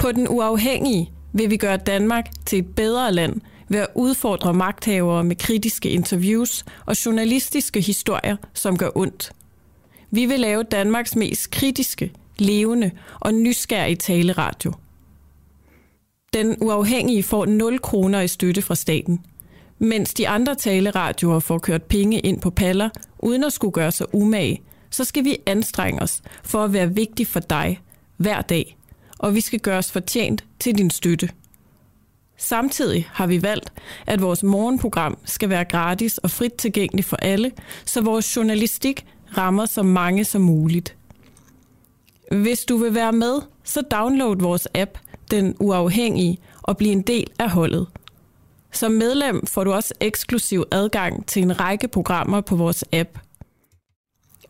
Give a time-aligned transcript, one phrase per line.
[0.00, 5.24] På den uafhængige vil vi gøre Danmark til et bedre land ved at udfordre magthavere
[5.24, 9.32] med kritiske interviews og journalistiske historier, som gør ondt.
[10.10, 12.90] Vi vil lave Danmarks mest kritiske, levende
[13.20, 14.72] og nysgerrige taleradio.
[16.32, 19.20] Den uafhængige får 0 kroner i støtte fra staten,
[19.78, 22.88] mens de andre taleradioer får kørt penge ind på paller,
[23.18, 27.26] uden at skulle gøre sig umage, så skal vi anstrenge os for at være vigtig
[27.26, 27.80] for dig
[28.16, 28.76] hver dag,
[29.20, 31.30] og vi skal gøre os fortjent til din støtte.
[32.36, 33.72] Samtidig har vi valgt,
[34.06, 37.52] at vores morgenprogram skal være gratis og frit tilgængeligt for alle,
[37.84, 39.06] så vores journalistik
[39.36, 40.96] rammer så mange som muligt.
[42.30, 44.98] Hvis du vil være med, så download vores app,
[45.30, 47.86] Den Uafhængige, og bliv en del af holdet.
[48.72, 53.18] Som medlem får du også eksklusiv adgang til en række programmer på vores app.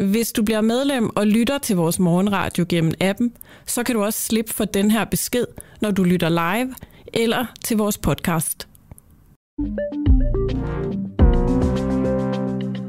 [0.00, 3.36] Hvis du bliver medlem og lytter til vores morgenradio gennem appen,
[3.66, 5.46] så kan du også slippe for den her besked,
[5.80, 6.74] når du lytter live
[7.14, 8.68] eller til vores podcast.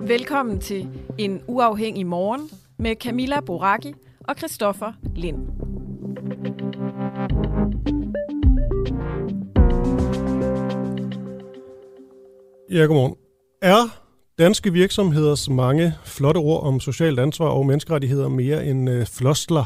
[0.07, 5.37] Velkommen til En Uafhængig Morgen med Camilla Boraki og Christoffer Lind.
[12.71, 13.15] Ja, godmorgen.
[13.61, 14.01] Er
[14.39, 19.65] danske virksomheders mange flotte ord om socialt ansvar og menneskerettigheder mere end øh, flostler?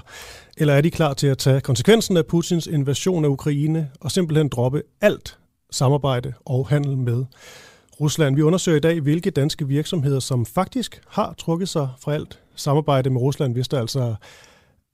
[0.57, 4.49] Eller er de klar til at tage konsekvensen af Putins invasion af Ukraine og simpelthen
[4.49, 5.37] droppe alt
[5.71, 7.25] samarbejde og handel med
[7.99, 8.35] Rusland?
[8.35, 13.09] Vi undersøger i dag, hvilke danske virksomheder, som faktisk har trukket sig fra alt samarbejde
[13.09, 14.15] med Rusland, hvis der altså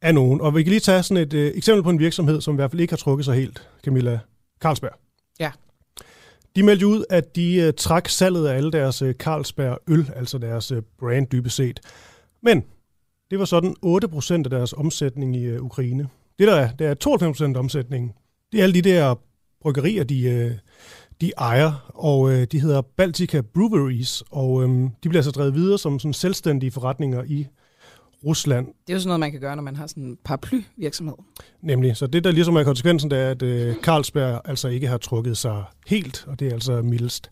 [0.01, 0.41] er nogen.
[0.41, 2.71] Og vi kan lige tage sådan et øh, eksempel på en virksomhed, som i hvert
[2.71, 4.19] fald ikke har trukket sig helt, Camilla
[4.61, 4.93] Carlsberg.
[5.39, 5.51] Ja.
[6.55, 10.37] De meldte ud, at de uh, trak salget af alle deres uh, Carlsberg øl, altså
[10.37, 11.79] deres uh, brand dybest set.
[12.43, 12.63] Men
[13.31, 16.07] det var sådan 8% af deres omsætning i uh, Ukraine.
[16.39, 18.11] Det der er, det er 92% af omsætningen.
[18.51, 19.15] Det er alle de der
[19.61, 20.57] bryggerier, de, uh,
[21.21, 25.77] de ejer, og uh, de hedder Baltica Breweries, og um, de bliver altså drevet videre
[25.77, 27.47] som sådan selvstændige forretninger i
[28.25, 28.65] Rusland.
[28.65, 31.15] Det er jo sådan noget, man kan gøre, når man har sådan en paraply-virksomhed.
[31.61, 31.97] Nemlig.
[31.97, 35.37] Så det, der ligesom er konsekvensen, det er, at uh, Carlsberg altså ikke har trukket
[35.37, 37.29] sig helt, og det er altså mildest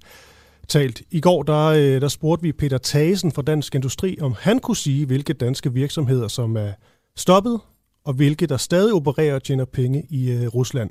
[0.67, 1.01] talt.
[1.11, 4.77] I går der, uh, der spurgte vi Peter Thasen fra Dansk Industri, om han kunne
[4.77, 6.71] sige, hvilke danske virksomheder, som er
[7.15, 7.59] stoppet,
[8.05, 10.89] og hvilke der stadig opererer og tjener penge i uh, Rusland.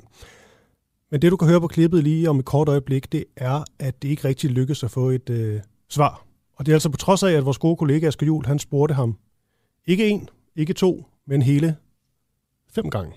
[1.11, 4.01] Men det, du kan høre på klippet lige om et kort øjeblik, det er, at
[4.01, 6.25] det ikke rigtig lykkes at få et uh, svar.
[6.55, 8.95] Og det er altså på trods af, at vores gode kollega Asger Juhl, han spurgte
[8.95, 9.17] ham
[9.85, 11.77] ikke en, ikke to, men hele
[12.75, 13.13] fem gange.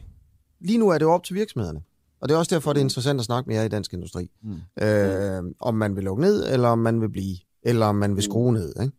[0.60, 1.82] Lige nu er det jo op til virksomhederne.
[2.20, 4.30] Og det er også derfor, det er interessant at snakke med jer i dansk industri.
[4.42, 4.84] Mm.
[4.84, 8.22] Øh, om man vil lukke ned, eller om man vil blive, eller om man vil
[8.22, 8.74] skrue ned.
[8.82, 8.92] Ikke?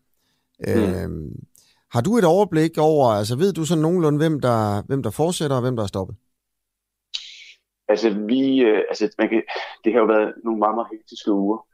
[0.60, 1.26] Mm.
[1.26, 1.32] Øh,
[1.92, 5.56] har du et overblik over, altså ved du så nogenlunde, hvem der, hvem der fortsætter,
[5.56, 6.16] og hvem der er stoppet?
[7.88, 9.44] Altså, vi, øh, altså man kan,
[9.84, 11.68] det har jo været nogle meget, meget hektiske uger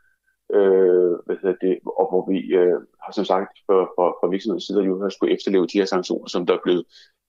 [0.54, 4.66] øh, hvad hedder det, og hvor vi øh, har som sagt for, for, for virksomhedens
[4.68, 6.84] side jo har skulle efterleve de her sanktioner, som der er blevet,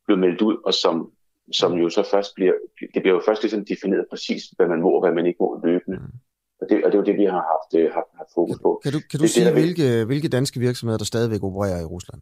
[0.06, 1.12] blevet meldt ud, og som,
[1.52, 2.54] som jo så først bliver,
[2.94, 5.60] det bliver jo først ligesom defineret præcis, hvad man må og hvad man ikke må
[5.64, 5.98] løbende.
[5.98, 6.18] Mm.
[6.60, 8.80] Og det, og det er jo det, vi har haft, øh, haft, haft fokus på.
[8.82, 11.90] Kan du, kan du det, sige, det, hvilke, hvilke danske virksomheder, der stadigvæk opererer i
[11.94, 12.20] Rusland?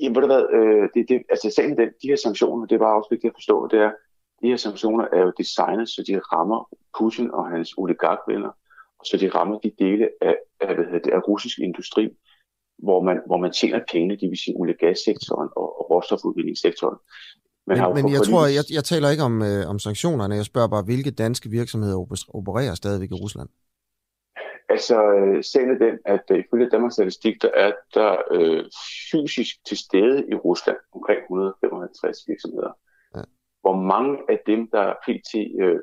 [0.00, 2.96] Jamen, ved du hvad, øh, det, det, altså sagen den, de her sanktioner, det var
[2.98, 3.92] også vigtigt at forstå, det er,
[4.42, 6.60] de her sanktioner er jo designet, så de rammer
[6.98, 8.52] Putin og hans oligarkvenner,
[9.04, 12.08] så de rammer de dele af, af, hvad det, af russisk industri,
[12.78, 16.98] hvor man, hvor man tjener penge, det vil sige olie- gassektoren og, og råstofudvindingssektoren.
[17.66, 20.68] Men, men, men jeg tror, jeg, jeg taler ikke om, øh, om sanktionerne, jeg spørger
[20.68, 21.96] bare, hvilke danske virksomheder
[22.34, 23.48] opererer stadigvæk i Rusland?
[24.68, 24.96] Altså,
[25.52, 28.64] sagen er den, at uh, ifølge Danmarks Statistik, der er der øh,
[29.10, 32.72] fysisk til stede i Rusland omkring 155 virksomheder.
[33.16, 33.22] Ja.
[33.60, 35.30] Hvor mange af dem, der er pt.
[35.62, 35.80] Øh,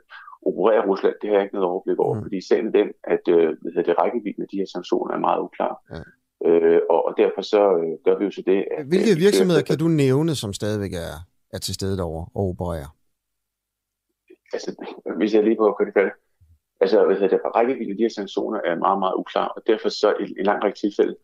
[0.50, 2.24] opererer Rusland, det har jeg ikke noget overblik over, mm.
[2.24, 5.42] fordi sagen er den, at øh, hvad det, rækkevidden af de her sanktioner er meget
[5.42, 5.74] uklar.
[5.94, 6.02] Ja.
[6.48, 8.86] Øh, og, og derfor så øh, gør vi jo så det, at...
[8.86, 11.16] Hvilke virksomheder kan du nævne, som stadigvæk er,
[11.54, 12.92] er til stede derovre og opererer?
[14.54, 14.70] Altså,
[15.18, 16.16] hvis jeg lige prøver at køre det færdigt.
[16.82, 19.90] Altså, hvad hedder det, rækkevidden af de her sanktioner er meget, meget uklar, og derfor
[19.90, 21.16] så i en lang række tilfælde,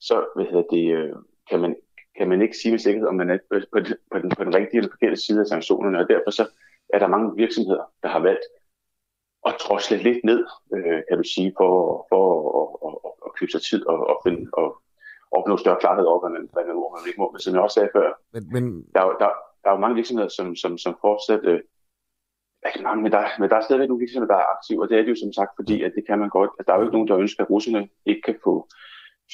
[0.00, 1.12] så hvad hedder det, øh,
[1.50, 1.76] kan, man,
[2.18, 4.44] kan man ikke sige med sikkerhed, om man er på, på, den, på, den, på
[4.44, 6.44] den rigtige eller forkerte side af sanktionerne, og derfor så
[6.94, 8.46] er der mange virksomheder, der har valgt
[9.48, 10.42] at drosle lidt ned,
[10.74, 11.70] øh, kan du sige, for,
[12.10, 12.22] for
[12.60, 14.66] at, at, at, at købe sig tid og, og, finde, og
[15.36, 17.26] opnå større klarhed over, hvad man, hvad man må, ikke må.
[17.32, 18.64] Men som jeg også sagde før, men, men...
[18.94, 19.30] Der, er, der,
[19.62, 21.44] der er jo mange virksomheder, som, som, som fortsat...
[21.52, 21.60] Øh,
[22.66, 24.94] ikke mange, men der, men der er stadigvæk nogle virksomheder, der er aktive, og det
[24.96, 26.50] er det jo som sagt, fordi at det kan man godt.
[26.58, 28.54] At der er jo ikke nogen, der ønsker, at russerne ikke kan få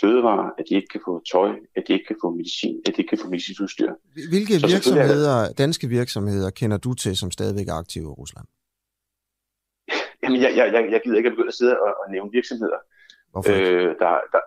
[0.00, 2.98] fødevarer, at de ikke kan få tøj, at de ikke kan få medicin, at de
[3.02, 3.90] ikke kan få medicinsk udstyr.
[4.32, 8.46] Hvilke virksomheder, danske virksomheder kender du til, som stadigvæk er aktive i Rusland?
[10.22, 12.80] Jamen, jeg, jeg, jeg gider ikke at begynde at sidde og, og nævne virksomheder.
[13.32, 14.40] Hvorfor øh, der, der,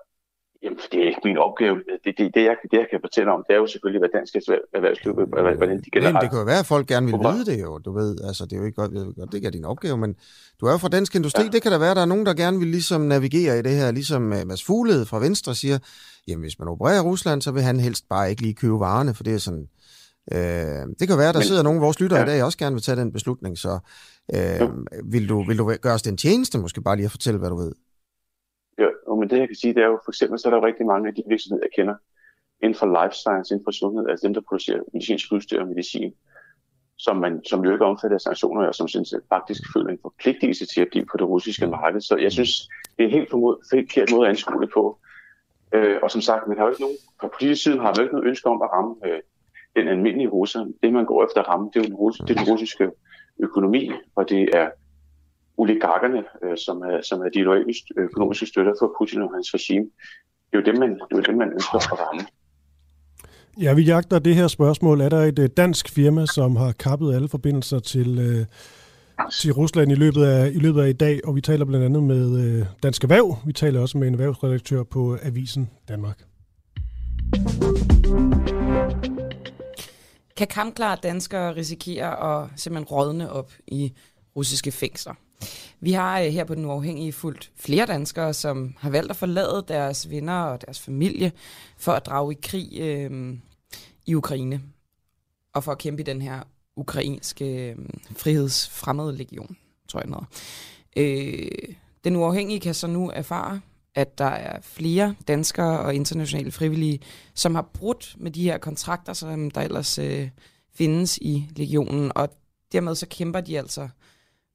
[0.63, 1.75] Jamen, det er ikke min opgave.
[1.75, 4.35] Det, det, det, jeg, det, jeg kan fortælle om, det er jo selvfølgelig, hvad dansk
[4.73, 6.13] erhvervsliv, hvordan de generelt...
[6.13, 8.17] Men det kan jo være, at folk gerne vil vide det jo, du ved.
[8.27, 10.15] Altså, det er jo ikke godt, godt det ikke er din opgave, men
[10.59, 11.43] du er jo fra dansk industri.
[11.43, 11.49] Ja.
[11.49, 13.71] Det kan da være, at der er nogen, der gerne vil ligesom navigere i det
[13.71, 15.77] her, ligesom Mads Fuglede fra Venstre siger,
[16.27, 19.13] jamen, hvis man opererer i Rusland, så vil han helst bare ikke lige købe varerne,
[19.13, 19.67] for det er sådan...
[20.35, 22.25] Øh, det kan være, at der men, sidder nogle af vores lyttere ja.
[22.25, 23.79] i dag, også gerne vil tage den beslutning, så
[24.35, 24.69] øh,
[25.13, 27.55] vil, du, vil du gøre os den tjeneste, måske bare lige at fortælle, hvad du
[27.55, 27.71] ved?
[28.81, 30.65] Jo, men det jeg kan sige, det er jo, for eksempel så er der jo
[30.65, 31.95] rigtig mange af de virksomheder, jeg kender,
[32.63, 36.13] inden for life science, inden for sundhed, altså dem, der producerer medicinsk udstyr og medicin,
[36.97, 40.65] som, man, som jo ikke omfatter af sanktioner, og som synes, faktisk føler en forpligtelse
[40.65, 42.01] til at blive på det russiske marked.
[42.01, 44.99] Så jeg synes, det er helt forkert måde at anskue det på.
[45.75, 48.15] Øh, og som sagt, man har jo ikke nogen, fra politisk side har man ikke
[48.15, 49.21] noget ønske om at ramme øh,
[49.75, 50.65] den almindelige russer.
[50.83, 52.91] Det, man går efter at ramme, det er jo den, det er den russiske
[53.39, 54.69] økonomi, og det er
[55.57, 59.85] oligarkerne, øh, som, er, som er de loyale økonomiske støtter for Putin og hans regime.
[60.51, 62.21] Det er jo dem, man, det er jo dem, man ønsker at ramme.
[63.61, 65.01] Ja, vi jagter det her spørgsmål.
[65.01, 68.45] Er der et øh, dansk firma, som har kappet alle forbindelser til, øh,
[69.31, 71.19] til Rusland i løbet, af, i løbet af i dag?
[71.23, 73.37] Og vi taler blandt andet med øh, Dansk Erhverv.
[73.45, 76.23] Vi taler også med en erhvervsredaktør på Avisen Danmark.
[80.41, 83.93] Kan kampklare danskere risikere at simpelthen rådne op i
[84.35, 85.13] russiske fængsler?
[85.79, 89.65] Vi har øh, her på Den Uafhængige fuldt flere danskere, som har valgt at forlade
[89.67, 91.31] deres venner og deres familie
[91.77, 93.37] for at drage i krig øh,
[94.05, 94.61] i Ukraine
[95.53, 96.39] og for at kæmpe i den her
[96.75, 97.75] ukrainske øh,
[98.15, 99.57] frihedsfremmede legion,
[99.87, 100.27] tror jeg noget.
[100.97, 103.61] Øh, den Uafhængige kan så nu erfare,
[103.95, 106.99] at der er flere danskere og internationale frivillige,
[107.33, 110.29] som har brudt med de her kontrakter, som der ellers øh,
[110.73, 112.29] findes i legionen, og
[112.71, 113.89] dermed så kæmper de altså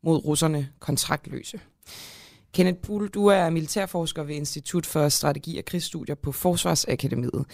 [0.02, 1.60] mod russerne kontraktløse.
[2.54, 7.46] Kenneth Poul, du er militærforsker ved Institut for Strategi og Krigsstudier på Forsvarsakademiet.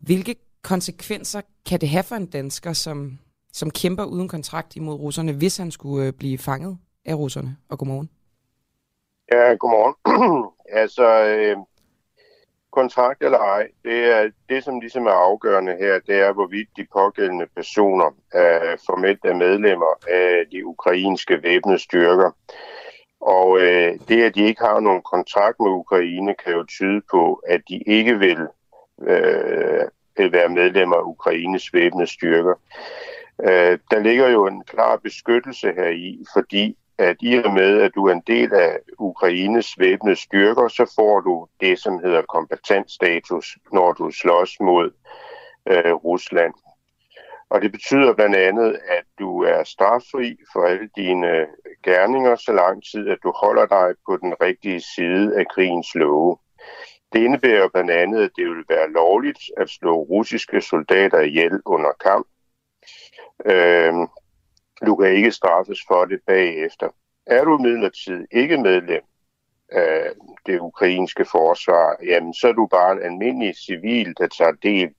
[0.00, 3.18] Hvilke konsekvenser kan det have for en dansker, som,
[3.52, 7.56] som kæmper uden kontrakt imod russerne, hvis han skulle øh, blive fanget af russerne?
[7.68, 8.10] Og godmorgen.
[9.32, 9.94] Ja, godmorgen.
[10.72, 11.56] altså, øh,
[12.72, 16.86] kontrakt eller ej, det er det, som ligesom er afgørende her, det er, hvorvidt de
[16.92, 22.30] pågældende personer er formelt er medlemmer af de ukrainske væbnede styrker.
[23.20, 27.42] Og øh, det, at de ikke har nogen kontrakt med Ukraine, kan jo tyde på,
[27.46, 28.38] at de ikke vil,
[29.02, 29.84] øh,
[30.16, 32.54] vil være medlemmer af Ukraines væbnede styrker.
[33.42, 37.94] Øh, der ligger jo en klar beskyttelse her i, fordi at i og med, at
[37.94, 43.58] du er en del af Ukraines væbnede styrker, så får du det, som hedder kompetentstatus,
[43.72, 44.90] når du slås mod
[45.68, 46.54] øh, Rusland.
[47.50, 51.46] Og det betyder blandt andet, at du er straffri for alle dine øh,
[51.84, 56.36] gerninger, så lang tid, at du holder dig på den rigtige side af krigens love.
[57.12, 61.92] Det indebærer blandt andet, at det vil være lovligt at slå russiske soldater ihjel under
[62.00, 62.26] kamp.
[63.44, 63.94] Øh,
[64.86, 66.88] du kan ikke straffes for det bagefter.
[67.26, 69.02] Er du midlertid ikke medlem
[69.68, 70.10] af
[70.46, 74.90] det ukrainske forsvar, jamen så er du bare en almindelig civil, der tager del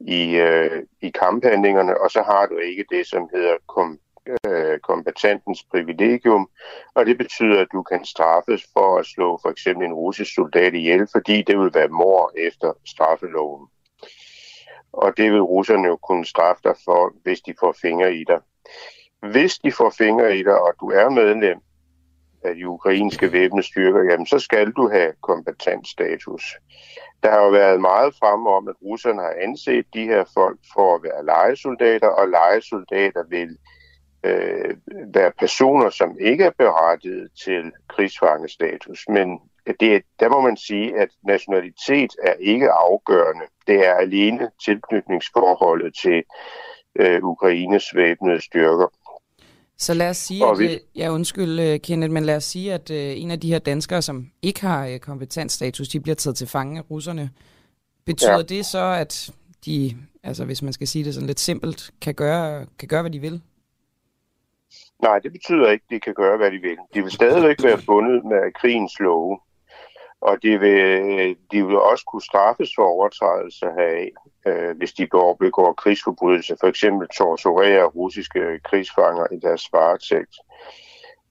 [0.00, 3.98] i, øh, i kamphandlingerne, og så har du ikke det, som hedder kom,
[4.46, 6.48] øh, kompetentens privilegium,
[6.94, 10.74] og det betyder, at du kan straffes for at slå for eksempel en russisk soldat
[10.74, 13.68] ihjel, fordi det vil være mor efter straffeloven.
[14.92, 18.40] Og det vil russerne jo kunne straffe dig for, hvis de får fingre i dig.
[19.22, 21.58] Hvis de får fingre i dig, og du er medlem
[22.44, 26.42] af de ukrainske væbnede styrker, jamen så skal du have kompetensstatus.
[27.22, 30.94] Der har jo været meget fremme om, at russerne har anset de her folk for
[30.94, 33.56] at være legesoldater, og legesoldater vil
[34.24, 34.76] øh,
[35.14, 39.04] være personer, som ikke er berettiget til krigsfangestatus.
[39.08, 39.40] Men
[39.80, 43.44] det, der må man sige, at nationalitet er ikke afgørende.
[43.66, 46.22] Det er alene tilknytningsforholdet til
[46.96, 48.86] øh, Ukraines væbnede styrker.
[49.80, 50.78] Så lad os sige, at, vi...
[50.96, 54.02] ja undskyld øh, Kenneth, men lad os sige, at uh, en af de her danskere,
[54.02, 57.30] som ikke har kompetensstatus, de bliver taget til fange af russerne.
[58.06, 58.42] Betyder ja.
[58.42, 59.32] det så, at
[59.66, 63.10] de, altså hvis man skal sige det sådan lidt simpelt, kan gøre, kan gøre hvad
[63.10, 63.40] de vil?
[65.02, 66.76] Nej, det betyder ikke, at de kan gøre, hvad de vil.
[66.94, 69.38] De vil stadigvæk være bundet med krigens love
[70.20, 74.10] og de vil, de vil også kunne straffes for overtrædelse af,
[74.46, 75.06] øh, hvis de
[75.40, 80.34] begår krigsforbrydelser, for eksempel torturerer russiske krigsfanger i deres varetægt.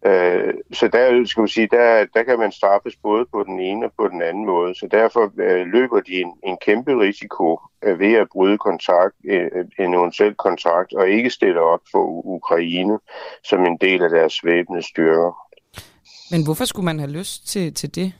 [0.05, 3.85] Øh, så der, skal man sige, der, der kan man straffes både på den ene
[3.85, 4.75] og på den anden måde.
[4.75, 9.65] Så derfor øh, løber de en, en kæmpe risiko øh, ved at bryde kontrakt, øh,
[9.79, 12.99] en eventuel kontrakt og ikke stille op for Ukraine
[13.43, 15.31] som en del af deres væbnede styrker.
[16.31, 18.13] Men hvorfor skulle man have lyst til, til det?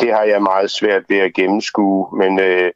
[0.00, 2.72] Det har jeg meget svært ved at gennemskue, men øh,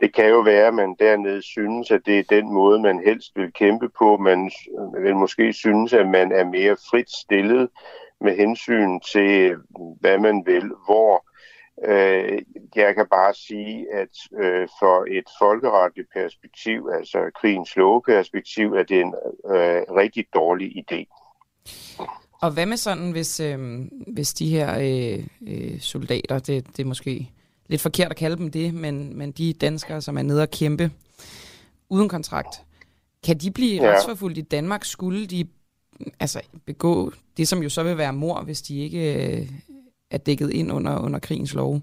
[0.00, 3.32] det kan jo være, at man dernede synes, at det er den måde, man helst
[3.36, 4.16] vil kæmpe på.
[4.16, 4.50] Man
[5.02, 7.68] vil måske synes, at man er mere frit stillet
[8.20, 9.56] med hensyn til,
[10.00, 11.24] hvad man vil, hvor.
[11.84, 12.42] Øh,
[12.76, 14.08] jeg kan bare sige, at
[14.40, 17.74] øh, for et folkeretligt perspektiv, altså krigens
[18.06, 21.04] perspektiv, er det en øh, rigtig dårlig idé.
[22.42, 26.86] Og hvad med sådan, hvis, øh, hvis de her øh, øh, soldater, det, det er
[26.86, 27.30] måske
[27.66, 30.90] lidt forkert at kalde dem det, men, men de danskere, som er nede og kæmpe
[31.88, 32.62] uden kontrakt,
[33.26, 33.90] kan de blive ja.
[33.90, 34.84] retsforfulgt i Danmark?
[34.84, 35.48] Skulle de
[36.20, 39.48] altså, begå det, som jo så vil være mor, hvis de ikke øh,
[40.10, 41.80] er dækket ind under, under krigens lov?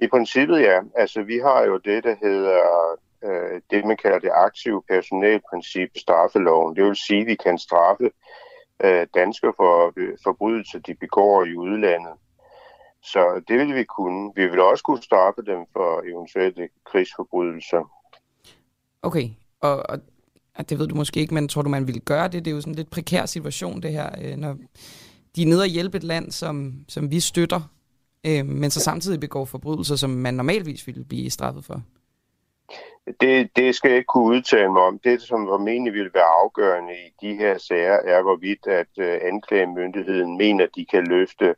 [0.00, 0.80] I princippet ja.
[0.94, 2.60] Altså vi har jo det, der hedder
[3.24, 6.76] øh, det, man kalder det aktive personalprincip i straffeloven.
[6.76, 8.10] Det vil sige, at vi kan straffe
[8.84, 12.12] øh, danskere for øh, forbrydelser, de begår i udlandet.
[13.02, 14.32] Så det vil vi kunne.
[14.36, 17.90] Vi vil også kunne straffe dem for eventuelle krigsforbrydelser.
[19.02, 19.28] Okay,
[19.60, 19.98] og, og,
[20.54, 22.44] og det ved du måske ikke, men tror du, man ville gøre det?
[22.44, 24.56] Det er jo sådan en lidt prekær situation, det her, øh, når
[25.36, 27.60] de er nede og hjælpe et land, som, som vi støtter,
[28.26, 31.82] øh, men så samtidig begår forbrydelser, som man normalvis ville blive straffet for.
[33.20, 34.98] Det, det skal jeg ikke kunne udtale mig om.
[34.98, 40.36] Det, som formentlig vil være afgørende i de her sager, er hvorvidt, at øh, anklagemyndigheden
[40.36, 41.54] mener, at de kan løfte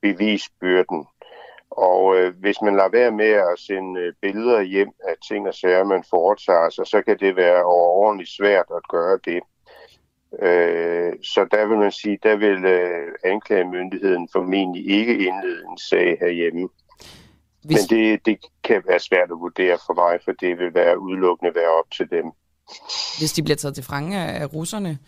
[0.00, 1.06] bevisbyrden.
[1.70, 5.54] Og øh, hvis man lader være med at sende øh, billeder hjem af ting og
[5.54, 9.40] sager, man foretager sig, så kan det være overordentligt svært at gøre det.
[10.42, 16.18] Øh, så der vil man sige, der vil øh, anklagemyndigheden formentlig ikke indlede en sag
[16.20, 16.68] herhjemme.
[17.68, 17.90] Hvis...
[17.90, 21.54] Men det, det kan være svært at vurdere for mig, for det vil være udelukkende
[21.54, 22.24] være op til dem.
[23.18, 24.98] Hvis de bliver taget til fange af russerne,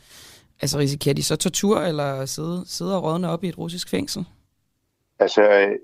[0.62, 4.24] altså risikerer de så tortur eller sidde, sidde og rådne op i et russisk fængsel?
[5.18, 5.42] Altså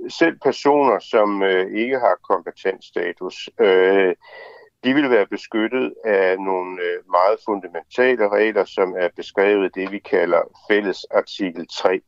[0.09, 4.14] selv personer, som øh, ikke har kompetensstatus, øh,
[4.85, 9.99] de vil være beskyttet af nogle øh, meget fundamentale regler, som er beskrevet det, vi
[9.99, 12.00] kalder fælles artikel 3.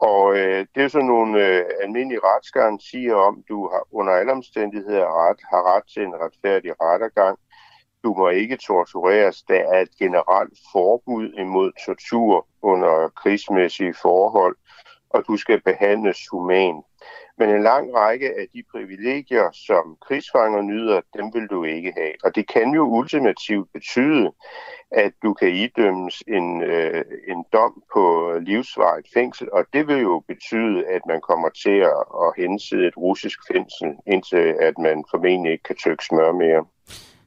[0.00, 5.28] Og øh, det er sådan nogle øh, almindelige retsgarantier om, du har under alle omstændigheder
[5.28, 7.38] ret, har ret til en retfærdig rettergang.
[8.04, 9.42] Du må ikke tortureres.
[9.42, 14.56] Der er et generelt forbud imod tortur under krigsmæssige forhold
[15.14, 16.84] og du skal behandles humant.
[17.38, 22.12] Men en lang række af de privilegier, som krigsfanger nyder, dem vil du ikke have.
[22.24, 24.32] Og det kan jo ultimativt betyde,
[24.90, 30.22] at du kan idømmes en, øh, en dom på livsvarigt fængsel, og det vil jo
[30.28, 35.52] betyde, at man kommer til at, at henside et russisk fængsel, indtil at man formentlig
[35.52, 36.64] ikke kan tykke smør mere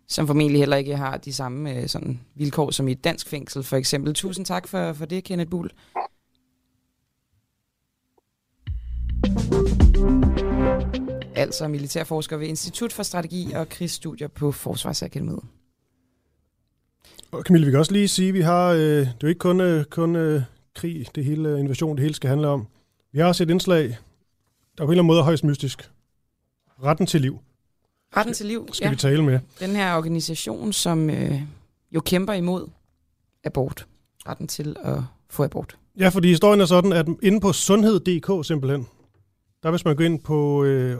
[0.07, 3.63] som formentlig heller ikke har de samme øh, sådan, vilkår som i et dansk fængsel,
[3.63, 4.13] for eksempel.
[4.13, 5.69] Tusind tak for, for det, Kenneth Bull.
[11.37, 15.39] Altså militærforsker ved Institut for Strategi og Krigsstudier på Forsvarsakademiet.
[17.31, 19.39] Og Camille, vi kan også lige sige, at vi har, øh, det er jo ikke
[19.39, 20.41] kun, øh, kun øh,
[20.75, 22.67] krig, det hele invasion, det hele skal handle om.
[23.11, 23.89] Vi har også et indslag, der
[24.77, 25.91] på en eller anden måde er højst mystisk.
[26.83, 27.39] Retten til liv.
[28.17, 28.89] Retten til liv, Skal ja.
[28.89, 29.39] vi tale med.
[29.59, 31.41] Den her organisation, som øh,
[31.91, 32.67] jo kæmper imod
[33.43, 33.87] abort.
[34.27, 34.97] Retten til at
[35.29, 35.77] få abort.
[35.99, 38.87] Ja, fordi historien er sådan, at inde på sundhed.dk simpelthen,
[39.67, 40.97] der hvis man går ind på, øh,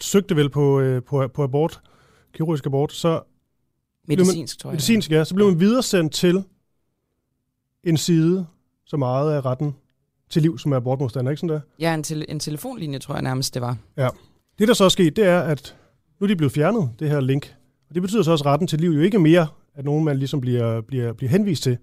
[0.00, 1.80] søgte vel på, øh, på, på abort,
[2.34, 3.20] kirurgisk abort, så...
[4.08, 4.74] Medicinsk, man, tror jeg.
[4.74, 5.24] Medicinsk, ja.
[5.24, 6.44] Så bliver man videresendt til
[7.84, 8.46] en side,
[8.86, 9.74] som meget af retten
[10.30, 11.60] til liv, som er abortmodstander, ikke sådan der?
[11.78, 13.76] Ja, en, te- en telefonlinje, tror jeg nærmest, det var.
[13.96, 14.08] Ja.
[14.58, 15.76] Det, der så er sket, det er, at
[16.20, 17.54] nu er de blevet fjernet, det her link.
[17.88, 20.18] Og det betyder så også, at retten til liv jo ikke mere, at nogen man
[20.18, 21.78] ligesom bliver, bliver, bliver henvist til.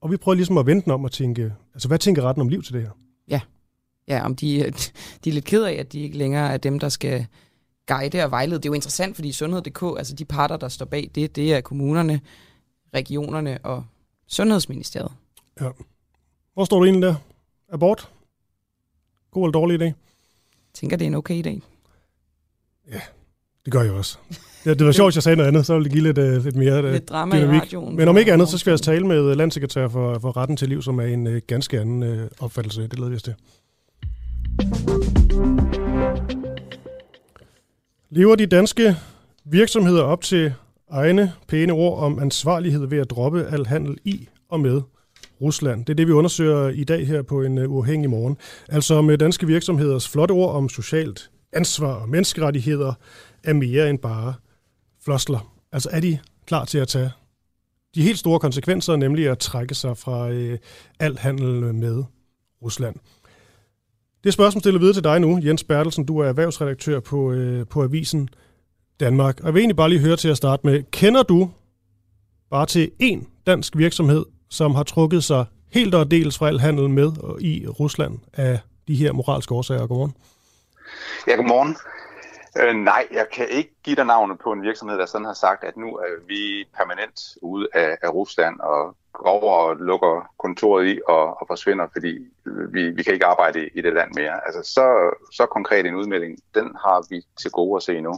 [0.00, 2.62] Og vi prøver ligesom at vente om at tænke, altså hvad tænker retten om liv
[2.62, 2.90] til det her?
[3.28, 3.40] Ja,
[4.08, 4.72] ja om de,
[5.24, 7.26] de er lidt ked af, at de ikke længere er dem, der skal
[7.86, 8.58] guide og vejlede.
[8.58, 11.60] Det er jo interessant, fordi Sundhed.dk, altså de parter, der står bag det, det er
[11.60, 12.20] kommunerne,
[12.94, 13.84] regionerne og
[14.26, 15.12] Sundhedsministeriet.
[15.60, 15.68] Ja.
[16.54, 17.14] Hvor står du egentlig der?
[17.72, 18.08] Abort?
[19.30, 19.84] God eller dårlig idé?
[19.84, 19.94] Jeg
[20.74, 21.60] tænker, det er en okay idé.
[22.92, 23.00] Ja,
[23.64, 24.18] det gør jeg også.
[24.66, 26.44] Ja, det var sjovt, at jeg sagde noget andet, så ville det give lidt, uh,
[26.44, 27.56] lidt mere lidt drama dynamik.
[27.56, 27.96] i radioen.
[27.96, 30.68] Men om ikke andet, så skal jeg altså tale med landsekretær for, for Retten til
[30.68, 32.82] Liv, som er en uh, ganske anden uh, opfattelse.
[32.82, 33.34] Det leder vi os til.
[38.10, 38.96] Lever de danske
[39.44, 40.52] virksomheder op til
[40.90, 44.82] egne pæne ord om ansvarlighed ved at droppe al handel i og med
[45.40, 45.84] Rusland.
[45.84, 48.36] Det er det, vi undersøger i dag her på en øh, uafhængig morgen.
[48.68, 52.92] Altså med øh, danske virksomheders flotte ord om socialt ansvar og menneskerettigheder
[53.44, 54.34] er mere end bare
[55.04, 55.54] flosler.
[55.72, 57.10] Altså er de klar til at tage
[57.94, 60.58] de helt store konsekvenser, nemlig at trække sig fra øh,
[61.00, 62.04] al handel med
[62.62, 62.96] Rusland.
[64.24, 66.06] Det spørgsmål stiller videre til dig nu, Jens Bertelsen.
[66.06, 68.28] Du er erhvervsredaktør på, øh, på Avisen
[69.00, 69.40] Danmark.
[69.40, 71.50] Og jeg vil egentlig bare lige høre til at starte med, kender du
[72.50, 76.90] bare til én dansk virksomhed, som har trukket sig helt og dels fra al handel
[76.90, 79.86] med og i Rusland af de her moralske årsager?
[79.86, 80.14] Godmorgen.
[81.26, 81.76] Ja, godmorgen.
[82.60, 85.64] Øh, nej, jeg kan ikke give dig navnet på en virksomhed, der sådan har sagt,
[85.64, 90.86] at nu er vi permanent ude af, af Rusland og går over og lukker kontoret
[90.86, 92.18] i og, og forsvinder, fordi
[92.72, 94.46] vi, vi kan ikke arbejde i, i det land mere.
[94.46, 98.14] Altså så, så konkret en udmelding, den har vi til gode at se nu.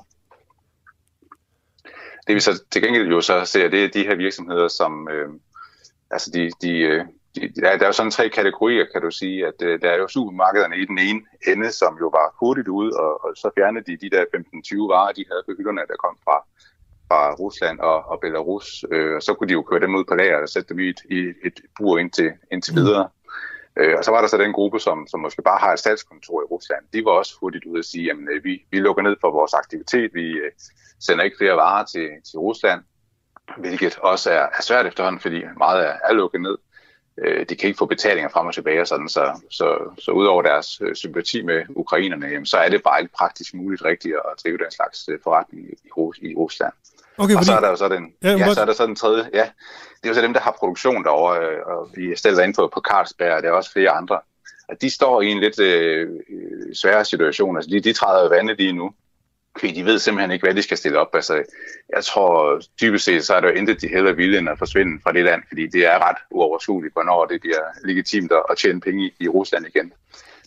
[2.26, 5.28] Det vi så til gengæld jo så ser, det er de her virksomheder, som øh,
[6.10, 9.46] altså de, de, øh, de, der, der er jo sådan tre kategorier, kan du sige,
[9.46, 12.90] at uh, der er jo supermarkederne i den ene ende, som jo var hurtigt ud,
[12.90, 16.16] og, og så fjernede de de der 15-20 varer, de havde på hylderne, der kom
[16.24, 16.36] fra,
[17.08, 20.14] fra Rusland og, og Belarus, øh, og så kunne de jo køre dem ud på
[20.14, 22.80] lager og sætte dem i et, i et bur indtil, indtil mm.
[22.80, 23.08] videre.
[23.76, 26.42] Øh, og så var der så den gruppe, som, som måske bare har et statskontor
[26.42, 26.84] i Rusland.
[26.92, 29.54] De var også hurtigt ude at sige, at øh, vi, vi lukker ned for vores
[29.54, 30.50] aktivitet, vi øh,
[31.00, 32.80] sender ikke flere varer til, til Rusland,
[33.56, 36.56] hvilket også er, er svært efterhånden, fordi meget er, er lukket ned
[37.18, 40.42] øh, de kan ikke få betalinger frem og tilbage og sådan, så, så, så udover
[40.42, 44.44] deres øh, sympati med ukrainerne, jamen, så er det bare ikke praktisk muligt rigtigt at
[44.44, 45.74] drive den slags øh, forretning i,
[46.30, 46.72] i Rusland.
[47.18, 47.46] Okay, og fordi...
[47.46, 49.48] så er der jo så den, ja, ja, så er der så den tredje, ja,
[50.02, 52.70] det er jo så dem, der har produktion derovre, øh, og vi stiller ind på,
[52.74, 54.20] på Carlsberg, og der er også flere andre,
[54.68, 56.08] at de står i en lidt øh,
[56.74, 58.92] sværere situation, altså de, de træder jo vandet lige nu,
[59.58, 61.14] fordi de ved simpelthen ikke, hvad de skal stille op.
[61.14, 61.42] Altså,
[61.96, 65.00] jeg tror dybest set, så er der jo intet, de heller ville end at forsvinde
[65.02, 69.06] fra det land, fordi det er ret uoverskueligt, hvornår det bliver legitimt at tjene penge
[69.06, 69.92] i, i Rusland igen.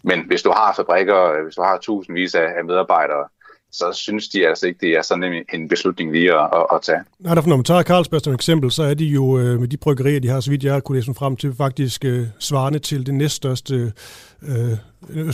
[0.03, 3.27] Men hvis du har fabrikker, hvis du har tusindvis af medarbejdere,
[3.71, 6.99] så synes de altså ikke, det er sådan en beslutning lige at, at, at tage.
[7.19, 9.77] Nej, derfor når man tager Carlsberg som eksempel, så er de jo øh, med de
[9.77, 13.13] bryggerier, de har, så vidt jeg kunne læse frem til, faktisk øh, svarende til det
[13.13, 13.93] næststørste,
[14.41, 14.77] øh,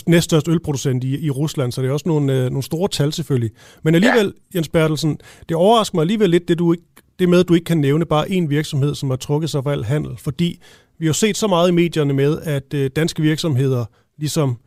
[0.08, 3.52] næststørste ølproducent i, i Rusland, så det er også nogle, øh, nogle store tal selvfølgelig.
[3.84, 4.58] Men alligevel, ja.
[4.58, 6.84] Jens Bertelsen, det overrasker mig alligevel lidt, det, du ikke,
[7.20, 9.72] det med, at du ikke kan nævne bare én virksomhed, som har trukket sig for
[9.72, 10.60] al handel, fordi
[11.00, 13.86] vi har set så meget i medierne med, at øh, danske virksomheder
[14.18, 14.58] ligesom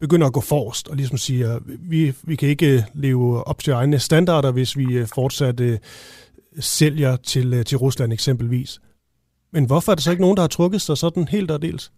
[0.00, 3.72] begynder at gå forrest og ligesom siger, vi, vi kan ikke øh, leve op til
[3.72, 5.78] egne standarder, hvis vi øh, fortsat øh,
[6.60, 8.80] sælger til, øh, til Rusland eksempelvis.
[9.52, 11.92] Men hvorfor er der så ikke nogen, der har trukket sig sådan helt og dels?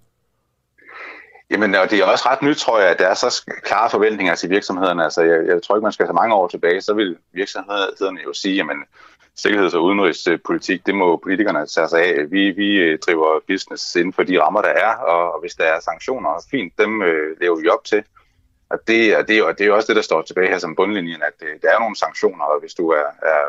[1.51, 4.35] Jamen, og det er også ret nyt, tror jeg, at der er så klare forventninger
[4.35, 5.05] til virksomhederne.
[5.05, 8.33] Altså, jeg, jeg tror ikke, man skal så mange år tilbage, så vil virksomhederne jo
[8.33, 8.77] sige, jamen,
[9.37, 12.31] sikkerheds- og udenrigspolitik, det må politikerne tage sig af.
[12.31, 15.81] Vi, vi øh, driver business inden for de rammer, der er, og hvis der er
[15.81, 18.05] sanktioner, fint, dem øh, lever vi op til.
[18.71, 20.77] Og det, og, det, og det er jo også det, der står tilbage her som
[20.77, 23.41] bundlinjen, at øh, der er nogle sanktioner, og hvis du er, er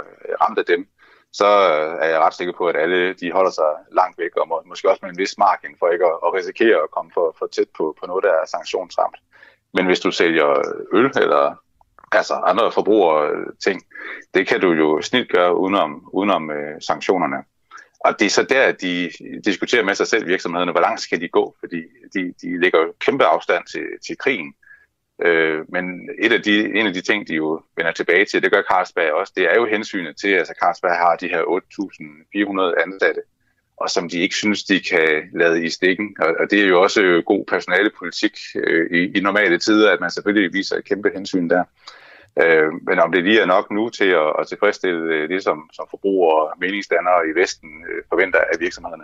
[0.42, 0.88] ramt af dem,
[1.34, 4.48] så øh, er jeg ret sikker på, at alle de holder sig langt væk, og
[4.48, 7.36] må, måske også med en vis margin for ikke at, at risikere at komme for,
[7.40, 9.18] for tæt på, på noget, der er sanktionsramt.
[9.74, 10.50] Men hvis du sælger
[10.94, 11.56] øl eller
[12.12, 12.72] altså andre
[13.64, 13.84] ting,
[14.34, 17.38] det kan du jo snit gøre udenom, udenom øh, sanktionerne.
[18.00, 19.12] Og det er så der, de
[19.46, 21.82] diskuterer med sig selv virksomhederne, hvor langt skal de gå, fordi
[22.14, 24.54] de, de lægger kæmpe afstand til, til krigen.
[25.26, 28.52] Øh, men et af de, en af de ting, de jo vender tilbage til, det
[28.52, 32.84] gør Carlsberg også, det er jo hensynet til, at altså Carlsberg har de her 8.400
[32.84, 33.22] ansatte,
[33.78, 36.16] og som de ikke synes, de kan lade i stikken.
[36.20, 40.12] Og, og det er jo også god personalepolitik øh, i, i normale tider, at man
[40.12, 41.64] selvfølgelig viser et kæmpe hensyn der.
[42.40, 45.70] Øh, men om det lige er nok nu til at, at tilfredsstille øh, det, som,
[45.74, 49.04] som forbrugere og meningsdannere i Vesten øh, forventer af virksomhederne,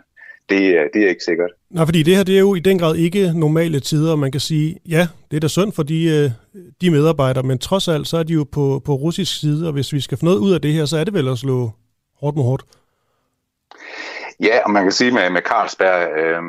[0.50, 1.52] det, det er ikke sikkert.
[1.70, 4.42] Nej, fordi det her det er jo i den grad ikke normale tider, man kan
[4.42, 8.18] sige, ja, det er da synd for de, øh, de medarbejdere, men trods alt, så
[8.18, 10.62] er de jo på, på russisk side, og hvis vi skal få noget ud af
[10.62, 11.72] det her, så er det vel at slå
[12.22, 12.64] hårdt mod hårdt.
[14.40, 16.42] Ja, og man kan sige med, med Carlsberg, øh,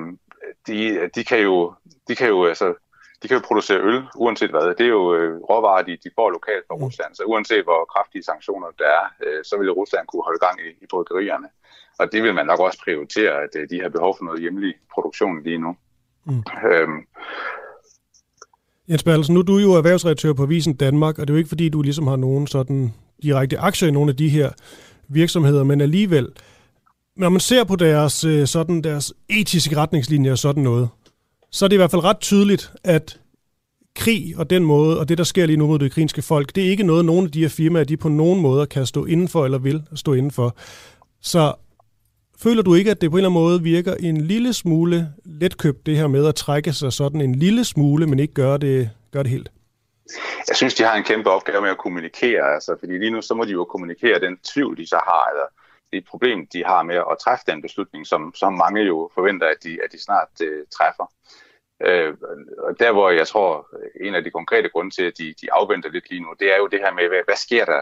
[0.67, 1.73] de, de, kan jo,
[2.09, 2.75] de kan jo altså
[3.22, 4.74] de kan jo producere øl, uanset hvad.
[4.78, 6.83] Det er jo øh, råvarer, de, de får lokalt fra mm.
[6.83, 7.14] Rusland.
[7.14, 10.68] Så uanset hvor kraftige sanktioner der er, øh, så vil Rusland kunne holde gang i,
[10.85, 11.48] i bryggerierne.
[12.00, 14.74] Og det vil man nok også prioritere, at øh, de har behov for noget hjemlig
[14.94, 15.76] produktion lige nu.
[16.24, 16.42] Mm.
[16.70, 17.00] Øhm,
[18.88, 21.48] Jens Bertelsen, nu er du jo erhvervsredaktør på Visen Danmark, og det er jo ikke
[21.48, 24.50] fordi, du ligesom har nogen sådan direkte aktier i nogle af de her
[25.09, 26.28] virksomheder, men alligevel,
[27.16, 30.88] når man ser på deres, øh, sådan deres etiske retningslinjer og sådan noget,
[31.51, 33.21] så er det i hvert fald ret tydeligt, at
[33.97, 36.67] krig og den måde, og det, der sker lige nu mod det ukrainske folk, det
[36.67, 39.45] er ikke noget, nogen af de her firmaer, de på nogen måde kan stå indenfor
[39.45, 40.57] eller vil stå indenfor.
[41.21, 41.55] Så
[42.43, 45.87] føler du ikke, at det på en eller anden måde virker en lille smule letkøbt,
[45.87, 49.23] det her med at trække sig sådan en lille smule, men ikke gøre det, gøre
[49.23, 49.51] det helt?
[50.49, 53.35] Jeg synes, de har en kæmpe opgave med at kommunikere, altså, fordi lige nu så
[53.35, 55.47] må de jo kommunikere den tvivl, de så har, eller
[55.93, 59.57] det problem, de har med at træffe den beslutning, som, som mange jo forventer, at
[59.65, 61.07] de, at de snart øh, træffer.
[61.87, 62.14] Øh,
[62.59, 63.69] og der, hvor jeg tror,
[64.01, 66.57] en af de konkrete grunde til, at de, de afventer lidt lige nu, det er
[66.57, 67.81] jo det her med, hvad, hvad sker der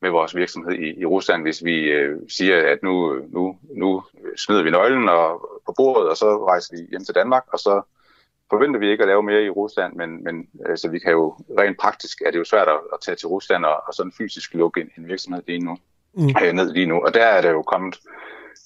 [0.00, 4.02] med vores virksomhed i, i Rusland, hvis vi øh, siger, at nu, nu, nu
[4.36, 7.82] smider vi nøglen og, på bordet, og så rejser vi hjem til Danmark, og så
[8.50, 11.78] forventer vi ikke at lave mere i Rusland, men, men altså, vi kan jo rent
[11.78, 14.80] praktisk, er det jo svært at, at tage til Rusland og, og sådan fysisk lukke
[14.80, 15.76] en, en virksomhed lige nu,
[16.14, 16.28] mm.
[16.44, 17.04] øh, ned lige nu.
[17.04, 17.98] Og der er der jo kommet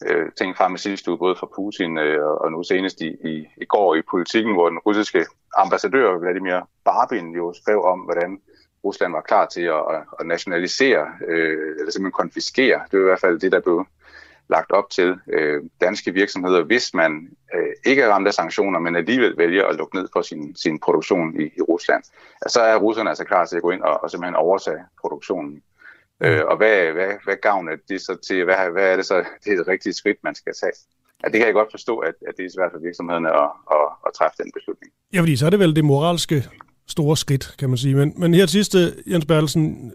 [0.06, 3.48] øh, ting frem i sidste uge, både fra Putin øh, og nu senest i, i,
[3.56, 8.40] i går i politikken, hvor den russiske ambassadør Vladimir Barbin jo skrev om, hvordan
[8.84, 9.82] Rusland var klar til at,
[10.20, 12.80] at nationalisere, øh, eller simpelthen konfiskere.
[12.90, 13.86] Det er i hvert fald det, der blev
[14.48, 18.96] lagt op til øh, danske virksomheder, hvis man øh, ikke er ramt af sanktioner, men
[18.96, 22.02] alligevel vælger at lukke ned for sin, sin produktion i, i Rusland.
[22.46, 25.62] Så er russerne altså klar til at gå ind og, og simpelthen overtage produktionen.
[26.24, 28.44] Øh, og hvad, hvad, hvad gavner det så til?
[28.44, 30.72] Hvad, hvad er det så det er et rigtigt skridt, man skal tage?
[31.24, 33.86] Ja, det kan jeg godt forstå, at, at det er svært for virksomhederne at, at,
[34.06, 34.92] at træffe den beslutning.
[35.14, 36.44] Ja, fordi så er det vel det moralske
[36.88, 37.94] store skridt, kan man sige.
[37.94, 39.92] Men, men her sidste, øh, Jens Bertelsen,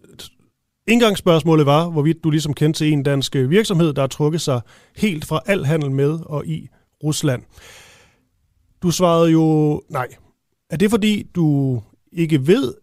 [0.88, 4.62] indgangsspørgsmålet var, hvorvidt du ligesom kendte til en dansk øh, virksomhed, der har trukket sig
[4.96, 6.70] helt fra al handel med og i
[7.04, 7.44] Rusland.
[8.84, 10.08] Du svarede jo nej.
[10.70, 11.80] Er det fordi, du
[12.12, 12.74] ikke ved,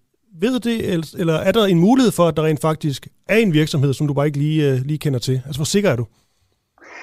[0.40, 3.94] ved det, eller er der en mulighed for, at der rent faktisk er en virksomhed,
[3.94, 5.42] som du bare ikke lige, øh, lige kender til?
[5.47, 6.07] Altså, hvor sikker er du?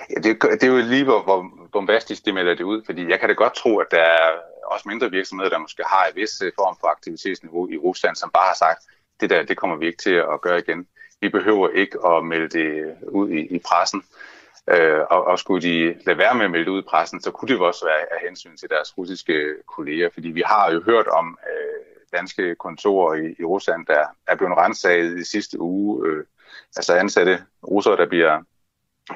[0.10, 3.20] Ja, det, det er jo lige, hvor, hvor bombastisk det melder det ud, fordi jeg
[3.20, 4.30] kan da godt tro, at der er
[4.66, 8.30] også mindre virksomheder, der måske har en vis øh, form for aktivitetsniveau i Rusland, som
[8.34, 8.82] bare har sagt,
[9.22, 10.88] det der, det kommer vi ikke til at gøre igen.
[11.22, 14.04] Vi behøver ikke at melde det ud i, i pressen.
[14.70, 17.32] Øh, og, og skulle de lade være med at melde det ud i pressen, så
[17.32, 19.36] kunne det jo også være af hensyn til deres russiske
[19.68, 24.36] kolleger, fordi vi har jo hørt om øh, danske kontorer i, i Rusland, der er
[24.36, 26.08] blevet rensaget i sidste uge.
[26.08, 26.24] Øh,
[26.76, 28.44] altså ansatte russere, der bliver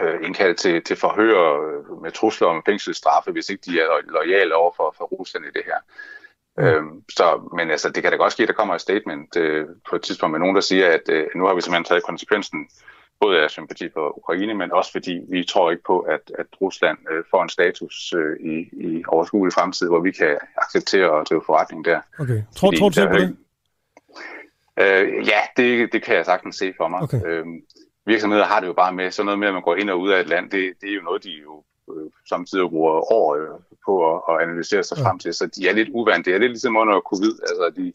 [0.02, 4.56] øh, indkaldt til, til forhør øh, med trusler om fængselsstraffe, hvis ikke de er lojale
[4.56, 5.78] over for, for Rusland i det her.
[6.58, 6.64] Mm.
[6.64, 9.68] Øhm, så, men altså, det kan da godt ske, at der kommer et statement øh,
[9.90, 12.70] på et tidspunkt med nogen, der siger, at øh, nu har vi simpelthen taget konsekvensen
[13.20, 16.98] både af sympati for Ukraine, men også fordi vi tror ikke på, at, at Rusland
[17.12, 18.56] øh, får en status øh, i,
[18.88, 22.00] i overskuelig fremtid, hvor vi kan acceptere at drive forretning der.
[22.20, 22.42] Okay.
[22.56, 23.38] Tror, fordi, tror du selv på det?
[24.80, 27.02] Øh, ja, det, det kan jeg sagtens se for mig.
[27.02, 27.22] Okay.
[27.26, 27.62] Øhm,
[28.06, 30.10] virksomheder har det jo bare med sådan noget med, at man går ind og ud
[30.10, 30.50] af et land.
[30.50, 34.42] Det, det er jo noget, de jo øh, samtidig bruger år øh, på at, at
[34.44, 35.04] analysere sig ja.
[35.08, 35.34] frem til.
[35.34, 36.26] Så de er lidt uvant.
[36.26, 37.34] Det er lidt ligesom under covid.
[37.42, 37.94] Altså, de,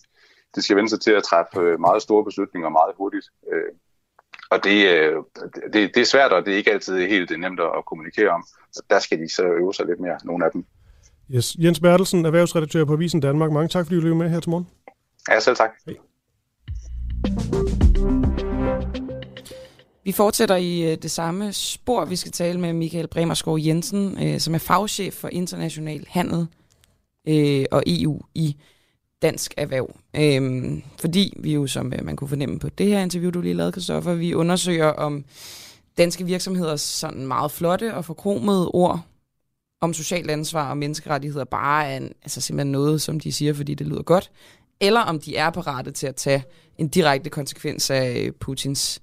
[0.55, 3.27] de skal vende sig til at træffe øh, meget store beslutninger meget hurtigt.
[3.53, 3.73] Øh,
[4.51, 5.17] og det, øh,
[5.73, 8.45] det, det er svært, og det er ikke altid helt nemt at kommunikere om.
[8.73, 10.65] Så der skal de så øve sig lidt mere, nogle af dem.
[11.35, 11.57] Yes.
[11.59, 13.53] Jens Bertelsen, erhvervsredaktør på Avisen Danmark.
[13.53, 14.69] Mange tak, fordi du blev med her til morgen.
[15.31, 15.71] Ja, selv tak.
[15.87, 15.95] Hey.
[20.05, 22.05] Vi fortsætter i øh, det samme spor.
[22.05, 26.47] Vi skal tale med Michael Bremerskov Jensen, øh, som er fagchef for international handel
[27.71, 28.57] og EU i
[29.23, 29.97] dansk erhverv.
[30.17, 33.73] Øhm, fordi vi jo, som man kunne fornemme på det her interview, du lige lavede,
[33.73, 35.25] Christoffer, vi undersøger om
[35.99, 39.01] danske virksomheders sådan meget flotte og forkromede ord
[39.81, 43.75] om socialt ansvar og menneskerettigheder bare er en, altså simpelthen noget, som de siger, fordi
[43.75, 44.31] det lyder godt,
[44.81, 46.45] eller om de er parate til at tage
[46.79, 49.03] en direkte konsekvens af Putins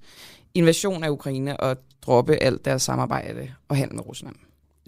[0.54, 4.34] invasion af Ukraine og droppe alt deres samarbejde og handel med Rusland.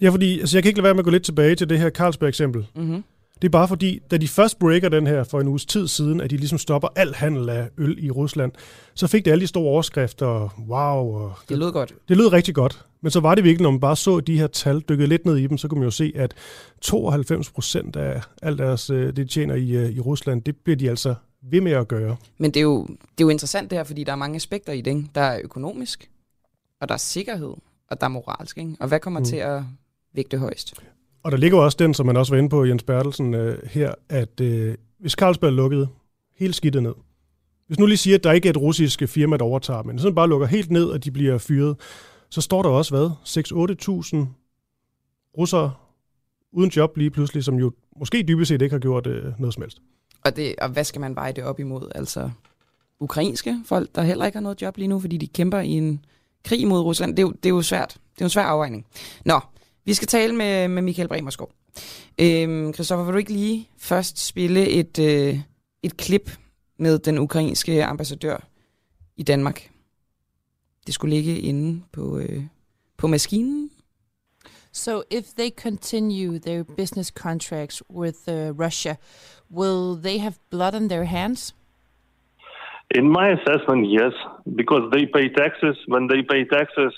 [0.00, 1.78] Ja, fordi altså, jeg kan ikke lade være med at gå lidt tilbage til det
[1.78, 2.66] her Carlsberg-eksempel.
[2.74, 3.04] Mm-hmm.
[3.42, 6.20] Det er bare fordi, da de først breaker den her for en uges tid siden,
[6.20, 8.52] at de ligesom stopper al handel af øl i Rusland,
[8.94, 11.14] så fik det alle de store overskrifter, wow.
[11.14, 11.94] Og det lød godt.
[12.08, 12.84] Det lød rigtig godt.
[13.00, 15.36] Men så var det virkelig, når man bare så de her tal, dykkede lidt ned
[15.36, 16.34] i dem, så kunne man jo se, at
[16.80, 20.76] 92 procent af alt deres, øh, det de tjener i, øh, i Rusland, det bliver
[20.76, 22.16] de altså ved med at gøre.
[22.38, 24.72] Men det er, jo, det er jo interessant det her, fordi der er mange aspekter
[24.72, 24.90] i det.
[24.90, 25.06] Ikke?
[25.14, 26.10] Der er økonomisk,
[26.80, 27.54] og der er sikkerhed,
[27.90, 28.58] og der er moralsk.
[28.58, 28.76] Ikke?
[28.80, 29.26] Og hvad kommer mm.
[29.26, 29.62] til at
[30.14, 30.74] vægte højst?
[31.22, 33.94] Og der ligger også den, som man også var inde på, Jens Bertelsen, øh, her,
[34.08, 35.88] at øh, hvis Carlsberg lukkede
[36.36, 36.94] helt skidtet ned,
[37.66, 40.14] hvis nu lige siger, at der ikke er et russisk firma, der overtager, men sådan
[40.14, 41.76] bare lukker helt ned, og de bliver fyret,
[42.30, 43.10] så står der også, hvad,
[44.24, 44.26] 6-8.000
[45.38, 45.72] russere
[46.52, 49.62] uden job lige pludselig, som jo måske dybest set ikke har gjort øh, noget som
[49.62, 49.82] helst.
[50.24, 51.90] Og, det, og hvad skal man veje det op imod?
[51.94, 52.30] Altså
[53.00, 56.04] ukrainske folk, der heller ikke har noget job lige nu, fordi de kæmper i en
[56.44, 57.16] krig mod Rusland.
[57.16, 57.88] Det er jo, det er jo svært.
[57.88, 58.86] Det er jo en svær afvejning.
[59.24, 59.40] Nå,
[59.84, 61.52] vi skal tale med, med Michael Bremerskov.
[62.20, 65.38] Øhm, Christoffer, vil du ikke lige først spille et, øh,
[65.82, 66.30] et klip
[66.78, 68.36] med den ukrainske ambassadør
[69.16, 69.70] i Danmark?
[70.86, 72.42] Det skulle ligge inde på, øh,
[72.96, 73.70] på maskinen.
[74.72, 78.96] So if they continue their business contracts with uh, Russia,
[79.50, 81.54] will they have blood on their hands?
[82.94, 84.14] In my assessment, yes,
[84.56, 85.76] because they pay taxes.
[85.88, 86.92] When they pay taxes,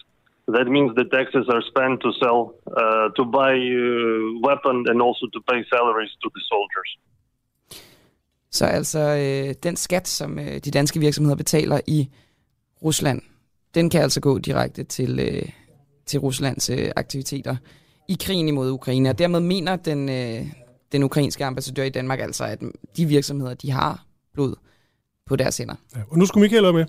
[0.57, 2.41] that means the taxes are spent to sell,
[2.81, 3.85] uh, to buy uh,
[4.47, 6.91] weapons, and also to pay salaries to the soldiers.
[8.51, 12.09] Så altså øh, den skat, som øh, de danske virksomheder betaler i
[12.85, 13.23] Rusland,
[13.75, 15.49] den kan altså gå direkte til, øh,
[16.07, 17.57] til Ruslands øh, aktiviteter
[18.09, 19.11] i krigen imod Ukraine.
[19.11, 20.47] Og dermed mener den, øh,
[20.93, 22.59] den ukrainske ambassadør i Danmark altså, at
[22.97, 24.55] de virksomheder, de har blod
[25.27, 25.75] på deres hænder.
[25.97, 26.87] Ja, og nu skulle Michael være med.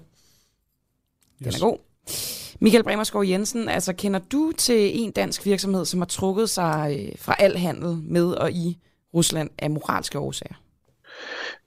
[1.39, 1.77] Den er god.
[2.63, 7.11] Michael Bremerskov Jensen, altså kender du til en dansk virksomhed, som har trukket sig øh,
[7.19, 8.77] fra al handel med og i
[9.13, 10.62] Rusland af moralske årsager?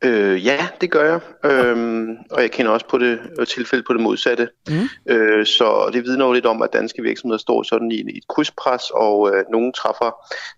[0.05, 1.21] Øh, ja, det gør jeg.
[1.51, 4.49] Øhm, og jeg kender også på det tilfælde på det modsatte.
[4.69, 4.89] Mm.
[5.07, 8.29] Øh, så det vidner jo lidt om, at danske virksomheder står sådan i, i et
[8.29, 10.11] krydspres, og øh, nogen træffer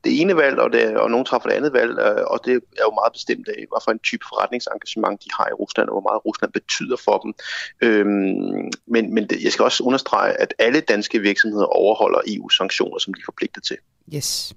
[0.05, 1.99] det ene valg, og, det, og nogen træffer det andet valg.
[1.99, 5.49] Øh, og det er jo meget bestemt af, hvad for en type forretningsengagement de har
[5.49, 7.35] i Rusland, og hvor meget Rusland betyder for dem.
[7.81, 13.15] Øhm, men men det, jeg skal også understrege, at alle danske virksomheder overholder EU-sanktioner, som
[13.15, 13.77] de er forpligtet til.
[14.15, 14.55] Yes.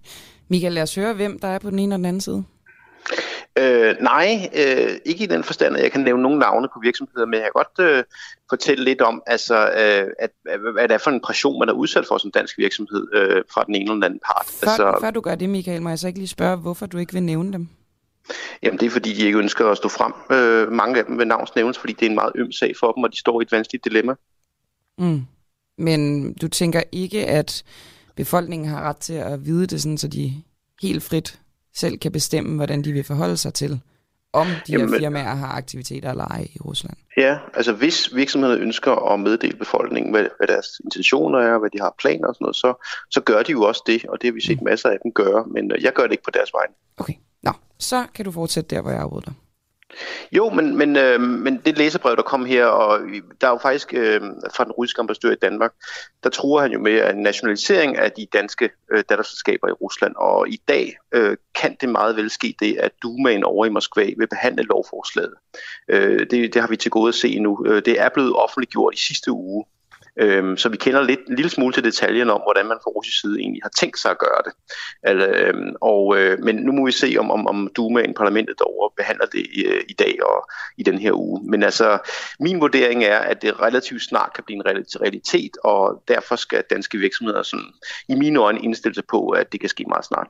[0.47, 2.43] Michael, lad os høre, hvem der er på den ene og den anden side.
[3.57, 7.25] Øh, nej, øh, ikke i den forstand, at jeg kan nævne nogle navne på virksomheder,
[7.25, 8.03] men jeg kan godt øh,
[8.49, 10.31] fortælle lidt om, altså, øh, at,
[10.73, 13.63] hvad det er for en pression, man er udsat for som dansk virksomhed øh, fra
[13.63, 14.45] den ene eller anden part.
[14.45, 16.97] Før, altså, før du gør det, Michael, må jeg så ikke lige spørge, hvorfor du
[16.97, 17.67] ikke vil nævne dem?
[18.63, 20.37] Jamen det er fordi, de ikke ønsker at stå frem.
[20.37, 22.91] Øh, mange af dem vil navns nævnes, fordi det er en meget øm sag for
[22.91, 24.15] dem, og de står i et vanskeligt dilemma.
[24.97, 25.21] Mm.
[25.77, 27.63] Men du tænker ikke, at
[28.15, 30.33] befolkningen har ret til at vide det, sådan, så de
[30.81, 31.39] helt frit
[31.75, 33.81] selv kan bestemme, hvordan de vil forholde sig til,
[34.33, 36.97] om de Jamen, her firmaer har aktiviteter eller ej i Rusland?
[37.17, 41.79] Ja, altså hvis virksomheder ønsker at meddele befolkningen, hvad, hvad deres intentioner er, hvad de
[41.79, 44.33] har planer og sådan noget, så, så gør de jo også det, og det har
[44.33, 44.65] vi set mm.
[44.65, 46.73] masser af dem gøre, men øh, jeg gør det ikke på deres vegne.
[46.97, 49.33] Okay, nå, så kan du fortsætte der, hvor jeg afbryder dig.
[50.31, 52.99] Jo, men, men, øh, men det læserbrev, der kom her, og
[53.41, 54.21] der er jo faktisk øh,
[54.55, 55.73] fra den russiske ambassadør i Danmark,
[56.23, 60.49] der tror han jo med en nationalisering af de danske øh, datterselskaber i Rusland, og
[60.49, 64.27] i dag øh, kan det meget vel ske det, at Dumaen over i Moskva vil
[64.27, 65.33] behandle lovforslaget.
[65.87, 67.65] Øh, det, det har vi til gode at se nu.
[67.65, 69.65] Øh, det er blevet offentliggjort i sidste uge,
[70.19, 73.21] Øhm, så vi kender lidt, en lille smule til detaljen om, hvordan man fra russisk
[73.21, 74.53] side egentlig har tænkt sig at gøre det.
[75.03, 78.89] Altså, øhm, og, øh, men nu må vi se, om, om, om Dumaen, parlamentet derovre,
[78.97, 81.41] behandler det i, øh, i dag og i den her uge.
[81.49, 81.97] Men altså,
[82.39, 84.65] min vurdering er, at det relativt snart kan blive en
[85.01, 87.65] realitet, og derfor skal danske virksomheder sådan,
[88.09, 90.27] i mine øjne indstille sig på, at det kan ske meget snart.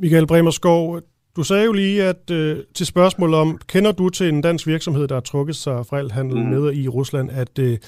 [0.00, 1.00] Michael Bremerskov,
[1.36, 5.08] du sagde jo lige at øh, til spørgsmål om, kender du til en dansk virksomhed,
[5.08, 6.50] der har trukket sig fra handel mm.
[6.50, 7.78] med i Rusland, at øh,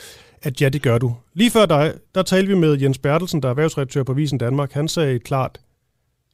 [0.43, 1.15] at ja, det gør du.
[1.35, 4.73] Lige før dig, der talte vi med Jens Bertelsen, der er erhvervsredaktør på Visen Danmark.
[4.73, 5.61] Han sagde klart,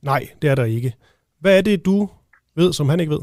[0.02, 0.94] nej, det er der ikke.
[1.40, 2.08] Hvad er det, du
[2.56, 3.20] ved, som han ikke ved?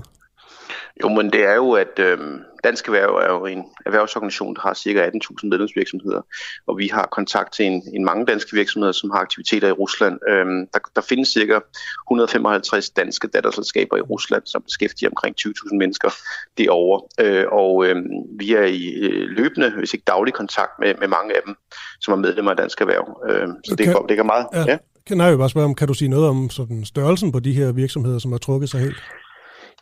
[1.04, 2.18] Jo, men det er jo, at øh,
[2.64, 5.08] Dansk Erhverv er jo en erhvervsorganisation, der har ca.
[5.08, 6.22] 18.000 medlemsvirksomheder,
[6.68, 10.20] og vi har kontakt til en, en mange danske virksomheder, som har aktiviteter i Rusland.
[10.30, 11.60] Øh, der, der findes ca.
[12.08, 16.10] 155 danske datterselskaber i Rusland, som beskæftiger omkring 20.000 mennesker
[16.58, 17.26] derovre.
[17.26, 17.96] Øh, og øh,
[18.40, 21.56] vi er i øh, løbende, hvis ikke daglig kontakt med, med mange af dem,
[22.02, 23.06] som er medlemmer af Dansk Erhverv.
[23.30, 24.48] Øh, så det, kan, det kan meget...
[24.54, 24.66] Ja.
[24.68, 24.78] ja.
[25.08, 27.54] Kan jeg jo bare spørge om, kan du sige noget om sådan størrelsen på de
[27.54, 29.04] her virksomheder, som har trukket sig helt?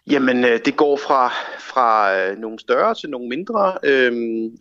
[0.07, 1.27] Jamen, øh, det går fra,
[1.59, 4.11] fra øh, nogle større til nogle mindre, øh,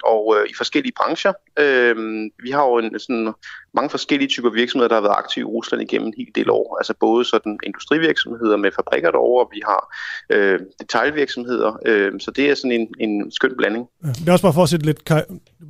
[0.05, 1.33] og øh, i forskellige brancher.
[1.59, 1.97] Øh,
[2.43, 3.33] vi har jo en, sådan,
[3.75, 6.79] mange forskellige typer virksomheder, der har været aktive i Rusland igennem en hel del år.
[6.81, 9.97] Altså både sådan industrivirksomheder med fabrikker derovre, og vi har
[10.31, 11.79] øh, detaljvirksomheder.
[11.87, 13.87] Øh, så det er sådan en, en skøn blanding.
[14.05, 15.05] Ja, det er også bare for at sætte, lidt,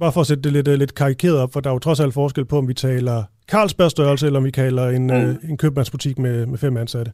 [0.01, 2.15] bare for at sætte det lidt, lidt karikeret op, for der er jo trods alt
[2.15, 5.13] forskel på, om vi taler Carlsberg størrelse, eller om vi taler en, mm.
[5.13, 7.13] øh, en købmandsbutik med, med fem ansatte.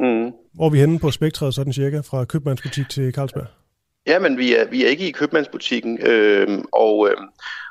[0.00, 0.32] Mm.
[0.54, 3.46] Hvor er vi henne på spektret, sådan cirka, fra købmandsbutik til Carlsberg?
[4.06, 7.16] Ja, men vi er, vi er ikke i købmandsbutikken, øh, og, øh,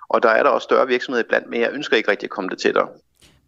[0.09, 2.49] og der er der også større virksomheder iblandt, men jeg ønsker ikke rigtig at komme
[2.49, 2.87] det tættere.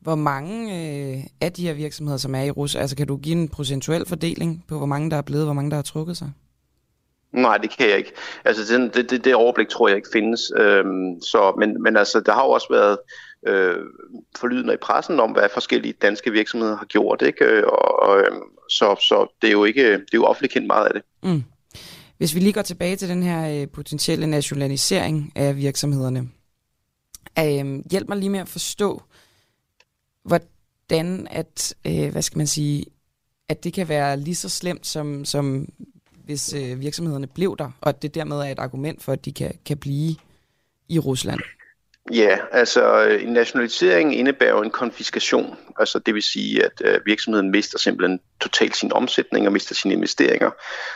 [0.02, 3.36] Hvor mange øh, af de her virksomheder, som er i Rus, altså kan du give
[3.36, 6.32] en procentuel fordeling på, hvor mange der er blevet, hvor mange der har trukket sig?
[7.32, 8.12] Nej, det kan jeg ikke.
[8.46, 10.52] Altså, det, det, det, det overblik tror jeg ikke findes.
[10.58, 12.98] Øhm, så, men, men altså, der har jo også været
[13.48, 13.78] øh,
[14.38, 17.22] forlydende i pressen om, hvad forskellige danske virksomheder har gjort.
[17.22, 17.46] Ikke?
[17.46, 20.68] Øh, og, og, øhm, så, så det er jo ikke det er jo offentligt kendt
[20.68, 21.04] meget af det.
[21.24, 21.44] Mm.
[22.18, 26.30] Hvis vi lige går tilbage til den her øh, potentielle nationalisering af virksomhederne.
[27.40, 29.04] Øh, hjælp mig lige med at forstå,
[30.24, 32.86] hvordan at, øh, hvad skal man sige,
[33.50, 35.70] at det kan være lige så slemt, som, som
[36.26, 39.34] hvis øh, virksomhederne blev der, og at det dermed er et argument for, at de
[39.34, 40.16] kan, kan blive
[40.90, 41.40] i Rusland.
[42.13, 45.58] Ja, altså øh, en nationalisering indebærer jo en konfiskation.
[45.80, 49.93] Altså det vil sige, at øh, virksomheden mister simpelthen totalt sin omsætning og mister sine
[49.93, 50.52] investeringer,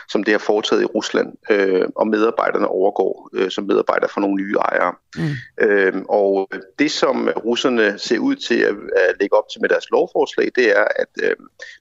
[0.08, 4.36] som det har foretaget i Rusland, øh, og medarbejderne overgår øh, som medarbejdere for nogle
[4.36, 4.94] nye ejere.
[5.16, 5.66] Mm.
[5.66, 9.90] Øh, og det, som russerne ser ud til at, at lægge op til med deres
[9.90, 11.36] lovforslag, det er, at øh,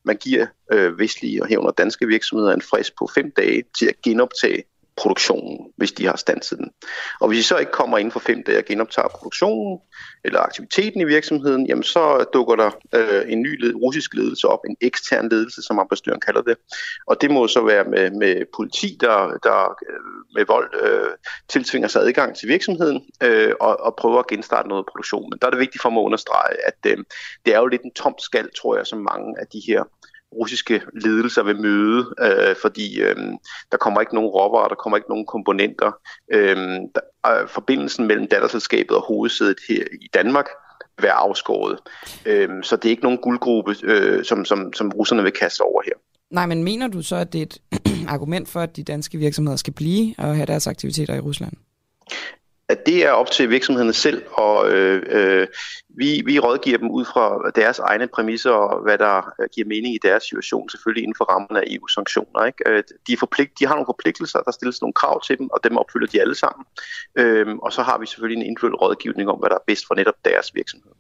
[0.06, 4.02] man giver øh, vestlige og herunder danske virksomheder en frist på fem dage til at
[4.04, 4.64] genoptage
[4.98, 6.72] produktionen, hvis de har stanset den.
[7.20, 9.80] Og hvis de så ikke kommer inden for fem dage og genoptager produktionen
[10.24, 14.60] eller aktiviteten i virksomheden, jamen så dukker der øh, en ny led, russisk ledelse op,
[14.70, 16.58] en ekstern ledelse, som ambassadøren kalder det.
[17.08, 20.00] Og det må så være med, med politi, der, der øh,
[20.36, 21.10] med vold øh,
[21.50, 25.30] tiltvinger sig adgang til virksomheden øh, og, og prøver at genstarte noget produktion.
[25.30, 26.98] Men der er det vigtigt for mig at understrege, at øh,
[27.46, 29.84] det er jo lidt en tom skal, tror jeg, som mange af de her
[30.40, 33.16] russiske ledelser vil møde, øh, fordi øh,
[33.72, 35.92] der kommer ikke nogen råvarer, der kommer ikke nogen komponenter.
[36.32, 36.58] Øh,
[36.96, 37.02] der,
[37.42, 40.46] øh, forbindelsen mellem datterselskabet og hovedsædet her i Danmark
[41.02, 41.80] være afskåret.
[42.26, 45.82] Øh, så det er ikke nogen guldgruppe, øh, som, som, som russerne vil kaste over
[45.86, 45.94] her.
[46.32, 47.58] Nej, men mener du så, at det er et
[48.16, 51.54] argument for, at de danske virksomheder skal blive og have deres aktiviteter i Rusland?
[52.74, 55.48] At det er op til virksomhederne selv, og øh, øh,
[56.00, 59.96] vi, vi rådgiver dem ud fra deres egne præmisser og hvad der øh, giver mening
[59.96, 62.46] i deres situation, selvfølgelig inden for rammerne af EU-sanktioner.
[62.46, 62.70] Ikke?
[62.70, 65.60] Øh, de, er forpligt, de har nogle forpligtelser, der stilles nogle krav til dem, og
[65.64, 66.66] dem opfylder de alle sammen.
[67.22, 69.96] Øh, og så har vi selvfølgelig en individuel rådgivning om, hvad der er bedst for
[69.96, 70.92] netop deres virksomhed.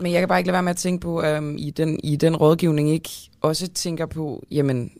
[0.00, 2.16] Men jeg kan bare ikke lade være med at tænke på, øhm, i, den, i
[2.16, 4.90] den rådgivning ikke også tænker på, jamen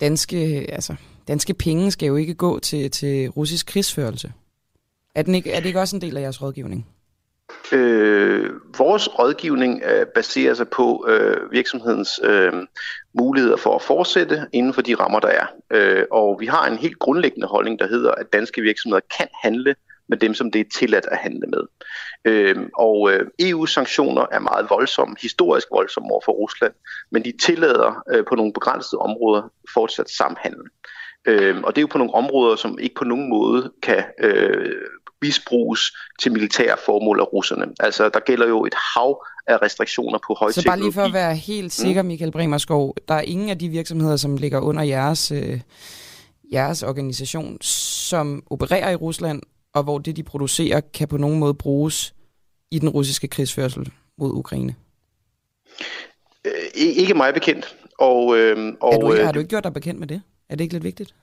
[0.00, 0.94] danske, altså,
[1.28, 4.32] danske penge skal jo ikke gå til, til russisk krigsførelse.
[5.18, 6.86] Er, den ikke, er det ikke også en del af jeres rådgivning?
[7.72, 12.52] Øh, vores rådgivning øh, baserer sig på øh, virksomhedens øh,
[13.14, 15.46] muligheder for at fortsætte inden for de rammer, der er.
[15.70, 19.74] Øh, og vi har en helt grundlæggende holdning, der hedder, at danske virksomheder kan handle
[20.08, 21.62] med dem, som det er tilladt at handle med.
[22.24, 26.72] Øh, og øh, EU-sanktioner er meget voldsomme, historisk voldsomme over for Rusland,
[27.10, 30.62] men de tillader øh, på nogle begrænsede områder fortsat samhandel.
[31.28, 34.74] Øh, og det er jo på nogle områder, som ikke på nogen måde kan øh,
[35.22, 35.80] misbruges
[36.20, 37.66] til militære formål af russerne.
[37.80, 40.62] Altså, der gælder jo et hav af restriktioner på højteknologi.
[40.62, 42.08] Så bare lige for at være helt sikker, mm.
[42.08, 45.60] Michael Bremerskov, der er ingen af de virksomheder, som ligger under jeres, øh,
[46.52, 49.42] jeres organisation, som opererer i Rusland,
[49.74, 52.14] og hvor det, de producerer, kan på nogen måde bruges
[52.70, 54.74] i den russiske krigsførsel mod Ukraine?
[56.44, 57.76] Øh, ikke mig bekendt.
[57.98, 60.22] Og, øh, og, er du, har du ikke gjort dig bekendt med det?
[60.48, 61.14] Er det ikke lidt vigtigt?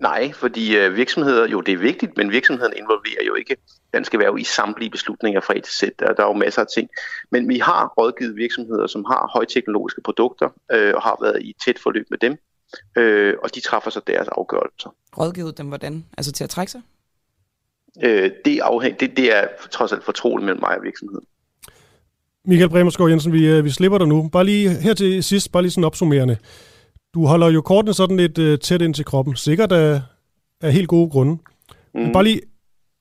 [0.00, 3.56] Nej, fordi øh, virksomheder, jo det er vigtigt, men virksomheden involverer jo ikke
[3.92, 5.82] dansk erhverv i samtlige beslutninger fra A til Z.
[5.98, 6.90] Der, der er jo masser af ting.
[7.30, 11.78] Men vi har rådgivet virksomheder, som har højteknologiske produkter øh, og har været i tæt
[11.78, 12.36] forløb med dem,
[12.98, 14.94] øh, og de træffer så deres afgørelser.
[15.18, 16.04] Rådgivet dem hvordan?
[16.18, 16.82] Altså til at trække sig?
[18.04, 21.26] Øh, det, afhæng, det, det er trods alt fortroligt mellem mig og virksomheden.
[22.44, 24.28] Michael Bremerskov Jensen, vi, øh, vi slipper dig nu.
[24.28, 26.36] Bare lige her til sidst, bare lige sådan opsummerende.
[27.14, 30.02] Du holder jo kortene sådan lidt uh, tæt ind til kroppen, sikkert af,
[30.60, 31.32] af helt gode grunde.
[31.94, 32.00] Mm.
[32.00, 32.40] Men bare lige,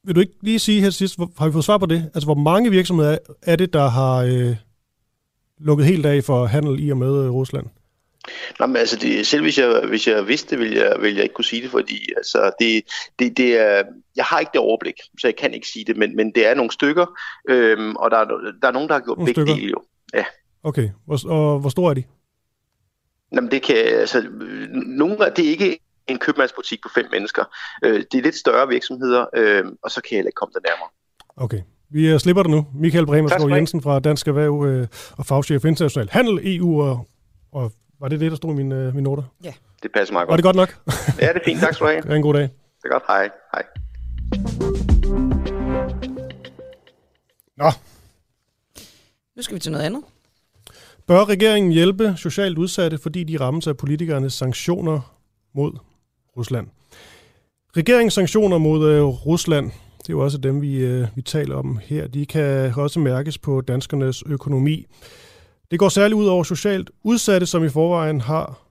[0.03, 2.11] vil du ikke lige sige her sidst, hvor, har vi fået svar på det?
[2.13, 4.55] Altså, hvor mange virksomheder er det, der har uh,
[5.57, 7.65] lukket helt af for handel i og med uh, Rusland?
[8.59, 11.23] Nå, men altså, det, selv hvis jeg, hvis jeg vidste det, ville jeg, ville jeg
[11.23, 12.83] ikke kunne sige det, fordi altså, det,
[13.19, 13.83] det, det er,
[14.15, 16.53] jeg har ikke det overblik, så jeg kan ikke sige det, men, men det er
[16.53, 17.05] nogle stykker,
[17.49, 18.17] øhm, og der,
[18.61, 19.55] der er nogen, der har gjort nogle begge stykker.
[19.55, 19.81] dele jo.
[20.13, 20.23] Ja.
[20.63, 22.03] Okay, hvor, og hvor store er de?
[23.31, 24.27] Jamen det kan, altså,
[24.71, 27.43] nogle af det er ikke en købmandsbutik på fem mennesker.
[27.83, 30.59] Øh, det er lidt større virksomheder, øh, og så kan jeg heller ikke komme der
[30.69, 30.89] nærmere.
[31.37, 31.61] Okay.
[31.89, 32.67] Vi øh, slipper det nu.
[32.73, 34.87] Michael Bremerskov Jensen fra Dansk Erhverv øh,
[35.17, 37.07] og fagchef International Handel, EU og,
[37.51, 39.23] og var det det, der stod i mine, øh, mine noter?
[39.43, 39.53] Ja.
[39.83, 40.31] Det passer meget godt.
[40.31, 40.93] Var det godt nok?
[41.21, 41.59] ja, det er fint.
[41.59, 42.01] Tak skal du have.
[42.05, 42.41] Det er en god dag.
[42.41, 43.03] Det er godt.
[43.07, 43.29] Hej.
[43.53, 43.63] Hej.
[47.57, 47.71] Nå.
[49.35, 50.03] Nu skal vi til noget andet.
[51.09, 55.15] Bør regeringen hjælpe socialt udsatte, fordi de rammes af politikernes sanktioner
[55.53, 55.71] mod
[56.37, 56.67] Rusland?
[57.77, 59.65] Regeringens sanktioner mod øh, Rusland,
[59.97, 63.37] det er jo også dem, vi, øh, vi taler om her, de kan også mærkes
[63.37, 64.85] på danskernes økonomi.
[65.71, 68.61] Det går særligt ud over socialt udsatte, som i forvejen har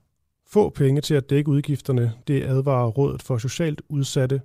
[0.47, 2.13] få penge til at dække udgifterne.
[2.27, 4.41] Det advarer Rådet for Socialt Udsatte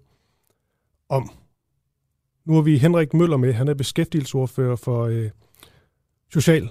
[1.09, 1.31] om.
[2.45, 3.53] Nu har vi Henrik Møller med.
[3.53, 5.31] Han er beskæftigelsesordfører for øh,
[6.33, 6.69] Social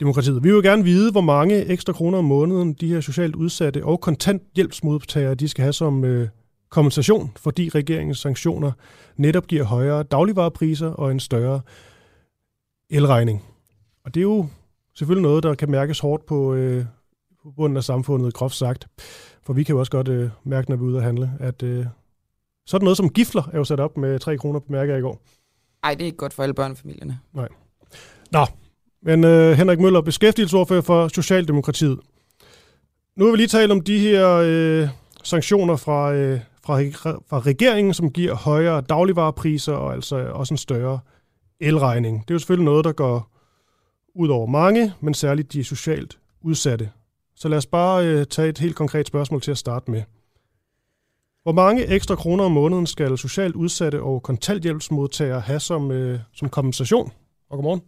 [0.00, 0.44] demokratiet.
[0.44, 4.00] Vi vil gerne vide, hvor mange ekstra kroner om måneden de her socialt udsatte og
[4.00, 6.28] kontanthjælpsmodtagere, de skal have som øh,
[6.70, 8.72] kompensation, fordi regeringens sanktioner
[9.16, 11.60] netop giver højere dagligvarepriser og en større
[12.90, 13.44] elregning.
[14.04, 14.46] Og det er jo
[14.94, 16.84] selvfølgelig noget, der kan mærkes hårdt på, øh,
[17.42, 18.88] på bunden af samfundet, groft sagt.
[19.42, 21.62] For vi kan jo også godt øh, mærke, når vi er ude at handle, at
[21.62, 21.86] øh,
[22.66, 25.22] sådan noget som gifler er jo sat op med 3 kroner på mærke i går.
[25.82, 27.18] Nej, det er ikke godt for alle børnefamilierne.
[27.32, 27.48] Nej.
[28.30, 28.46] Nå,
[29.02, 31.98] men øh, Henrik Møller, beskæftigelsesordfører for Socialdemokratiet.
[33.16, 34.88] Nu har vi lige talt om de her øh,
[35.24, 36.80] sanktioner fra, øh, fra,
[37.28, 40.98] fra regeringen, som giver højere dagligvarepriser og altså også en større
[41.60, 42.22] elregning.
[42.22, 43.30] Det er jo selvfølgelig noget, der går
[44.14, 46.90] ud over mange, men særligt de socialt udsatte.
[47.36, 50.02] Så lad os bare øh, tage et helt konkret spørgsmål til at starte med.
[51.42, 56.48] Hvor mange ekstra kroner om måneden skal socialt udsatte og kontanthjælpsmodtagere have som, øh, som
[56.48, 57.12] kompensation?
[57.50, 57.82] Og godmorgen.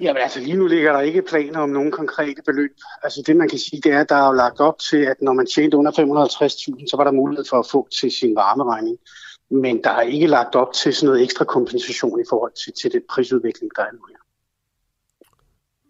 [0.00, 2.70] Jamen altså lige nu ligger der ikke planer om nogen konkrete beløb.
[3.02, 5.16] Altså det man kan sige, det er, at der er jo lagt op til, at
[5.22, 8.98] når man tjente under 550.000, så var der mulighed for at få til sin varmeregning.
[9.50, 12.92] Men der er ikke lagt op til sådan noget ekstra kompensation i forhold til, til
[12.92, 14.16] den prisudvikling, der er nu her.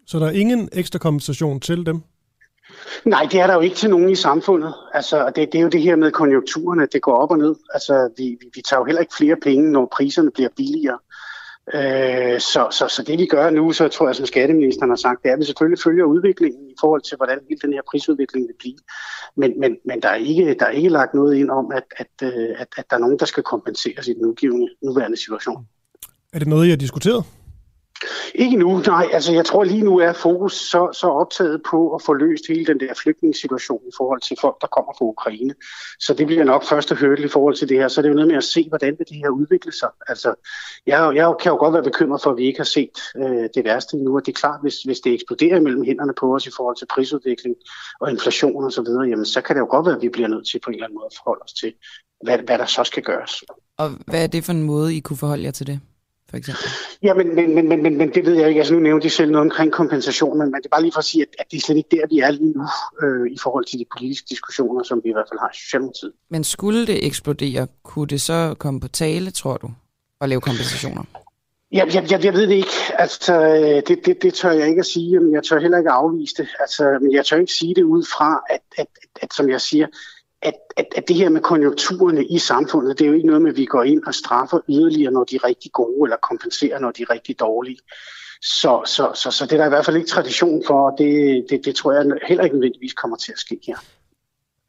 [0.07, 2.01] Så der er ingen ekstra kompensation til dem?
[3.05, 4.73] Nej, det er der jo ikke til nogen i samfundet.
[4.93, 7.55] Altså, det, det er jo det her med konjunkturerne, det går op og ned.
[7.73, 10.99] Altså, vi, vi, vi tager jo heller ikke flere penge, når priserne bliver billigere.
[11.73, 15.23] Øh, så, så, så det vi gør nu, så tror jeg, som skatteministeren har sagt,
[15.23, 18.47] det er, at vi selvfølgelig følger udviklingen i forhold til, hvordan hele den her prisudvikling
[18.47, 18.77] vil blive.
[19.37, 22.13] Men, men, men der, er ikke, der er ikke lagt noget ind om, at, at,
[22.23, 24.35] øh, at, at der er nogen, der skal kompenseres i den
[24.83, 25.67] nuværende situation.
[26.33, 27.23] Er det noget, I har diskuteret?
[28.35, 29.09] Ikke nu, nej.
[29.13, 32.65] Altså, jeg tror lige nu er fokus så, så optaget på at få løst hele
[32.65, 35.53] den der flygtningssituation i forhold til folk, der kommer fra Ukraine.
[35.99, 37.87] Så det bliver nok første hurdle i forhold til det her.
[37.87, 39.89] Så det er jo noget med at se, hvordan det her udvikle sig.
[40.07, 40.33] Altså,
[40.87, 43.63] jeg, jeg kan jo godt være bekymret for, at vi ikke har set øh, det
[43.63, 44.15] værste endnu.
[44.15, 46.87] Og det er klart, hvis, hvis det eksploderer mellem hænderne på os i forhold til
[46.93, 47.55] prisudvikling
[48.01, 50.27] og inflation og så videre, jamen så kan det jo godt være, at vi bliver
[50.27, 51.73] nødt til på en eller anden måde at forholde os til,
[52.23, 53.43] hvad, hvad der så skal gøres.
[53.77, 55.79] Og hvad er det for en måde, I kunne forholde jer til det?
[56.29, 56.63] For eksempel?
[57.03, 58.59] Ja, men, men, men, men, men, men det ved jeg ikke.
[58.59, 60.99] Altså, nu nævnte de selv noget omkring kompensation, men, men det er bare lige for
[60.99, 62.67] at sige, at, at det er slet ikke der, vi er lige nu
[63.03, 66.11] øh, i forhold til de politiske diskussioner, som vi i hvert fald har i Socialdemokratiet.
[66.29, 69.71] Men skulle det eksplodere, kunne det så komme på tale, tror du,
[70.21, 71.03] at lave kompensationer?
[71.71, 72.77] Jeg, jeg, jeg, jeg ved det ikke.
[72.93, 73.43] Altså,
[73.87, 76.47] det, det, det tør jeg ikke at sige, men jeg tør heller ikke afvise det.
[76.59, 79.61] Altså, men jeg tør ikke sige det ud fra, at, at, at, at som jeg
[79.61, 79.87] siger,
[80.45, 83.51] at, at, at det her med konjunkturerne i samfundet, det er jo ikke noget med,
[83.51, 86.91] at vi går ind og straffer yderligere, når de er rigtig gode, eller kompenserer, når
[86.91, 87.77] de er rigtig dårlige.
[88.41, 91.45] Så, så, så, så det er der i hvert fald ikke tradition for, og det,
[91.49, 93.77] det, det tror jeg heller ikke nødvendigvis kommer til at ske her.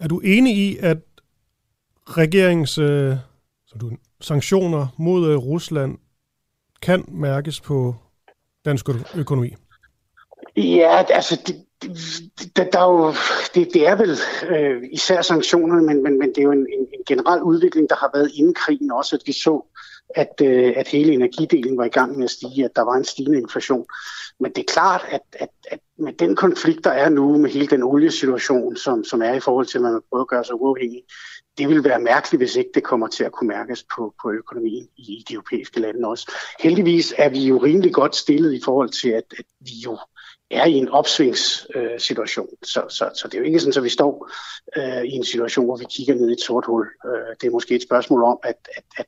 [0.00, 0.98] Er du enig i, at
[2.06, 3.14] regeringens øh,
[3.66, 5.98] så du, sanktioner mod øh, Rusland
[6.82, 7.94] kan mærkes på
[8.64, 9.54] dansk økonomi?
[10.56, 13.14] Ja, altså det, det, der er jo,
[13.54, 14.18] det, det er vel
[14.48, 17.96] øh, især sanktionerne, men, men, men det er jo en, en, en generel udvikling, der
[17.96, 19.64] har været inden krigen også, at vi så,
[20.14, 23.04] at, øh, at hele energidelen var i gang med at stige, at der var en
[23.04, 23.86] stigende inflation.
[24.40, 27.66] Men det er klart, at, at, at med den konflikt, der er nu med hele
[27.66, 31.02] den oliesituation, som, som er i forhold til, at man prøver at gøre sig uafhængig,
[31.58, 34.88] det vil være mærkeligt, hvis ikke det kommer til at kunne mærkes på, på økonomien
[34.96, 36.32] i de europæiske lande også.
[36.60, 39.98] Heldigvis er vi jo rimelig godt stillet i forhold til, at, at vi jo
[40.50, 42.48] er i en opsvingssituation.
[42.52, 44.30] Øh, så, så, så det er jo ikke sådan, at vi står
[44.76, 46.86] øh, i en situation, hvor vi kigger ned i et sort hul.
[47.06, 49.06] Øh, det er måske et spørgsmål om, at, at, at,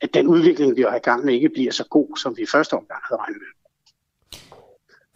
[0.00, 2.46] at den udvikling, vi har i gang med, ikke bliver så god, som vi i
[2.46, 3.58] første omgang havde regnet med.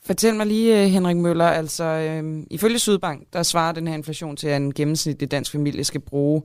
[0.05, 4.37] Fortæl mig lige, øh, Henrik Møller, altså øh, ifølge Sydbank, der svarer den her inflation
[4.37, 6.43] til, at en gennemsnitlig dansk familie skal bruge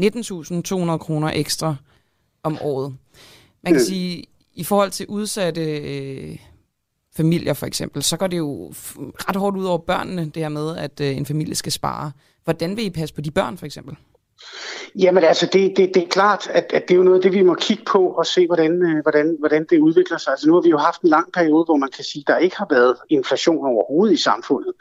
[0.00, 1.76] 19.200 kroner ekstra
[2.42, 2.96] om året.
[3.62, 3.86] Man kan mm.
[3.86, 6.38] sige, i forhold til udsatte øh,
[7.16, 10.76] familier for eksempel, så går det jo ret hårdt ud over børnene, det her med,
[10.76, 12.12] at øh, en familie skal spare.
[12.44, 13.96] Hvordan vil I passe på de børn for eksempel?
[14.98, 17.32] Jamen altså, det, det, det er klart, at, at det er jo noget af det,
[17.32, 20.30] vi må kigge på og se, hvordan, øh, hvordan, hvordan det udvikler sig.
[20.30, 22.38] Altså nu har vi jo haft en lang periode, hvor man kan sige, at der
[22.38, 24.72] ikke har været inflation overhovedet i samfundet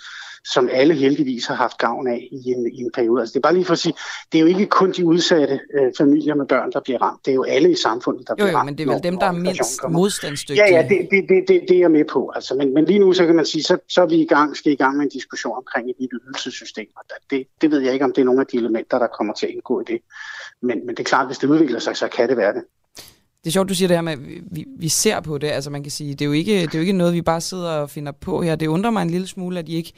[0.45, 3.21] som alle heldigvis har haft gavn af i en, i en periode.
[3.21, 3.93] Altså det er bare lige for at sige,
[4.31, 7.25] det er jo ikke kun de udsatte øh, familier med børn, der bliver ramt.
[7.25, 8.65] Det er jo alle i samfundet, der jo, bliver jo, ramt.
[8.65, 10.65] men det er vel dem, der er mindst modstandsdygtige.
[10.65, 12.31] Ja, ja, det, det, det, det, det er jeg med på.
[12.35, 14.57] Altså, men, men lige nu, så kan man sige, så, så er vi i gang,
[14.57, 16.87] skal i gang med en diskussion omkring et nyt ydelsessystem.
[16.95, 19.33] Og det, det ved jeg ikke, om det er nogle af de elementer, der kommer
[19.33, 20.01] til at indgå i det.
[20.61, 22.63] Men, men det er klart, hvis det udvikler sig, så kan det være det.
[23.43, 24.19] Det er sjovt, du siger det her med, at
[24.51, 25.47] vi, vi ser på det.
[25.47, 27.41] Altså man kan sige, det er, jo ikke, det er jo ikke noget, vi bare
[27.41, 28.55] sidder og finder på her.
[28.55, 29.93] Det undrer mig en lille smule, at I ikke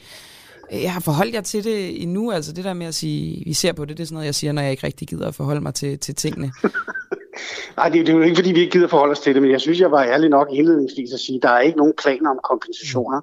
[0.72, 3.72] jeg har forholdt jer til det endnu, altså det der med at sige, vi ser
[3.72, 5.60] på det, det er sådan noget, jeg siger, når jeg ikke rigtig gider at forholde
[5.60, 6.52] mig til, til tingene.
[7.76, 9.50] Nej, det, det er jo ikke, fordi vi ikke gider forholde os til det, men
[9.50, 12.30] jeg synes, jeg var ærlig nok indledningsvis at sige, at der er ikke nogen planer
[12.30, 13.20] om kompensationer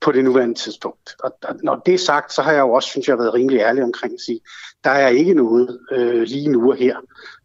[0.00, 1.14] på det nuværende tidspunkt.
[1.24, 3.58] Og, og når det er sagt, så har jeg jo også, synes jeg, været rimelig
[3.58, 4.40] ærlig omkring at sige,
[4.84, 6.96] der er ikke noget øh, lige nu og her.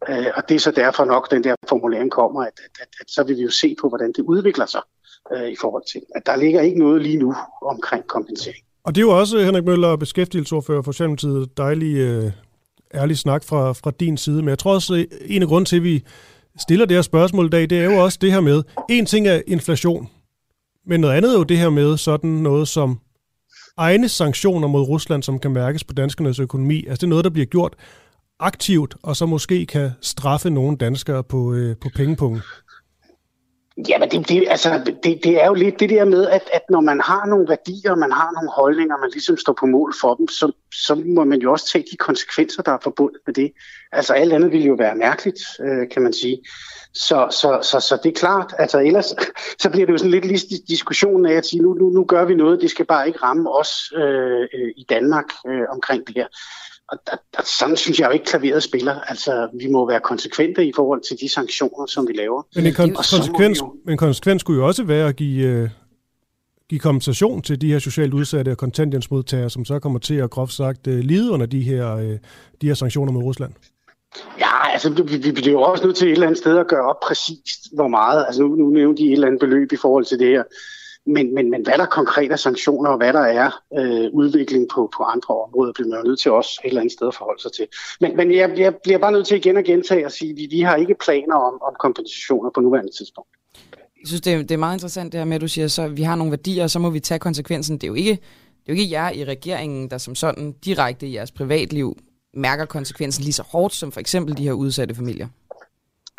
[0.08, 3.10] Øh, og det er så derfor nok, den der formulering kommer, at, at, at, at
[3.10, 4.80] så vil vi jo se på, hvordan det udvikler sig
[5.32, 8.64] øh, i forhold til, at der ligger ikke noget lige nu omkring kompensering.
[8.84, 12.32] Og det er jo også, Henrik Møller, beskæftigelsesordfører for Socialdemokratiet, dejlig øh,
[12.94, 14.36] ærlig snak fra, fra din side.
[14.36, 16.04] Men jeg tror også, øh, en af grunden til, at vi,
[16.58, 19.28] stiller det her spørgsmål i dag, det er jo også det her med, en ting
[19.28, 20.08] er inflation,
[20.90, 23.00] men noget andet er jo det her med sådan noget som
[23.76, 26.86] egne sanktioner mod Rusland, som kan mærkes på danskernes økonomi.
[26.86, 27.74] Altså det er noget, der bliver gjort
[28.40, 32.42] aktivt, og så måske kan straffe nogle danskere på, øh, på pengepunkten.
[33.88, 36.80] Jamen, det, det, altså, det, det er jo lidt det der med, at, at når
[36.80, 40.28] man har nogle værdier, man har nogle holdninger, man ligesom står på mål for dem,
[40.28, 43.52] så, så må man jo også tage de konsekvenser, der er forbundet med det.
[43.92, 46.42] Altså, alt andet ville jo være mærkeligt, øh, kan man sige.
[46.94, 49.14] Så, så, så, så det er klart, altså ellers
[49.58, 52.24] så bliver det jo sådan lidt lige diskussion af at sige, nu, nu, nu gør
[52.24, 56.14] vi noget, det skal bare ikke ramme os øh, øh, i Danmark øh, omkring det
[56.16, 56.26] her.
[56.92, 59.00] Og der, der, sådan synes jeg jo ikke, klaveret spiller.
[59.00, 62.42] Altså, vi må være konsekvente i forhold til de sanktioner, som vi laver.
[62.54, 63.76] Men en, kon- konsekvens, jo...
[63.88, 65.68] en konsekvens skulle jo også være at give, øh,
[66.68, 70.52] give kompensation til de her socialt udsatte og kontanthjælpsmodtagere, som så kommer til at groft
[70.52, 72.18] sagt øh, lide under de her, øh,
[72.60, 73.52] de her sanktioner mod Rusland.
[74.38, 76.88] Ja, altså vi, vi bliver jo også nødt til et eller andet sted at gøre
[76.88, 78.24] op præcist, hvor meget.
[78.26, 80.42] Altså nu, nu nævnte de et eller andet beløb i forhold til det her.
[81.14, 85.02] Men, men, men hvad der konkrete sanktioner, og hvad der er øh, udvikling på, på
[85.02, 87.52] andre områder, bliver man jo nødt til også et eller andet sted at forholde sig
[87.52, 87.66] til.
[88.00, 90.48] Men, men jeg, jeg bliver bare nødt til igen at gentage og sige, at vi,
[90.50, 93.30] vi har ikke planer om, om kompensationer på nuværende tidspunkt.
[94.00, 95.88] Jeg synes, det er, det er meget interessant det her med, at du siger, så
[95.88, 97.76] vi har nogle værdier, og så må vi tage konsekvensen.
[97.76, 101.06] Det er jo ikke, det er jo ikke jer i regeringen, der som sådan direkte
[101.06, 101.96] i jeres privatliv
[102.34, 105.28] mærker konsekvensen lige så hårdt som for eksempel de her udsatte familier.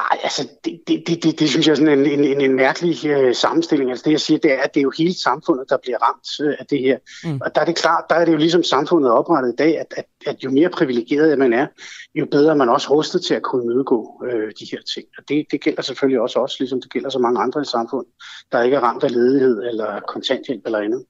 [0.02, 2.56] Ej, altså, det, det, det, det, det synes jeg er sådan en, en, en, en
[2.56, 3.90] mærkelig øh, sammenstilling.
[3.90, 6.48] Altså, det jeg siger, det er, at det er jo hele samfundet, der bliver ramt
[6.50, 6.98] øh, af det her.
[7.24, 7.42] Mm.
[7.46, 9.94] Og der er det klart, der er det jo ligesom samfundet oprettet i dag, at,
[9.98, 11.68] at, at jo mere privilegeret man er,
[12.16, 15.06] jo bedre er man også rustet til at kunne mødegå øh, de her ting.
[15.18, 18.12] Og det, det gælder selvfølgelig også os, ligesom det gælder så mange andre i samfundet,
[18.52, 21.06] der ikke er ramt af ledighed eller kontanthjælp eller andet.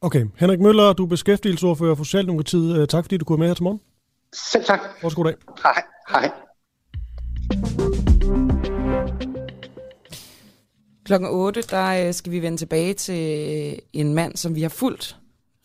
[0.00, 2.78] Okay, Henrik Møller, du er beskæftigelsesordfører for Socialdemokratiet.
[2.78, 3.80] Øh, tak fordi du kunne med her til morgen.
[4.32, 4.80] Selv tak.
[5.02, 5.34] God dag.
[5.62, 5.82] Hej.
[6.08, 6.30] Hej.
[11.08, 14.68] Klokken 8, der øh, skal vi vende tilbage til øh, en mand, som vi har
[14.68, 15.16] fulgt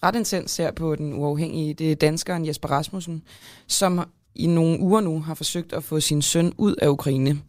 [0.04, 1.74] ret intens her på den uafhængige.
[1.74, 3.24] Det er danskeren Jesper Rasmussen,
[3.68, 7.42] som i nogle uger nu har forsøgt at få sin søn ud af Ukraine.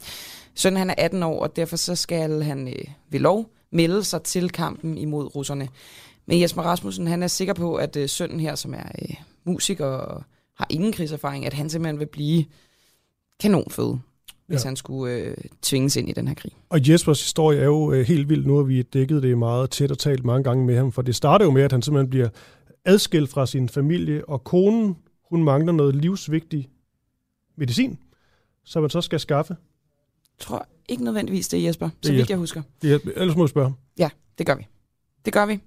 [0.54, 4.22] Sønnen han er 18 år, og derfor så skal han øh, ved lov melde sig
[4.22, 5.68] til kampen imod russerne.
[6.26, 9.14] Men Jesper Rasmussen han er sikker på, at øh, sønnen her, som er øh,
[9.44, 10.22] musiker og
[10.56, 12.44] har ingen krigserfaring, at han simpelthen vil blive
[13.40, 13.96] kanonfød
[14.46, 14.68] hvis ja.
[14.68, 16.52] han skulle øh, tvinges ind i den her krig.
[16.68, 18.46] Og Jespers historie er jo øh, helt vild.
[18.46, 21.14] Nu har vi dækket det meget tæt og talt mange gange med ham, for det
[21.14, 22.28] starter jo med, at han simpelthen bliver
[22.84, 24.96] adskilt fra sin familie, og konen,
[25.30, 26.68] hun mangler noget livsvigtig
[27.56, 27.98] medicin,
[28.64, 29.56] som man så skal skaffe.
[30.38, 32.62] Jeg tror ikke nødvendigvis det er Jesper, det er så vidt jeg husker.
[32.82, 34.66] Det er, ellers må du spørge Ja, det gør vi.
[35.24, 35.60] Det gør vi.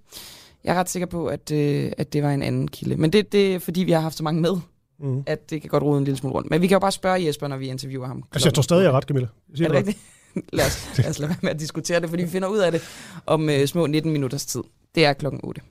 [0.63, 2.97] Jeg er ret sikker på, at, øh, at det var en anden kilde.
[2.97, 4.57] Men det, det er fordi, vi har haft så mange med
[4.99, 5.23] mm.
[5.25, 6.49] at det kan godt rode en lille smule rundt.
[6.49, 8.23] Men vi kan jo bare spørge Jesper, når vi interviewer ham.
[8.31, 9.27] Altså, jeg tror stadig, jeg er ret, Camilla.
[9.49, 9.97] Jeg siger er det rigtigt?
[10.53, 12.71] lad, os, lad os lade være med at diskutere det, fordi vi finder ud af
[12.71, 12.81] det
[13.25, 14.63] om uh, små 19 minutters tid.
[14.95, 15.61] Det er klokken 8.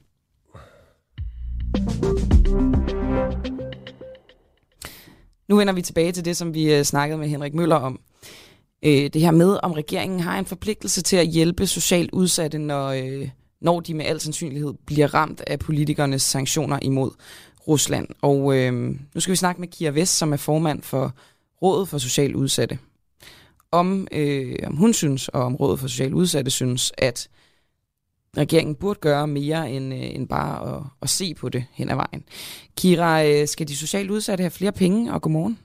[5.48, 8.00] Nu vender vi tilbage til det, som vi uh, snakkede med Henrik Møller om.
[8.86, 12.94] Uh, det her med, om regeringen har en forpligtelse til at hjælpe socialt udsatte, når,
[12.94, 13.28] uh,
[13.60, 17.10] når de med al sandsynlighed bliver ramt af politikernes sanktioner imod
[17.68, 18.08] Rusland.
[18.22, 18.72] Og øh,
[19.14, 21.12] nu skal vi snakke med Kira Vest, som er formand for
[21.62, 22.78] Rådet for Social Udsatte.
[23.70, 27.28] Om, øh, om hun synes, og om Rådet for Social Udsatte synes, at
[28.36, 31.94] regeringen burde gøre mere end, øh, end bare at, at se på det hen ad
[31.94, 32.24] vejen.
[32.76, 35.58] Kira, øh, skal de socialt udsatte have flere penge, og godmorgen?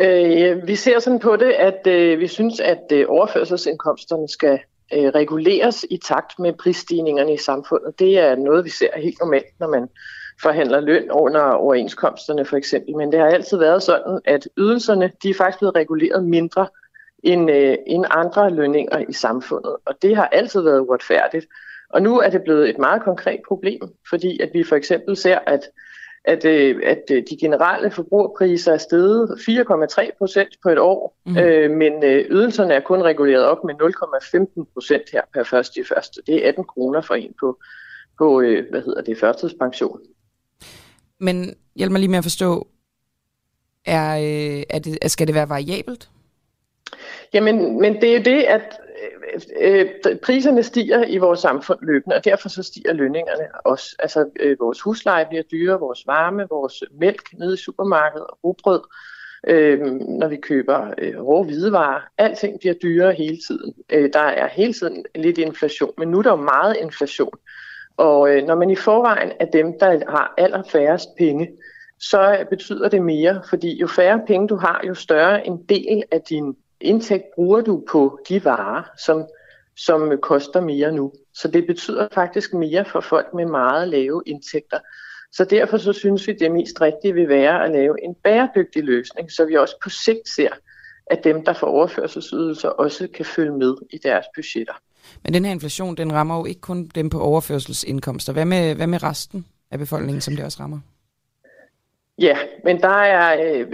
[0.00, 4.58] Øh, vi ser sådan på det, at øh, vi synes, at øh, overførselsindkomsterne skal
[4.94, 7.98] øh, reguleres i takt med prisstigningerne i samfundet.
[7.98, 9.88] Det er noget, vi ser helt normalt, når man
[10.42, 12.96] forhandler løn under overenskomsterne for eksempel.
[12.96, 16.66] Men det har altid været sådan, at ydelserne de er faktisk blevet reguleret mindre
[17.22, 19.76] end, øh, end andre lønninger i samfundet.
[19.84, 21.46] Og det har altid været uretfærdigt.
[21.90, 25.38] Og nu er det blevet et meget konkret problem, fordi at vi for eksempel ser,
[25.46, 25.60] at
[26.24, 31.38] at, øh, at øh, de generelle forbrugerpriser er steget 4,3 procent på et år, mm.
[31.38, 35.84] øh, men øh, ydelserne er kun reguleret op med 0,15 procent her per første i
[35.84, 36.22] første.
[36.26, 37.58] Det er 18 kroner for en på,
[38.18, 40.00] på øh, hvad hedder det, førtidspension.
[41.20, 42.68] Men hjælp mig lige med at forstå,
[43.84, 46.08] er, øh, er det, skal det være variabelt?
[47.32, 48.80] Jamen, men det er det, at
[49.60, 53.96] øh, øh, priserne stiger i vores samfund løbende, og derfor så stiger lønningerne også.
[53.98, 58.80] Altså, øh, vores husleje bliver dyrere, vores varme, vores mælk nede i supermarkedet og rugbrød,
[59.46, 59.80] øh,
[60.20, 62.00] når vi køber øh, rå hvidevarer.
[62.18, 63.74] Alting bliver dyrere hele tiden.
[63.92, 67.38] Øh, der er hele tiden lidt inflation, men nu er der jo meget inflation.
[67.96, 71.50] Og øh, når man i forvejen er dem, der har allerfærrest penge,
[71.98, 76.02] så øh, betyder det mere, fordi jo færre penge du har, jo større en del
[76.10, 79.26] af din indtægt bruger du på de varer, som,
[79.76, 81.12] som øh, koster mere nu.
[81.34, 84.78] Så det betyder faktisk mere for folk med meget lave indtægter.
[85.32, 89.32] Så derfor så synes vi, det mest rigtige vil være at lave en bæredygtig løsning,
[89.32, 90.50] så vi også på sigt ser,
[91.06, 94.74] at dem, der får overførselsydelser, også kan følge med i deres budgetter.
[95.24, 98.32] Men den her inflation, den rammer jo ikke kun dem på overførselsindkomster.
[98.32, 100.78] Hvad med, hvad med resten af befolkningen, som det også rammer?
[102.18, 103.66] Ja, men der er, øh,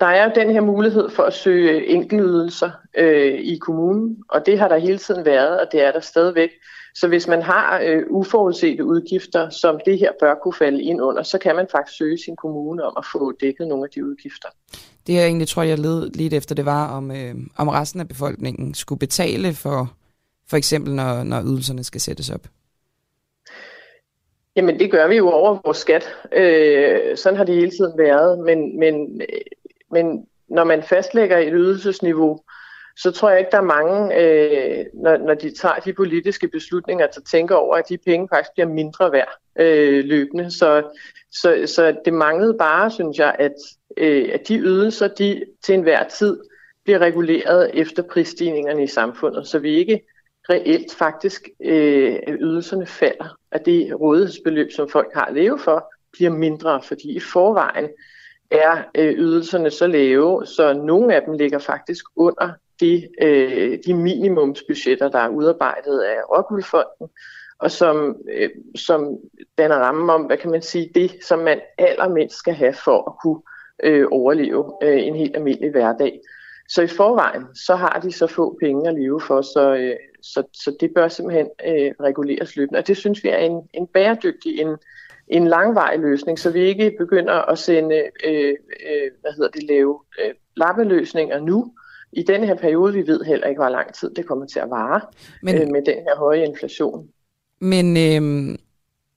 [0.00, 4.68] der er den her mulighed for at søge enkeltydelser øh, i kommunen, og det har
[4.68, 6.50] der hele tiden været, og det er der stadigvæk.
[6.94, 11.22] Så hvis man har øh, uforudsete udgifter, som det her bør kunne falde ind under,
[11.22, 14.48] så kan man faktisk søge sin kommune om at få dækket nogle af de udgifter.
[15.06, 18.08] Det jeg egentlig tror, jeg led lidt efter, det var, om, øh, om resten af
[18.08, 19.92] befolkningen skulle betale for,
[20.50, 22.46] for eksempel når, når ydelserne skal sættes op.
[24.56, 26.16] Jamen det gør vi jo over vores skat.
[26.32, 28.38] Øh, sådan har det hele tiden været.
[28.38, 29.40] Men, men, øh,
[29.90, 32.40] men når man fastlægger et ydelsesniveau,
[32.96, 37.06] så tror jeg ikke, der er mange, øh, når, når de tager de politiske beslutninger,
[37.06, 40.50] der tænker over, at de penge faktisk bliver mindre værd øh, løbende.
[40.50, 40.82] Så,
[41.32, 43.54] så, så det manglede bare, synes jeg, at,
[43.96, 46.40] øh, at de ydelser, de til enhver tid
[46.84, 50.00] bliver reguleret efter prisstigningerne i samfundet, så vi ikke
[50.50, 56.30] reelt faktisk øh, ydelserne falder, at det rådighedsbeløb, som folk har at leve for, bliver
[56.30, 57.88] mindre, fordi i forvejen
[58.50, 63.94] er øh, ydelserne så lave, så nogle af dem ligger faktisk under de, øh, de
[63.94, 67.08] minimumsbudgetter, der er udarbejdet af Rockwoolfonden,
[67.58, 69.18] og som, øh, som
[69.58, 73.14] danner ramme om, hvad kan man sige, det, som man allermindst skal have for at
[73.22, 73.42] kunne
[73.82, 76.20] øh, overleve øh, en helt almindelig hverdag.
[76.68, 80.42] Så i forvejen, så har de så få penge at leve for, så, øh, så,
[80.52, 82.78] så det bør simpelthen øh, reguleres løbende.
[82.78, 84.76] Og det synes vi er en, en bæredygtig, en,
[85.28, 88.54] en langvarig løsning, så vi ikke begynder at sende, øh,
[88.90, 91.72] øh, hvad hedder det, lave øh, lappeløsninger nu,
[92.12, 94.70] i den her periode, vi ved heller ikke, hvor lang tid det kommer til at
[94.70, 95.00] vare
[95.42, 97.08] men, øh, med den her høje inflation.
[97.60, 98.58] Men, øh,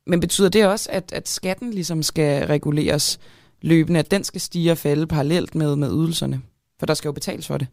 [0.06, 3.20] men betyder det også, at, at skatten ligesom skal reguleres
[3.62, 6.41] løbende, at den skal stige og falde parallelt med, med ydelserne?
[6.80, 7.68] For der skal jo betales for det.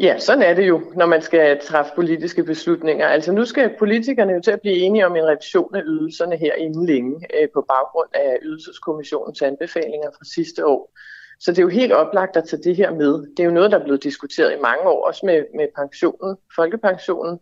[0.00, 3.06] Ja, sådan er det jo, når man skal træffe politiske beslutninger.
[3.06, 6.54] Altså nu skal politikerne jo til at blive enige om en revision af ydelserne her
[6.54, 10.92] inden længe øh, på baggrund af ydelseskommissionens anbefalinger fra sidste år.
[11.40, 13.12] Så det er jo helt oplagt at tage det her med.
[13.36, 16.36] Det er jo noget, der er blevet diskuteret i mange år, også med, med pensionen,
[16.56, 17.38] folkepensionen.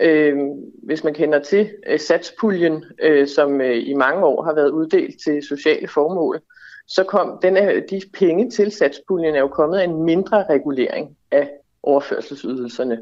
[0.00, 0.36] Øh,
[0.82, 5.14] hvis man kender til øh, satspuljen, øh, som øh, i mange år har været uddelt
[5.24, 6.40] til sociale formål,
[6.88, 11.16] så kom den, øh, de penge til satspuljen er jo kommet af en mindre regulering
[11.30, 11.50] af
[11.84, 12.98] overførselsydelserne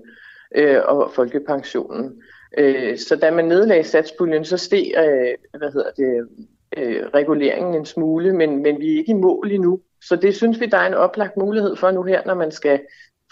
[0.54, 2.22] øh, og folkepensionen.
[2.58, 6.28] Øh, så da man nedlagde satspuljen, så steg øh, hvad hedder det,
[6.76, 9.80] øh, reguleringen en smule, men, men vi er ikke i mål endnu.
[10.02, 12.80] Så det synes vi, der er en oplagt mulighed for nu her, når man skal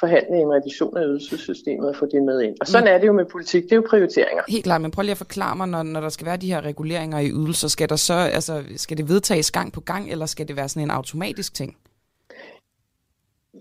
[0.00, 2.56] forhandle en revision af ydelsessystemet og få det med ind.
[2.60, 2.94] Og sådan mm.
[2.94, 4.42] er det jo med politik, det er jo prioriteringer.
[4.48, 6.60] Helt klart, men prøv lige at forklare mig, når, når der skal være de her
[6.60, 10.48] reguleringer i ydelser, skal, der så, altså, skal det vedtages gang på gang, eller skal
[10.48, 11.76] det være sådan en automatisk ting?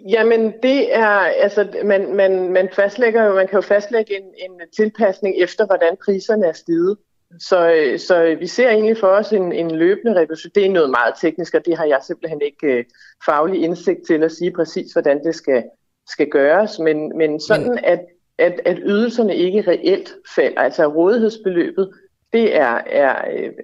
[0.08, 1.08] Jamen, det er,
[1.44, 5.98] altså, man, man, man fastlægger jo, man kan jo fastlægge en, en tilpasning efter, hvordan
[6.06, 6.98] priserne er steget.
[7.40, 10.52] Så, så vi ser egentlig for os en, en løbende revision.
[10.56, 12.84] Det er noget meget teknisk, og det har jeg simpelthen ikke uh,
[13.26, 15.64] faglig indsigt til at sige præcis, hvordan det skal,
[16.08, 16.80] skal gøres.
[16.80, 17.80] Men, men sådan, men...
[17.84, 18.00] At,
[18.38, 21.94] at, at ydelserne ikke reelt falder, altså rådighedsbeløbet,
[22.34, 23.16] det er, er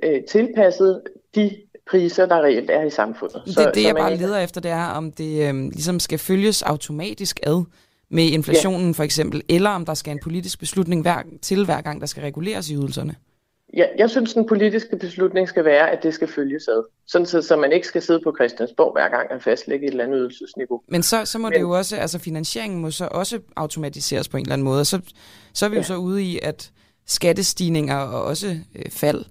[0.07, 1.01] uh, tilpasset
[1.35, 3.41] de priser, der reelt er i samfundet.
[3.45, 6.61] Det, så, det jeg bare leder efter, det er, om det øhm, ligesom skal følges
[6.61, 7.63] automatisk ad
[8.09, 8.91] med inflationen ja.
[8.91, 12.23] for eksempel, eller om der skal en politisk beslutning hver, til hver gang, der skal
[12.23, 13.15] reguleres i ydelserne.
[13.77, 16.83] Ja, jeg synes, den politiske beslutning skal være, at det skal følges ad.
[17.07, 20.03] Sådan så, så man ikke skal sidde på Christiansborg hver gang og fastlægge et eller
[20.03, 20.81] andet ydelsesniveau.
[20.87, 24.37] Men så, så må Men, det jo også, altså finansieringen må så også automatiseres på
[24.37, 24.85] en eller anden måde.
[24.85, 24.99] Så,
[25.53, 25.79] så er vi ja.
[25.79, 26.71] jo så ude i, at
[27.05, 29.25] skattestigninger og også øh, fald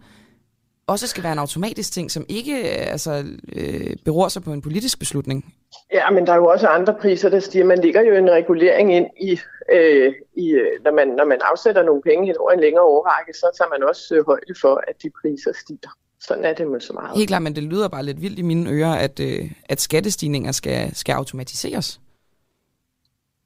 [0.86, 4.62] også skal være en automatisk ting, som ikke øh, altså, øh, beror sig på en
[4.62, 5.54] politisk beslutning.
[5.92, 7.64] Ja, men der er jo også andre priser, der stiger.
[7.64, 9.40] Man ligger jo en regulering ind i,
[9.72, 13.32] øh, i øh, når, man, når man afsætter nogle penge hen over en længere overrække,
[13.32, 15.90] så tager man også øh, højde for, at de priser stiger.
[16.20, 17.16] Sådan er det med så meget.
[17.16, 20.52] Helt klart, men det lyder bare lidt vildt i mine ører, at, øh, at skattestigninger
[20.52, 22.00] skal, skal automatiseres.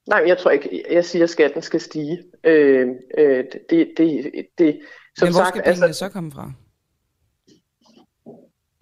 [0.06, 0.84] Nej, jeg tror ikke.
[0.90, 2.22] Jeg siger, at skatten skal stige.
[2.44, 4.80] Øh, øh, det, det, det,
[5.16, 6.52] som men hvor sagt, skal pengene altså, så komme fra?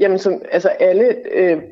[0.06, 1.62] Jamen, som, altså alle, øh,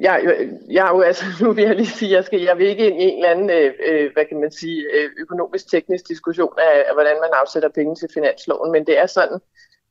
[0.00, 2.86] jeg, jeg er jo altså, nu vil jeg lige sige, jeg, skal, jeg vil ikke
[2.86, 6.84] ind i en eller anden, øh, øh hvad kan man sige, øh, økonomisk-teknisk diskussion af,
[6.88, 9.38] af, hvordan man afsætter penge til finansloven, men det er sådan,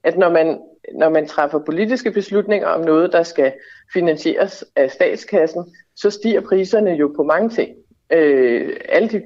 [0.04, 0.60] at når man,
[0.94, 3.54] når man træffer politiske beslutninger om noget, der skal
[3.94, 7.76] finansieres af statskassen, så stiger priserne jo på mange ting.
[8.12, 9.22] Øh, alle de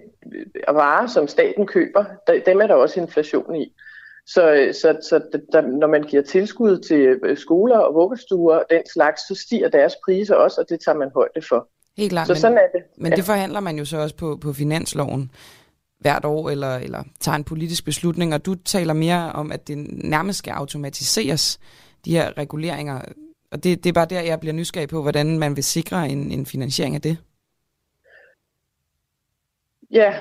[0.68, 3.74] varer, som staten køber, der, dem er der også inflation i.
[4.34, 8.82] Så, så, så der, når man giver tilskud til øh, skoler og vuggestuer og den
[8.94, 11.70] slags, så stiger deres priser også, og det tager man højde for.
[11.98, 12.84] Helt klart, så men, sådan er det.
[12.98, 13.16] Men ja.
[13.16, 15.32] det forhandler man jo så også på, på finansloven
[16.00, 19.78] hvert år, eller, eller tager en politisk beslutning, og du taler mere om, at det
[20.04, 21.60] nærmest skal automatiseres,
[22.06, 23.02] de her reguleringer.
[23.52, 26.32] Og det, det er bare der, jeg bliver nysgerrig på, hvordan man vil sikre en,
[26.32, 27.18] en finansiering af det.
[29.92, 30.14] Ja,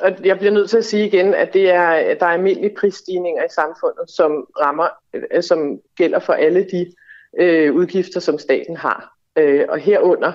[0.00, 3.44] og jeg bliver nødt til at sige igen, at det er, der er almindelige prisstigninger
[3.44, 6.92] i samfundet, som rammer, øh, som gælder for alle de
[7.40, 9.16] øh, udgifter, som staten har.
[9.38, 10.32] Øh, og herunder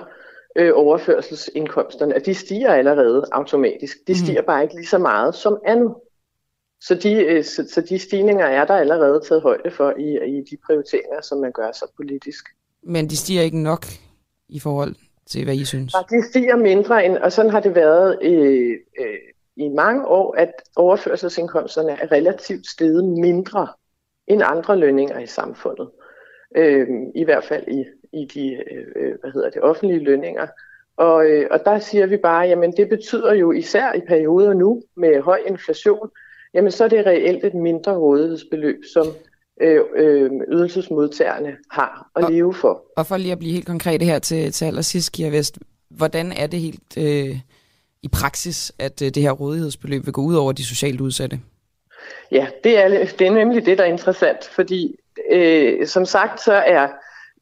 [0.56, 3.96] øh, overførselsindkomsterne, at de stiger allerede automatisk.
[4.06, 4.46] De stiger mm.
[4.46, 5.96] bare ikke lige så meget som nu.
[6.80, 10.44] Så de, øh, så, så de stigninger er der allerede taget højde for i, i
[10.50, 12.44] de prioriteringer, som man gør så politisk.
[12.82, 13.86] Men de stiger ikke nok
[14.48, 14.94] i forhold
[15.26, 15.94] til, hvad I synes?
[15.94, 19.18] Ja, de stiger mindre, end, og sådan har det været øh, øh,
[19.60, 23.68] i mange år, at overførselsindkomsterne er relativt steget mindre
[24.26, 25.88] end andre lønninger i samfundet.
[26.56, 28.52] Øh, I hvert fald i, i de
[28.96, 30.46] øh, hvad hedder det, offentlige lønninger.
[30.96, 34.82] Og, øh, og der siger vi bare, jamen det betyder jo især i perioder nu
[34.96, 36.08] med høj inflation,
[36.54, 39.06] jamen så er det reelt et mindre rådighedsbeløb, som
[39.60, 42.84] øh, øh, ydelsesmodtagerne har at og, leve for.
[42.96, 45.58] Og for lige at blive helt konkret her til, til allersidst, Kira Vest,
[45.90, 47.36] hvordan er det helt øh,
[48.02, 51.40] i praksis, at øh, det her rådighedsbeløb vil gå ud over de socialt udsatte?
[52.32, 52.88] Ja, det er,
[53.18, 54.96] det er nemlig det, der er interessant, fordi
[55.30, 56.88] øh, som sagt, så er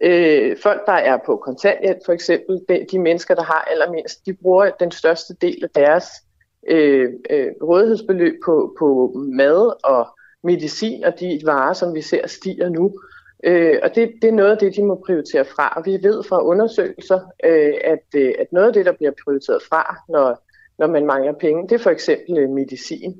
[0.02, 4.34] øh, folk, der er på kontanthjælp for eksempel, de, de mennesker, der har allermindst, de
[4.34, 6.04] bruger den største del af deres
[6.68, 10.08] øh, øh, rådighedsbeløb på, på mad og
[10.44, 12.94] medicin og de varer, som vi ser stiger nu.
[13.44, 15.72] Øh, og det, det er noget af det, de må prioritere fra.
[15.76, 19.62] Og vi ved fra undersøgelser, øh, at, øh, at noget af det, der bliver prioriteret
[19.68, 20.42] fra, når,
[20.78, 23.14] når man mangler penge, det er for eksempel øh, medicin.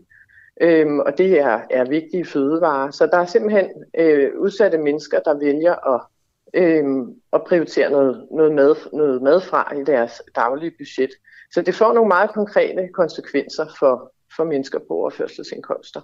[0.61, 2.91] Øhm, og det er, er vigtige fødevarer.
[2.91, 3.67] Så der er simpelthen
[3.99, 6.01] øh, udsatte mennesker, der vælger at,
[6.55, 6.85] øh,
[7.33, 11.11] at prioritere noget, noget, mad, noget mad fra i deres daglige budget.
[11.53, 16.01] Så det får nogle meget konkrete konsekvenser for, for mennesker på overførselsindkomster.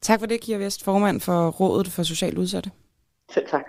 [0.00, 2.70] Tak for det, Kira Vest, formand for Rådet for Socialt Udsatte.
[3.30, 3.66] Selv tak.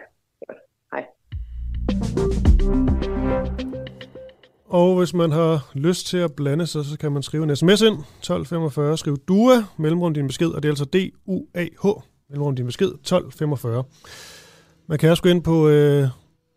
[4.70, 7.82] Og hvis man har lyst til at blande sig, så kan man skrive en sms
[7.82, 7.94] ind.
[7.94, 11.86] 1245, skriv DUA, mellemrum din besked, og det er altså D-U-A-H,
[12.30, 13.84] mellemrum din besked, 1245.
[14.88, 16.08] Man kan også gå ind på, øh,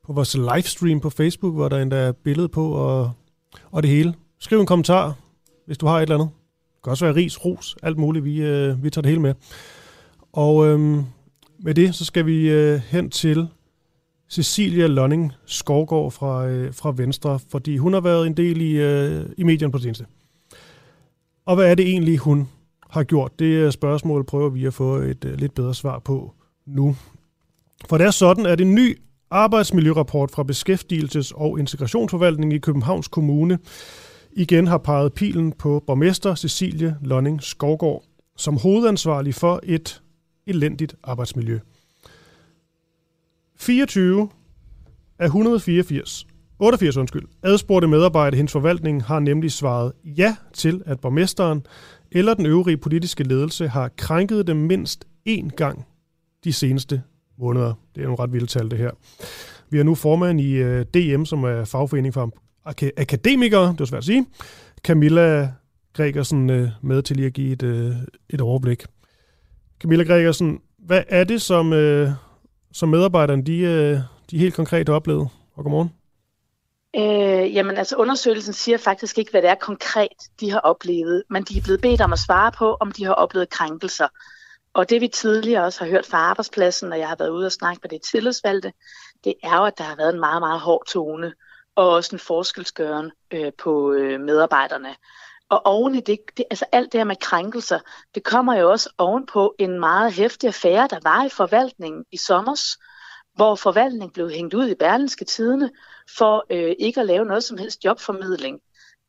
[0.06, 3.12] på vores livestream på Facebook, hvor der endda er billede på og,
[3.70, 4.14] og det hele.
[4.40, 5.14] Skriv en kommentar,
[5.66, 6.28] hvis du har et eller andet.
[6.74, 8.24] Det kan også være ris, ros, alt muligt.
[8.24, 9.34] Vi, øh, vi tager det hele med.
[10.32, 10.78] Og øh,
[11.58, 13.48] med det, så skal vi øh, hen til
[14.31, 19.26] Cecilia Lonning Skovgaard fra, øh, fra Venstre, fordi hun har været en del i, øh,
[19.37, 20.07] i medierne på det seneste.
[21.47, 22.49] Og hvad er det egentlig, hun
[22.91, 23.39] har gjort?
[23.39, 26.33] Det øh, spørgsmål prøver vi at få et øh, lidt bedre svar på
[26.66, 26.97] nu.
[27.89, 28.99] For det er sådan, at en ny
[29.31, 33.59] arbejdsmiljørapport fra Beskæftigelses- og Integrationsforvaltningen i Københavns Kommune
[34.33, 38.03] igen har peget pilen på borgmester Cecilie Lonning Skovgaard
[38.41, 40.03] som hovedansvarlig for et
[40.47, 41.59] elendigt arbejdsmiljø.
[43.61, 44.28] 24
[45.18, 46.26] af 184,
[46.58, 51.66] 88 undskyld, adspurgte medarbejdere i hendes forvaltning har nemlig svaret ja til, at borgmesteren
[52.12, 55.86] eller den øvrige politiske ledelse har krænket dem mindst én gang
[56.44, 57.02] de seneste
[57.38, 57.74] måneder.
[57.94, 58.90] Det er nogle ret vilde tal, det her.
[59.70, 62.32] Vi har nu formand i øh, DM, som er fagforening for
[62.96, 64.26] akademikere, det er svært at sige.
[64.84, 65.52] Camilla
[65.92, 67.92] Gregersen øh, med til lige at give et, øh,
[68.30, 68.84] et overblik.
[69.80, 71.72] Camilla Gregersen, hvad er det, som,
[72.73, 73.99] som medarbejderne de, øh,
[74.31, 75.29] de helt konkret har oplevet?
[75.55, 75.91] Og godmorgen.
[76.97, 81.43] Øh, jamen altså undersøgelsen siger faktisk ikke, hvad det er konkret, de har oplevet, men
[81.43, 84.09] de er blevet bedt om at svare på, om de har oplevet krænkelser.
[84.73, 87.53] Og det vi tidligere også har hørt fra arbejdspladsen, når jeg har været ude og
[87.53, 88.73] snakke med det tillidsvalgte,
[89.25, 91.33] det er jo, at der har været en meget, meget hård tone,
[91.75, 94.95] og også en forskelsgøren øh, på øh, medarbejderne.
[95.51, 97.78] Og oven i det, det, altså alt det her med krænkelser,
[98.14, 102.78] det kommer jo også ovenpå en meget hæftig affære, der var i forvaltningen i sommers,
[103.34, 105.70] hvor forvaltningen blev hængt ud i Berlinske Tidene
[106.18, 108.61] for øh, ikke at lave noget som helst jobformidling.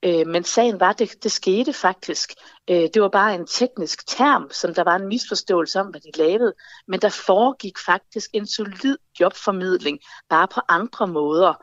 [0.05, 2.33] Øh, men sagen var, det, det skete faktisk.
[2.69, 6.17] Øh, det var bare en teknisk term, som der var en misforståelse om, hvad de
[6.17, 6.53] lavede.
[6.87, 11.53] Men der foregik faktisk en solid jobformidling, bare på andre måder.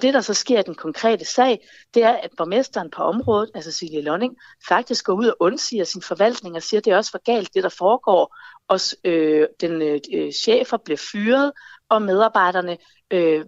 [0.00, 3.72] Det, der så sker i den konkrete sag, det er, at borgmesteren på området, altså
[3.72, 4.36] Silje Lonning,
[4.68, 7.54] faktisk går ud og undsiger sin forvaltning og siger, at det er også for galt,
[7.54, 8.36] det der foregår.
[8.68, 11.52] Og øh, den øh, øh, chefer bliver fyret,
[11.88, 12.78] og medarbejderne
[13.10, 13.44] øh,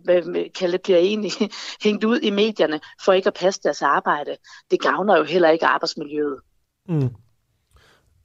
[0.55, 1.33] kalde, bliver egentlig
[1.85, 4.37] hængt ud i medierne for ikke at passe deres arbejde.
[4.71, 6.41] Det gavner jo heller ikke arbejdsmiljøet.
[6.89, 7.11] Mm.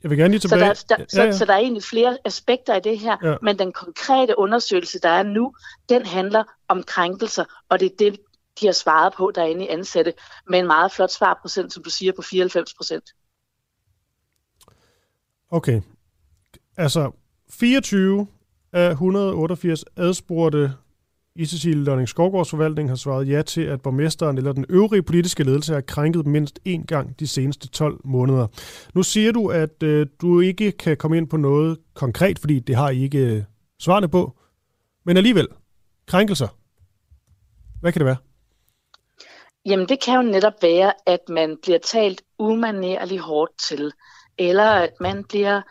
[0.04, 0.76] Jeg vil gerne lige tilbage.
[0.76, 1.32] Så der, der, ja, ja.
[1.32, 3.36] Så, så der er egentlig flere aspekter i det her, ja.
[3.41, 5.54] men den konkrete undersøgelse, der er nu,
[5.89, 8.20] den handler om krænkelser, og det er det,
[8.62, 10.14] de har svaret på derinde i ansatte,
[10.50, 13.04] med en meget flot svarprocent, som du siger, på 94 procent.
[15.52, 15.82] Okay.
[16.78, 17.12] Altså,
[17.50, 18.28] 24
[18.74, 20.74] af 188 adspurgte
[21.40, 25.44] i Cecilie Lønning Skovgårds forvaltning har svaret ja til, at borgmesteren eller den øvrige politiske
[25.44, 28.48] ledelse har krænket mindst én gang de seneste 12 måneder.
[28.94, 32.76] Nu siger du, at øh, du ikke kan komme ind på noget konkret, fordi det
[32.76, 33.44] har I ikke øh,
[33.80, 34.38] svarene på.
[35.06, 35.48] Men alligevel,
[36.08, 36.48] krænkelser.
[37.82, 38.18] Hvad kan det være?
[39.66, 43.92] Jamen det kan jo netop være, at man bliver talt umanerligt hårdt til,
[44.38, 45.62] eller at man bliver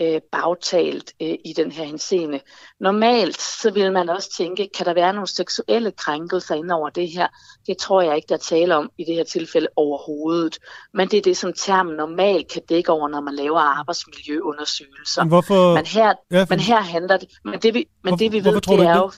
[0.00, 2.40] øh, bagtalt øh, i den her henseende.
[2.80, 7.08] Normalt så vil man også tænke, kan der være nogle seksuelle krænkelser ind over det
[7.10, 7.26] her?
[7.66, 10.58] Det tror jeg ikke, der taler om i det her tilfælde overhovedet.
[10.94, 15.22] Men det er det, som termen normalt kan dække over, når man laver arbejdsmiljøundersøgelser.
[15.22, 15.74] Men, hvorfor...
[15.74, 16.46] men, her, ja, for...
[16.50, 17.28] men her handler det...
[17.44, 19.10] Men det vi, men det, vi ved, det er jo...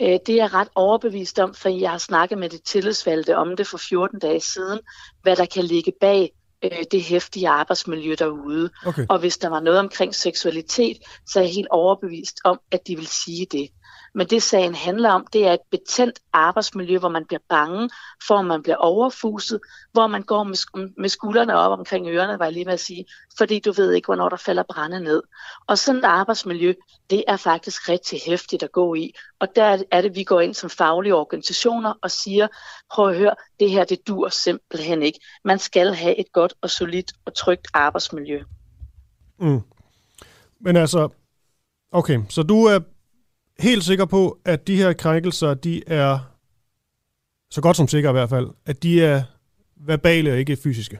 [0.00, 3.56] Øh, det er jeg ret overbevist om, for jeg har snakket med det tillidsvalgte om
[3.56, 4.78] det for 14 dage siden,
[5.22, 6.32] hvad der kan ligge bag
[6.64, 8.70] øh, det hæftige arbejdsmiljø derude.
[8.86, 9.06] Okay.
[9.08, 10.96] Og hvis der var noget omkring seksualitet,
[11.26, 13.68] så er jeg helt overbevist om, at de vil sige det.
[14.14, 17.90] Men det sagen handler om, det er et betændt arbejdsmiljø, hvor man bliver bange
[18.26, 19.60] for, at man bliver overfuset,
[19.92, 23.04] hvor man går med, med skuldrene op omkring ørerne, var jeg lige med at sige,
[23.38, 25.22] fordi du ved ikke, hvornår der falder brænde ned.
[25.66, 26.74] Og sådan et arbejdsmiljø,
[27.10, 29.14] det er faktisk rigtig hæftigt at gå i.
[29.40, 32.48] Og der er det, vi går ind som faglige organisationer og siger,
[32.94, 35.20] prøv at høre, det her, det dur simpelthen ikke.
[35.44, 38.42] Man skal have et godt og solidt og trygt arbejdsmiljø.
[39.38, 39.60] Mm.
[40.60, 41.08] Men altså,
[41.92, 42.78] okay, så du er
[43.60, 46.18] helt sikker på, at de her krænkelser, de er,
[47.50, 49.22] så godt som sikker i hvert fald, at de er
[49.76, 50.98] verbale og ikke fysiske?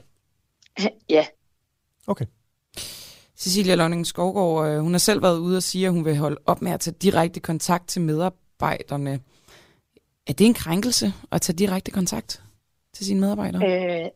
[1.09, 1.25] Ja.
[2.07, 2.25] Okay.
[3.37, 6.37] Cecilia Lønning Skovgaard, øh, hun har selv været ude og sige, at hun vil holde
[6.45, 9.19] op med at tage direkte kontakt til medarbejderne.
[10.27, 12.43] Er det en krænkelse at tage direkte kontakt
[12.93, 14.03] til sine medarbejdere?
[14.03, 14.09] Øh,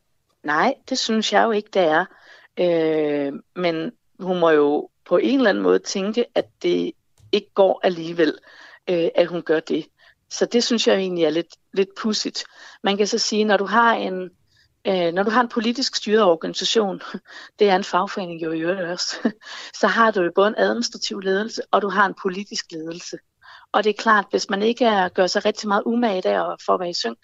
[0.43, 2.05] nej, det synes jeg jo ikke, det er.
[2.59, 6.91] Øh, men hun må jo på en eller anden måde tænke, at det
[7.35, 8.37] ikke går alligevel,
[8.89, 9.85] øh, at hun gør det.
[10.29, 12.43] Så det synes jeg egentlig er lidt, lidt pudsigt.
[12.83, 14.29] Man kan så sige, når du har en,
[14.87, 17.01] øh, når du har en politisk styret organisation,
[17.59, 19.31] det er en fagforening jo i øvrigt også,
[19.81, 23.17] så har du jo både en administrativ ledelse, og du har en politisk ledelse.
[23.71, 26.73] Og det er klart, hvis man ikke er, gør sig rigtig meget umage der for
[26.73, 27.17] at være i synk,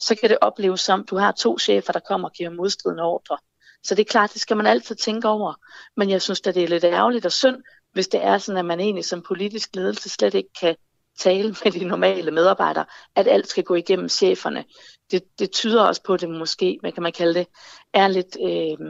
[0.00, 3.38] så kan det opleves som, du har to chefer, der kommer og giver modstridende ordre.
[3.82, 5.54] Så det er klart, det skal man altid tænke over.
[5.96, 7.62] Men jeg synes at det er lidt ærgerligt og synd,
[7.94, 10.76] hvis det er sådan, at man egentlig som politisk ledelse slet ikke kan
[11.18, 12.84] tale med de normale medarbejdere,
[13.16, 14.64] at alt skal gå igennem cheferne.
[15.10, 17.46] Det, det tyder også på, at det måske, hvad kan man kalde det,
[17.94, 18.86] er lidt, øh,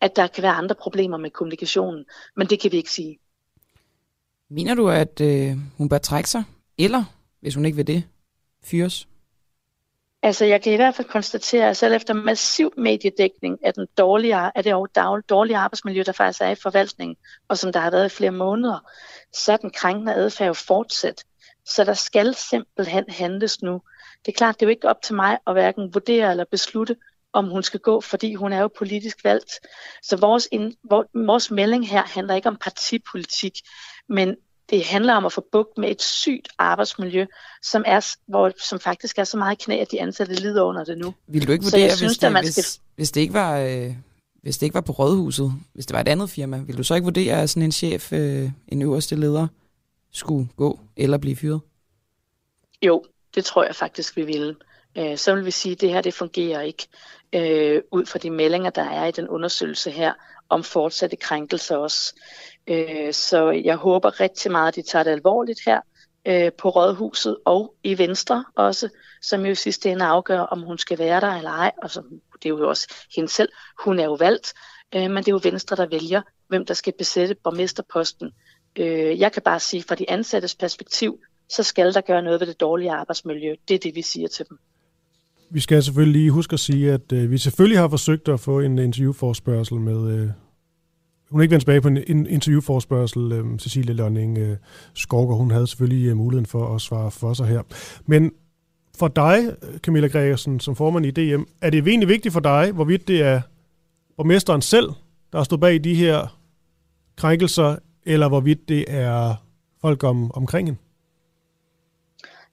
[0.00, 2.04] at der kan være andre problemer med kommunikationen,
[2.36, 3.18] men det kan vi ikke sige.
[4.50, 6.44] Mener du, at øh, hun bør trække sig,
[6.78, 7.04] eller,
[7.40, 8.04] hvis hun ikke vil det,
[8.64, 9.08] fyres?
[10.24, 14.36] Altså, jeg kan i hvert fald konstatere, at selv efter massiv mediedækning af den dårlige,
[14.36, 14.72] af det
[15.28, 17.16] dårlige arbejdsmiljø, der faktisk er i forvaltningen,
[17.48, 18.78] og som der har været i flere måneder,
[19.32, 21.24] så er den krænkende adfærd jo fortsat.
[21.66, 23.82] Så der skal simpelthen handles nu.
[24.26, 26.96] Det er klart, det er jo ikke op til mig at hverken vurdere eller beslutte,
[27.32, 29.52] om hun skal gå, fordi hun er jo politisk valgt.
[30.02, 30.74] Så vores, ind,
[31.14, 33.52] vores melding her handler ikke om partipolitik,
[34.08, 34.36] men
[34.72, 37.26] det handler om at få bugt med et sygt arbejdsmiljø,
[37.62, 40.98] som, er, hvor, som faktisk er så meget knæ, at de ansatte lider under det
[40.98, 41.14] nu.
[41.26, 42.80] Vil du ikke vurdere, hvis, synes, det, man hvis, skal...
[42.96, 43.94] hvis, det ikke var, øh,
[44.42, 46.94] hvis det ikke var på Rådhuset, hvis det var et andet firma, vil du så
[46.94, 49.46] ikke vurdere, at sådan en chef, øh, en øverste leder,
[50.12, 51.60] skulle gå eller blive fyret?
[52.82, 53.04] Jo,
[53.34, 54.56] det tror jeg faktisk, vi ville.
[54.98, 56.86] Øh, så vil vi sige, at det her det fungerer ikke
[57.32, 60.12] øh, ud fra de meldinger, der er i den undersøgelse her,
[60.52, 62.14] om fortsatte krænkelser også.
[62.66, 65.80] Øh, så jeg håber rigtig meget, at de tager det alvorligt her
[66.26, 68.88] øh, på Rådhuset og i Venstre også,
[69.22, 71.72] som jo i sidste ende afgør, om hun skal være der eller ej.
[71.82, 72.02] Og så,
[72.42, 73.48] det er jo også hende selv.
[73.84, 74.52] Hun er jo valgt,
[74.94, 78.30] øh, men det er jo Venstre, der vælger, hvem der skal besætte borgmesterposten.
[78.78, 82.46] Øh, jeg kan bare sige, fra de ansattes perspektiv, så skal der gøre noget ved
[82.46, 83.54] det dårlige arbejdsmiljø.
[83.68, 84.58] Det er det, vi siger til dem.
[85.50, 88.60] Vi skal selvfølgelig lige huske at sige, at øh, vi selvfølgelig har forsøgt at få
[88.60, 90.18] en interviewforspørgsel med...
[90.18, 90.28] Øh,
[91.32, 94.56] hun er ikke vendt tilbage på en, interviewforspørgsel, øh, Cecilie Lønning øh,
[94.94, 95.34] Skorker.
[95.34, 97.62] Hun havde selvfølgelig øh, muligheden for at svare for sig her.
[98.06, 98.32] Men
[98.98, 103.08] for dig, Camilla Gregersen, som formand i DM, er det egentlig vigtigt for dig, hvorvidt
[103.08, 103.40] det er
[104.16, 104.86] borgmesteren selv,
[105.32, 106.38] der har stået bag de her
[107.16, 107.76] krænkelser,
[108.06, 109.34] eller hvorvidt det er
[109.80, 110.80] folk om, omkring hende?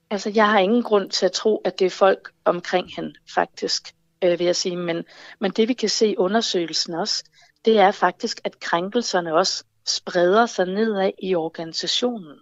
[0.10, 3.94] Altså, jeg har ingen grund til at tro, at det er folk omkring hende, faktisk,
[4.24, 4.76] øh, vil jeg sige.
[4.76, 5.04] Men,
[5.40, 7.24] men det vi kan se i undersøgelsen også,
[7.66, 12.38] det er faktisk, at krænkelserne også spreder sig nedad i organisationen.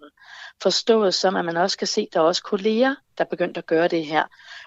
[0.62, 3.58] Forstået som, at man også kan se, at der er også kolleger, der er begyndt
[3.58, 4.24] at gøre det her.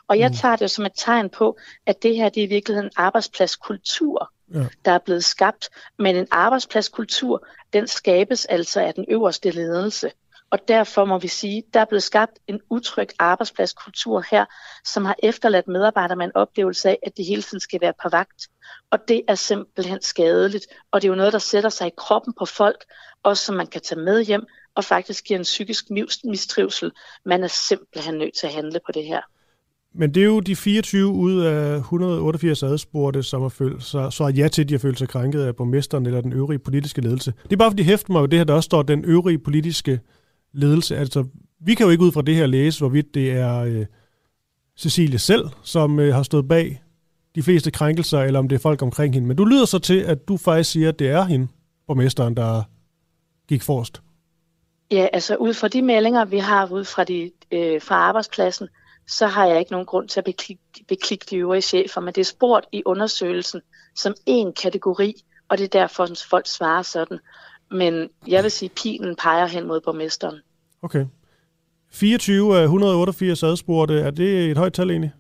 [0.08, 0.36] Og jeg mm.
[0.36, 4.32] tager det som et tegn på, at det her det er i virkeligheden en arbejdspladskultur,
[4.54, 4.66] ja.
[4.86, 5.70] der er blevet skabt.
[6.00, 10.12] Men en arbejdspladskultur, den skabes altså af den øverste ledelse.
[10.52, 14.46] Og derfor må vi sige, at der er blevet skabt en utryg arbejdspladskultur her,
[14.86, 18.10] som har efterladt medarbejdere med en oplevelse af, at de hele tiden skal være på
[18.10, 18.48] vagt.
[18.92, 20.68] Og det er simpelthen skadeligt.
[20.92, 22.86] Og det er jo noget, der sætter sig i kroppen på folk,
[23.24, 24.44] også som man kan tage med hjem,
[24.76, 25.86] og faktisk giver en psykisk
[26.24, 26.92] mistrivsel.
[27.26, 29.22] Man er simpelthen nødt til at handle på det her.
[29.94, 34.28] Men det er jo de 24 ud af 188 adspurgte, som har følt sig, så
[34.28, 37.34] ja til, at de har følt sig krænket af borgmesteren eller den øvrige politiske ledelse.
[37.44, 40.00] Det er bare fordi, hæfter mig jo det her, der også står den øvrige politiske
[40.54, 40.98] ledelse.
[40.98, 41.26] Altså,
[41.60, 43.86] vi kan jo ikke ud fra det her læse, hvorvidt det er øh,
[44.78, 46.82] Cecilie selv, som øh, har stået bag
[47.36, 49.28] de fleste krænkelser, eller om det er folk omkring hende.
[49.28, 51.48] Men du lyder så til, at du faktisk siger, at det er hende,
[51.88, 52.64] borgmesteren, der
[53.48, 54.02] gik forrest.
[54.92, 58.68] Ja, altså ud fra de meldinger, vi har ud fra, de, øh, fra arbejdspladsen,
[59.08, 62.22] så har jeg ikke nogen grund til at beklikke, beklik de øvrige chefer, men det
[62.22, 63.62] er spurgt i undersøgelsen
[63.96, 67.20] som en kategori, og det er derfor, at folk svarer sådan.
[67.72, 70.40] Men jeg vil sige, at pilen peger hen mod borgmesteren.
[70.82, 71.06] Okay.
[71.92, 75.14] 24 af 188 adspurgte, er det et højt tal egentlig?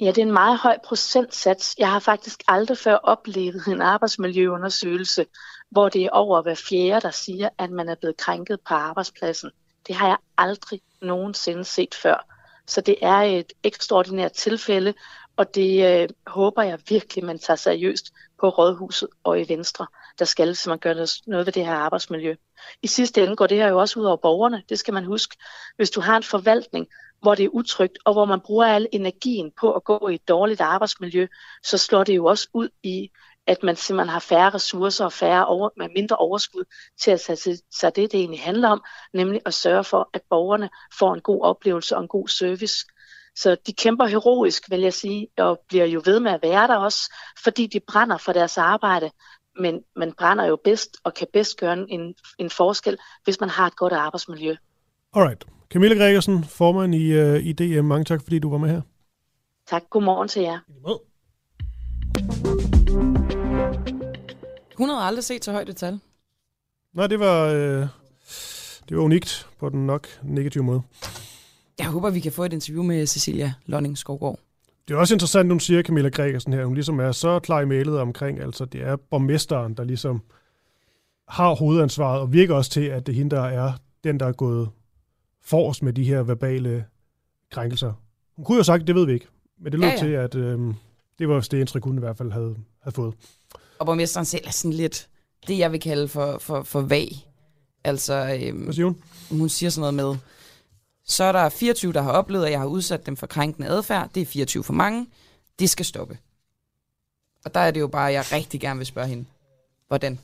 [0.00, 1.74] Ja, det er en meget høj procentsats.
[1.78, 5.26] Jeg har faktisk aldrig før oplevet en arbejdsmiljøundersøgelse,
[5.70, 9.50] hvor det er over hver fjerde, der siger, at man er blevet krænket på arbejdspladsen.
[9.86, 12.34] Det har jeg aldrig nogensinde set før.
[12.66, 14.94] Så det er et ekstraordinært tilfælde,
[15.36, 19.86] og det øh, håber jeg virkelig, man tager seriøst på Rådhuset og i Venstre.
[20.18, 22.34] Der skal man gør noget ved det her arbejdsmiljø.
[22.82, 24.62] I sidste ende går det her jo også ud over borgerne.
[24.68, 25.36] Det skal man huske.
[25.76, 26.86] Hvis du har en forvaltning,
[27.20, 30.28] hvor det er utrygt, og hvor man bruger al energien på at gå i et
[30.28, 31.26] dårligt arbejdsmiljø,
[31.62, 33.10] så slår det jo også ud i,
[33.46, 36.64] at man simpelthen har færre ressourcer og færre over, med mindre overskud
[37.00, 38.82] til at tage sig det, det egentlig handler om,
[39.14, 42.86] nemlig at sørge for, at borgerne får en god oplevelse og en god service.
[43.36, 46.76] Så de kæmper heroisk, vil jeg sige, og bliver jo ved med at være der
[46.76, 47.14] også,
[47.44, 49.10] fordi de brænder for deres arbejde.
[49.58, 53.66] Men man brænder jo bedst og kan bedst gøre en, en forskel, hvis man har
[53.66, 54.56] et godt arbejdsmiljø.
[55.14, 55.44] Alright.
[55.70, 57.84] Camilla Gregersen, formand i, uh, i DM.
[57.84, 58.80] Mange tak, fordi du var med her.
[59.66, 59.82] Tak.
[59.90, 60.58] Godmorgen til jer.
[64.76, 66.00] Hun havde aldrig set så højt et tal.
[66.94, 67.86] Nej, det var, øh,
[68.88, 70.82] det var unikt på den nok negative måde.
[71.78, 74.38] Jeg håber, vi kan få et interview med Cecilia Lonning Skovgaard.
[74.88, 77.64] Det er også interessant, hun siger, Camilla Gregersen her, hun ligesom er så klar i
[77.64, 80.22] mailet omkring, altså det er borgmesteren, der ligesom
[81.28, 83.72] har hovedansvaret, og virker også til, at det er hende, der er
[84.04, 84.68] den, der er gået
[85.44, 86.84] forrest med de her verbale
[87.50, 87.92] krænkelser.
[88.36, 89.26] Hun kunne jo sagt, det ved vi ikke,
[89.58, 89.98] men det lød ja, ja.
[89.98, 90.74] til, at øh,
[91.18, 93.14] det var det indtryk, hun i hvert fald havde, havde fået.
[93.78, 95.08] Og borgmesteren selv er sådan lidt
[95.48, 97.08] det, jeg vil kalde for, for, for vag.
[97.84, 98.96] Altså, øhm, Hvad siger hun?
[99.30, 100.20] Hun siger sådan noget med,
[101.08, 104.10] så er der 24, der har oplevet, at jeg har udsat dem for krænkende adfærd.
[104.14, 105.06] Det er 24 for mange.
[105.58, 106.18] Det skal stoppe.
[107.44, 109.24] Og der er det jo bare, at jeg rigtig gerne vil spørge hende,
[109.88, 110.18] hvordan.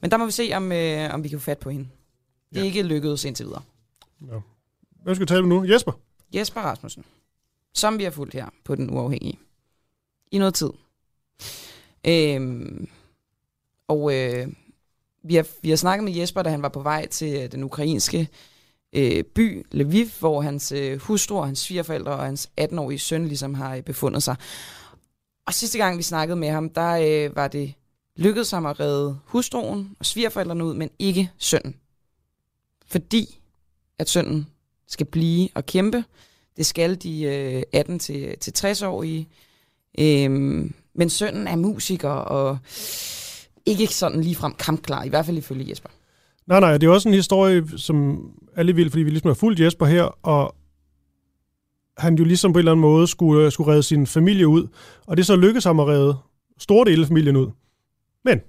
[0.00, 1.88] Men der må vi se, om, øh, om vi kan få fat på hende.
[2.50, 2.66] Det er ja.
[2.66, 3.62] ikke lykkedes indtil videre.
[4.20, 4.40] Ja.
[5.02, 5.64] Hvem skal vi tale med nu?
[5.64, 5.92] Jesper?
[6.34, 7.04] Jesper Rasmussen,
[7.74, 9.38] som vi har fulgt her på Den Uafhængige.
[10.30, 10.70] I noget tid.
[12.06, 12.88] Øhm,
[13.88, 14.48] og øh,
[15.22, 17.64] vi, har, vi har snakket med Jesper, da han var på vej til øh, den
[17.64, 18.28] ukrainske
[18.92, 23.76] øh, by Lviv, hvor hans øh, hustru, hans svigerforældre og hans 18-årige søn ligesom har
[23.76, 24.36] øh, befundet sig.
[25.46, 27.74] Og sidste gang vi snakkede med ham, der øh, var det
[28.16, 31.74] lykkedes ham at redde hustruen og svigerforældrene ud, men ikke sønnen.
[32.86, 33.40] Fordi
[33.98, 34.46] at sønnen
[34.86, 36.04] skal blive og kæmpe.
[36.56, 39.28] Det skal de øh, 18-60-årige.
[39.98, 42.58] Øhm, men sønnen er musiker og
[43.66, 45.88] ikke sådan ligefrem kampklar, i hvert fald ifølge Jesper.
[46.48, 49.60] Nej, nej, det er også en historie, som alle vil, fordi vi ligesom har fulgt
[49.60, 50.54] Jesper her, og
[51.98, 54.68] han jo ligesom på en eller anden måde skulle, øh, skulle redde sin familie ud,
[55.06, 56.16] og det så lykkedes ham at redde
[56.58, 57.50] store dele af familien ud.
[58.24, 58.40] Men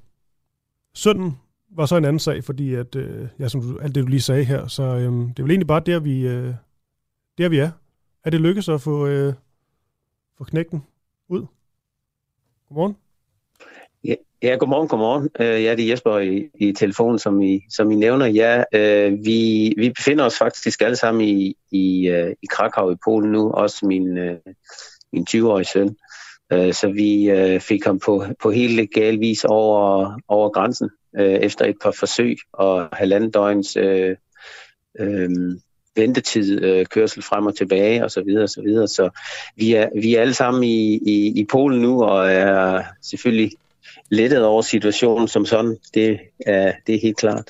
[0.94, 1.38] sønnen
[1.76, 4.22] var så en anden sag, fordi at, øh, ja, som du, alt det du lige
[4.22, 6.54] sagde her, så øh, det er vel egentlig bare der, vi, øh,
[7.38, 7.72] der, vi er.
[8.24, 9.34] Er det lykkedes at få, øh,
[10.38, 10.84] få knækken
[11.30, 11.46] ud?
[12.68, 12.96] Godmorgen.
[14.44, 15.30] Ja, godmorgen, godmorgen.
[15.40, 18.26] Øh, jeg ja, det er Jesper i, i telefonen, som I, som I nævner.
[18.26, 22.96] Ja, uh, vi, vi befinder os faktisk alle sammen i, i, øh, i Krakow i
[23.06, 24.14] Polen nu, også min,
[25.14, 25.96] min 20-årige søn.
[26.52, 27.32] Så vi
[27.62, 32.90] fik ham på, på helt legal vis over, over grænsen efter et par forsøg og
[32.94, 34.16] halvanden døgns øh,
[35.00, 35.30] øh,
[35.96, 38.88] ventetid, øh, kørsel frem og tilbage og så videre og så videre.
[38.88, 39.10] Så
[39.56, 43.52] vi er, vi er alle sammen i, i, i Polen nu og er selvfølgelig
[44.10, 45.78] lettet over situationen som sådan.
[45.94, 47.50] Det er, det er helt klart.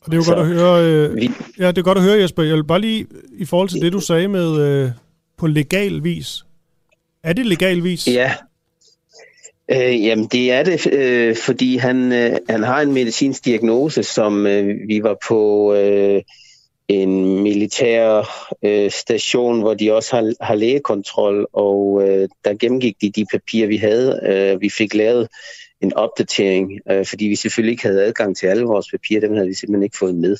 [0.00, 2.04] Og det er jo så, godt at høre, øh, vi, ja, det er godt at
[2.04, 2.42] høre, Jesper.
[2.42, 3.06] Jeg vil bare lige,
[3.38, 4.90] i forhold til det, du sagde med øh,
[5.36, 6.44] på legal vis.
[7.24, 8.08] Er det legal vis?
[8.08, 8.34] Ja,
[9.70, 14.46] Øh, jamen, det er det, øh, fordi han, øh, han har en medicinsk diagnose, som
[14.46, 16.22] øh, vi var på øh,
[16.94, 18.28] en militær
[18.62, 23.68] øh, station, hvor de også har, har lægekontrol, og øh, der gennemgik de de papirer,
[23.68, 24.20] vi havde.
[24.22, 25.28] Øh, vi fik lavet
[25.80, 29.48] en opdatering, øh, fordi vi selvfølgelig ikke havde adgang til alle vores papirer, dem havde
[29.48, 30.36] vi simpelthen ikke fået med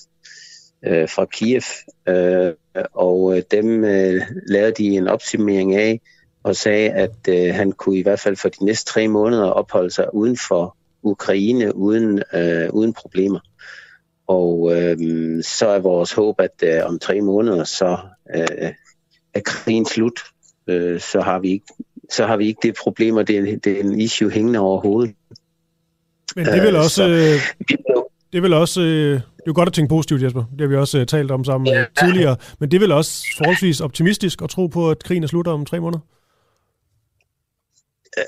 [0.86, 1.62] øh, fra Kiev,
[2.08, 2.52] øh,
[2.94, 6.00] og øh, dem øh, lavede de en opsummering af,
[6.42, 9.90] og sagde, at øh, han kunne i hvert fald for de næste tre måneder opholde
[9.90, 13.40] sig uden for Ukraine uden, øh, uden problemer.
[14.26, 14.96] Og øh,
[15.42, 17.98] så er vores håb, at øh, om tre måneder, så
[18.34, 18.72] øh,
[19.34, 20.20] er krigen slut.
[20.66, 21.66] Øh, så, har vi ikke,
[22.10, 24.80] så har vi ikke det problem, og det er, det er en issue hængende over
[24.80, 25.14] hovedet.
[26.36, 27.08] Men det vil øh, også...
[27.08, 27.40] Øh,
[28.32, 28.80] det er vel også...
[28.80, 30.44] Øh, det er jo godt at tænke positivt, Jesper.
[30.52, 31.84] Det har vi også uh, talt om sammen ja.
[31.98, 32.36] tidligere.
[32.58, 35.64] Men det er vel også forholdsvis optimistisk at tro på, at krigen er slut om
[35.64, 36.00] tre måneder?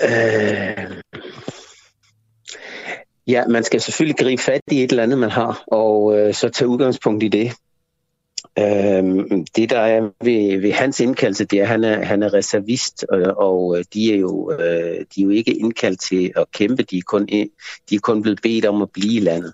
[0.02, 1.13] Øh,
[3.26, 6.48] ja, man skal selvfølgelig gribe fat i et eller andet, man har, og øh, så
[6.48, 7.52] tage udgangspunkt i det.
[8.58, 12.34] Øh, det, der er ved, ved hans indkaldelse, det er, at han er, han er
[12.34, 16.50] reservist, og, og øh, de, er jo, øh, de er jo ikke indkaldt til at
[16.52, 17.26] kæmpe, de er, kun,
[17.90, 19.52] de er kun blevet bedt om at blive i landet.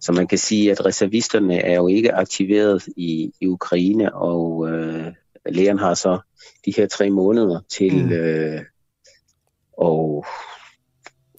[0.00, 5.06] Så man kan sige, at reservisterne er jo ikke aktiveret i, i Ukraine, og øh,
[5.46, 6.18] lægeren har så
[6.64, 8.12] de her tre måneder til, mm.
[8.12, 8.60] øh,
[9.78, 10.26] og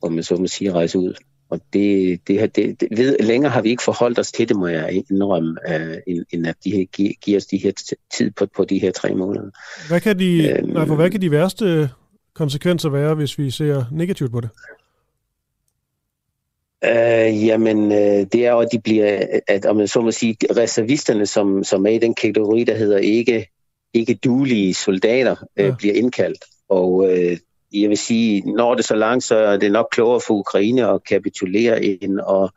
[0.02, 1.14] om man så må sige, rejse ud.
[1.50, 4.68] Og det, det, det, det ved, længere har vi ikke forholdt os til det, må
[4.68, 7.72] jeg indrømme, uh, end, at de her, gi, giver os de her
[8.14, 9.50] tid på, på de her tre måneder.
[9.88, 11.90] Hvad kan de, øhm, nej, for hvad kan de værste
[12.34, 14.50] konsekvenser være, hvis vi ser negativt på det?
[16.88, 20.38] Uh, jamen, uh, det er jo, at de bliver, at om man så må sige,
[20.58, 23.48] reservisterne, som, som er i den kategori, der hedder ikke,
[23.94, 25.70] ikke duelige soldater, ja.
[25.70, 26.46] uh, bliver indkaldt.
[26.70, 27.38] Og uh,
[27.74, 31.04] jeg vil sige, når det så langt, så er det nok klogere for Ukraine at
[31.04, 32.50] kapitulere end at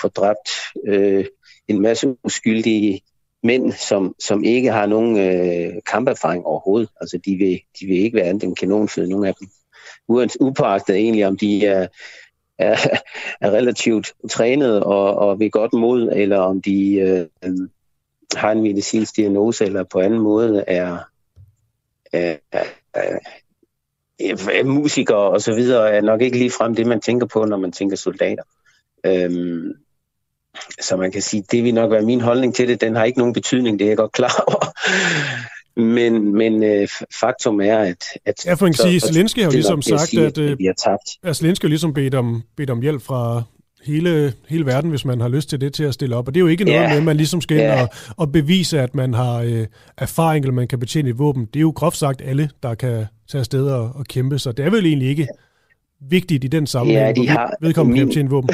[0.00, 0.50] få dræbt
[0.86, 1.24] øh,
[1.68, 3.00] en masse uskyldige
[3.42, 6.88] mænd, som, som ikke har nogen øh, kamperfaring overhovedet.
[7.00, 9.48] Altså, de vil, de vil ikke være andet end kanonføde, nogen af dem.
[10.40, 11.86] Upagtet egentlig, om de er,
[12.58, 12.76] er,
[13.40, 17.52] er relativt trænet og, og ved godt mod, eller om de øh,
[18.36, 20.98] har en medicinsk diagnose, eller på anden måde er,
[22.12, 22.36] er,
[22.94, 23.18] er
[24.64, 27.72] musikere og så videre er nok ikke lige frem det, man tænker på, når man
[27.72, 28.42] tænker soldater.
[29.06, 29.72] Øhm,
[30.80, 32.80] så man kan sige, det vil nok være min holdning til det.
[32.80, 34.66] Den har ikke nogen betydning, det er jeg godt klar over.
[35.80, 36.88] Men, men øh,
[37.20, 38.04] faktum er, at...
[38.26, 40.64] at ja, for at sige, Zelensky har jo ligesom sagt, sige, at, at, at vi
[40.64, 41.02] har tabt.
[41.24, 43.42] Ja, Zelensky har ligesom bedt om, bedt om hjælp fra
[43.84, 46.28] hele, hele verden, hvis man har lyst til det, til at stille op.
[46.28, 46.90] Og det er jo ikke noget yeah.
[46.90, 47.72] med, at man ligesom skal yeah.
[47.72, 49.66] ind og, og bevise, at man har øh,
[49.98, 51.44] erfaring, eller man kan betjene et våben.
[51.44, 54.64] Det er jo groft sagt alle, der kan tage afsted og, og kæmpe, så det
[54.64, 55.28] er vel egentlig ikke
[56.00, 58.50] vigtigt i den sammenhæng, ja, de har, vedkommende min, kan betjene våben.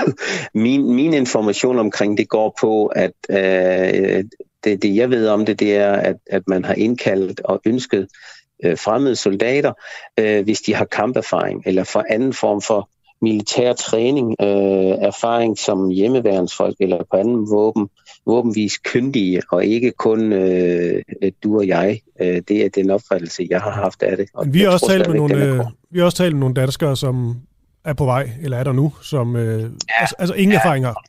[0.64, 4.24] min, min information omkring det går på, at øh,
[4.64, 8.08] det, det jeg ved om det, det er, at, at man har indkaldt og ønsket
[8.64, 9.72] øh, fremmede soldater,
[10.18, 12.88] øh, hvis de har kamperfaring, eller for anden form for
[13.22, 14.46] militær træning, øh,
[14.98, 17.88] erfaring som hjemmeværensfolk eller på anden våben,
[18.26, 21.02] våbenvis kyndige, og ikke kun øh,
[21.42, 22.00] du og jeg.
[22.20, 24.28] Øh, det er den opfattelse, jeg har haft af det.
[24.34, 26.96] Og vi har også talt med nogle, øh, vi har også talt med nogle danskere,
[26.96, 27.36] som
[27.84, 29.66] er på vej, eller er der nu, som øh, ja.
[30.00, 30.58] altså, altså ingen ja.
[30.58, 31.04] erfaring har.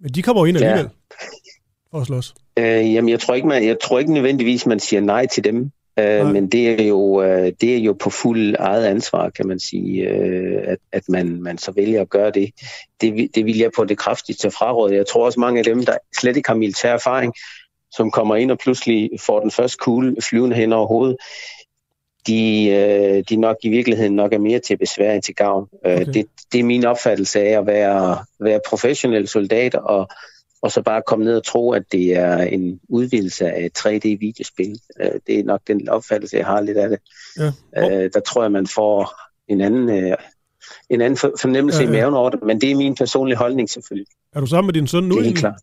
[0.00, 0.90] Men de kommer jo ind alligevel
[1.94, 2.00] ja.
[2.00, 2.34] at slås.
[2.58, 5.70] Øh, jamen, jeg tror, ikke, man, jeg tror ikke nødvendigvis, man siger nej til dem.
[5.98, 9.58] Øh, men det er, jo, øh, det er jo på fuld eget ansvar, kan man
[9.58, 12.50] sige, øh, at, at man, man så vælger at gøre det.
[13.00, 14.94] Det, det vil jeg på det kraftigste fraråde.
[14.94, 17.32] Jeg tror også mange af dem, der slet ikke har militær erfaring,
[17.90, 21.16] som kommer ind og pludselig får den første kugle flyvende hen over hovedet,
[22.26, 25.68] de, øh, de nok i virkeligheden nok er mere til besvær end til gavn.
[25.84, 26.06] Okay.
[26.06, 30.08] det, det er min opfattelse af at være, være professionel soldat og
[30.62, 34.80] og så bare komme ned og tro, at det er en udvidelse af et 3D-videospil.
[35.00, 36.98] Øh, det er nok den opfattelse, jeg har lidt af det.
[37.38, 37.52] Ja.
[37.76, 38.08] Oh.
[38.14, 40.16] Der tror jeg, man får en anden, øh,
[40.90, 41.90] en anden fornemmelse ja, ja.
[41.90, 44.06] i maven over det, men det er min personlige holdning selvfølgelig.
[44.32, 45.18] Er du sammen med din søn nu?
[45.18, 45.60] Det er klart.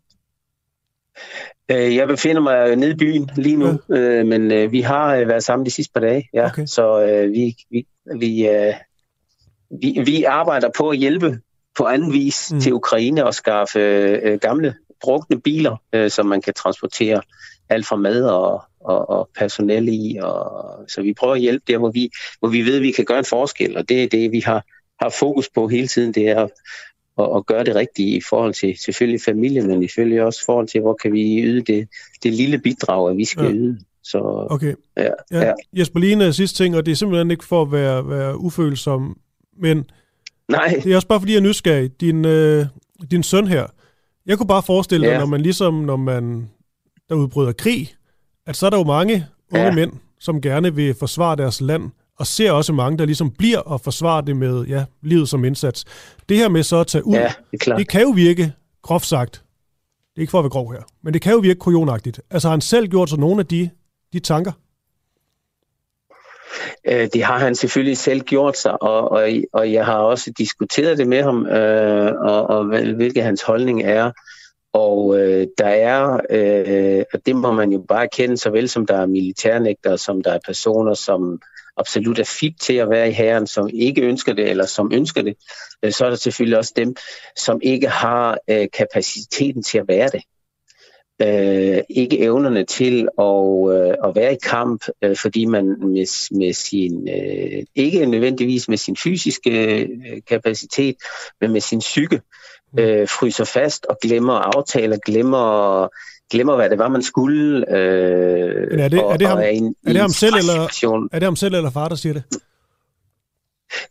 [1.70, 4.24] Jeg befinder mig nede i byen lige nu, ja.
[4.24, 6.46] men vi har været sammen de sidste par dage, ja.
[6.46, 6.66] Okay.
[6.66, 7.88] så vi, vi,
[8.20, 8.50] vi,
[9.82, 11.40] vi, vi arbejder på at hjælpe
[11.78, 12.60] på anden vis mm.
[12.60, 13.80] til Ukraine og skaffe
[14.42, 17.22] gamle brugte biler, øh, som man kan transportere
[17.70, 20.18] alt fra mad og, og, og personale i.
[20.22, 20.52] Og,
[20.88, 22.10] så vi prøver at hjælpe der, hvor vi,
[22.40, 24.66] hvor vi ved, at vi kan gøre en forskel, og det er det, vi har,
[25.02, 26.48] har fokus på hele tiden, det er
[27.18, 30.68] at, at gøre det rigtige i forhold til selvfølgelig familien, men selvfølgelig også i forhold
[30.68, 31.88] til, hvor kan vi yde det,
[32.24, 33.52] det lille bidrag, at vi skal ja.
[33.52, 33.80] yde.
[34.04, 34.74] Så, okay.
[34.98, 35.40] Ja, ja.
[35.48, 35.54] ja.
[35.74, 39.18] Jesper Line, sidste ting, og det er simpelthen ikke for at være, være ufølsom,
[39.58, 39.90] men
[40.50, 40.82] Nej.
[40.84, 42.02] det er også bare fordi, jeg er nysgerrig.
[42.02, 42.66] Din, øh,
[43.12, 43.68] din søn her,
[44.30, 45.12] jeg kunne bare forestille ja.
[45.12, 46.50] dig, når man ligesom, når man
[47.10, 47.96] der udbryder krig,
[48.46, 49.76] at så er der jo mange unge ja.
[49.76, 53.82] mænd, som gerne vil forsvare deres land, og ser også mange, der ligesom bliver og
[53.82, 55.86] forsvarer det med ja, livet som indsats.
[56.30, 59.34] Det her med så at tage ud, ja, det, det kan jo virke, groft sagt,
[60.10, 62.22] det er ikke for at være grov her, men det kan jo virke kujonagtigt.
[62.30, 63.70] Altså har han selv gjort sig nogle af de,
[64.14, 64.52] de tanker?
[66.86, 70.98] Øh, det har han selvfølgelig selv gjort sig, og, og, og jeg har også diskuteret
[70.98, 72.64] det med ham, øh, og, og
[72.96, 74.12] hvilken hans holdning er.
[74.74, 78.98] Og øh, der er, øh, og det må man jo bare kende, såvel som der
[78.98, 81.42] er militærnægtere, som der er personer, som
[81.78, 85.22] absolut er fit til at være i herren, som ikke ønsker det, eller som ønsker
[85.22, 85.36] det,
[85.84, 86.96] øh, så er der selvfølgelig også dem,
[87.36, 90.22] som ikke har øh, kapaciteten til at være det.
[91.22, 96.54] Øh, ikke evnerne til at, øh, at være i kamp, øh, fordi man med, med
[96.54, 99.90] sin, øh, ikke nødvendigvis med sin fysiske øh,
[100.30, 100.96] kapacitet,
[101.42, 102.22] men med sin psyke,
[102.80, 105.88] øh, fryser fast og glemmer aftaler, glemmer
[106.32, 107.76] glemmer, hvad det var, man skulle.
[107.78, 111.08] Øh, Men er det, og, er det ham, er, en, er det ham selv, eller,
[111.12, 112.24] er det ham selv eller far, der siger det?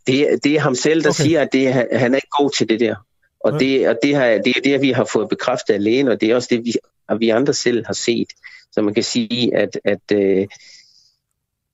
[0.07, 1.23] Det, det er ham selv, der okay.
[1.23, 2.95] siger, at det, han er ikke god til det der.
[3.43, 6.31] Og, det, og det, har, det er det, vi har fået bekræftet alene, og det
[6.31, 6.73] er også det, vi,
[7.19, 8.27] vi andre selv har set.
[8.71, 10.47] Så man kan sige, at, at øh,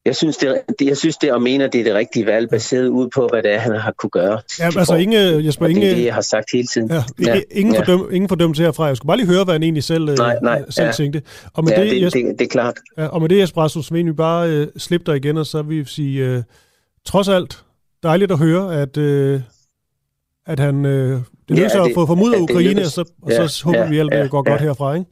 [0.06, 2.88] jeg synes, det, det, jeg synes det og mener, det er det rigtige valg, baseret
[2.88, 4.42] ud på, hvad det er, han har kunne gøre.
[4.60, 6.92] Ja, altså ingen, Jesper, ingen, det er det, jeg har sagt hele tiden.
[6.92, 7.80] Ja, ja, ingen, ja.
[7.80, 8.86] Fordøm, ingen fordømmelse herfra.
[8.86, 10.92] Jeg skulle bare lige høre, hvad han egentlig selv, øh, nej, nej, selv ja.
[10.92, 11.22] tænkte.
[11.54, 12.76] Og med ja, det, det, Jesper, det, det er klart.
[12.98, 15.78] Ja, og med det, Jesper Rasmus, vi bare øh, slippe dig igen, og så vil
[15.78, 16.44] vi sige, øh,
[17.06, 17.64] trods alt,
[18.04, 19.42] dejligt at høre, at, øh,
[20.46, 23.66] at han øh, det lykkedes ja, at få formået Ukraine, og så, og så ja,
[23.66, 24.52] håber ja, vi, at det ja, går ja.
[24.52, 25.06] godt herfra, ikke?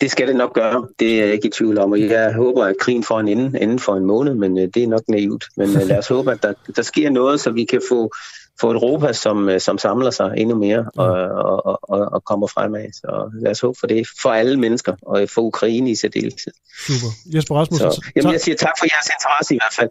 [0.00, 0.86] Det skal det nok gøre.
[0.98, 1.92] Det er jeg ikke i tvivl om.
[1.92, 4.82] Og jeg håber, at krigen får en ende inden for en måned, men øh, det
[4.82, 5.44] er nok naivt.
[5.56, 8.10] Men øh, lad os håbe, at der, der sker noget, så vi kan få,
[8.60, 11.12] få et Europa, som, øh, som samler sig endnu mere og,
[11.64, 12.92] og, og, og kommer fremad.
[12.92, 14.06] Så lad os håbe for det.
[14.22, 16.52] For alle mennesker, og for Ukraine i særdeleshed.
[16.86, 17.34] Super.
[17.34, 17.92] Jesper Rasmussen.
[17.92, 19.90] Så, jamen, jeg siger tak for jeres interesse i hvert fald.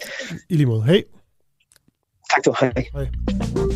[0.49, 0.84] I lige måde.
[0.84, 1.03] Hej.
[2.35, 2.53] Tak du.
[2.60, 2.73] Hej.
[2.93, 3.69] Hej.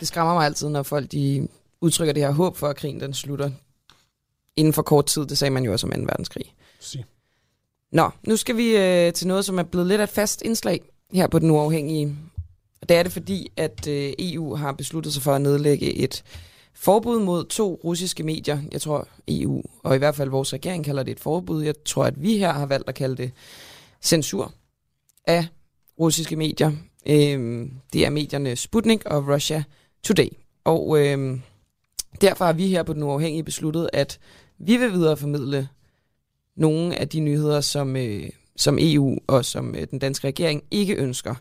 [0.00, 1.48] Det skræmmer mig altid, når folk de
[1.80, 3.50] udtrykker det her håb for, at krigen den slutter
[4.56, 5.26] inden for kort tid.
[5.26, 5.98] Det sagde man jo også om 2.
[5.98, 6.54] verdenskrig.
[6.80, 7.04] Si.
[7.92, 10.80] Nå, nu skal vi øh, til noget, som er blevet lidt af et fast indslag
[11.12, 12.16] her på Den Uafhængige.
[12.82, 16.24] Og det er det fordi, at øh, EU har besluttet sig for at nedlægge et
[16.74, 18.58] forbud mod to russiske medier.
[18.72, 21.62] Jeg tror EU, og i hvert fald vores regering kalder det et forbud.
[21.62, 23.32] Jeg tror, at vi her har valgt at kalde det
[24.02, 24.52] censur
[25.26, 25.46] af
[26.00, 26.72] russiske medier.
[27.06, 29.64] Øh, det er medierne Sputnik og Russia
[30.06, 30.28] Today.
[30.64, 31.38] Og øh,
[32.20, 34.18] derfor har vi her på Den Uafhængige besluttet, at
[34.58, 35.68] vi vil videreformidle
[36.56, 40.94] nogle af de nyheder, som, øh, som EU og som øh, den danske regering ikke
[40.94, 41.34] ønsker,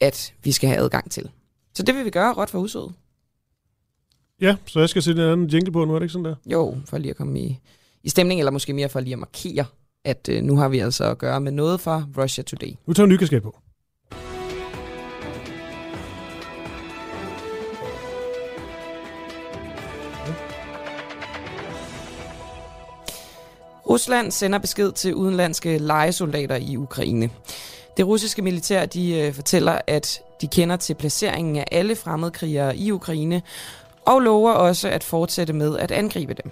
[0.00, 1.30] at vi skal have adgang til.
[1.74, 2.92] Så det vil vi gøre råt for huset.
[4.40, 6.34] Ja, så jeg skal sætte en anden jingle på nu, er det ikke sådan der?
[6.46, 7.58] Jo, for lige at komme i,
[8.02, 9.64] i stemning, eller måske mere for lige at markere,
[10.04, 12.72] at øh, nu har vi altså at gøre med noget fra Russia Today.
[12.86, 13.58] Nu tager vi en på.
[23.90, 27.30] Rusland sender besked til udenlandske lejesoldater i Ukraine.
[27.96, 32.92] Det russiske militær de øh, fortæller, at de kender til placeringen af alle fremmedkrigere i
[32.92, 33.42] Ukraine,
[34.04, 36.50] og lover også at fortsætte med at angribe dem.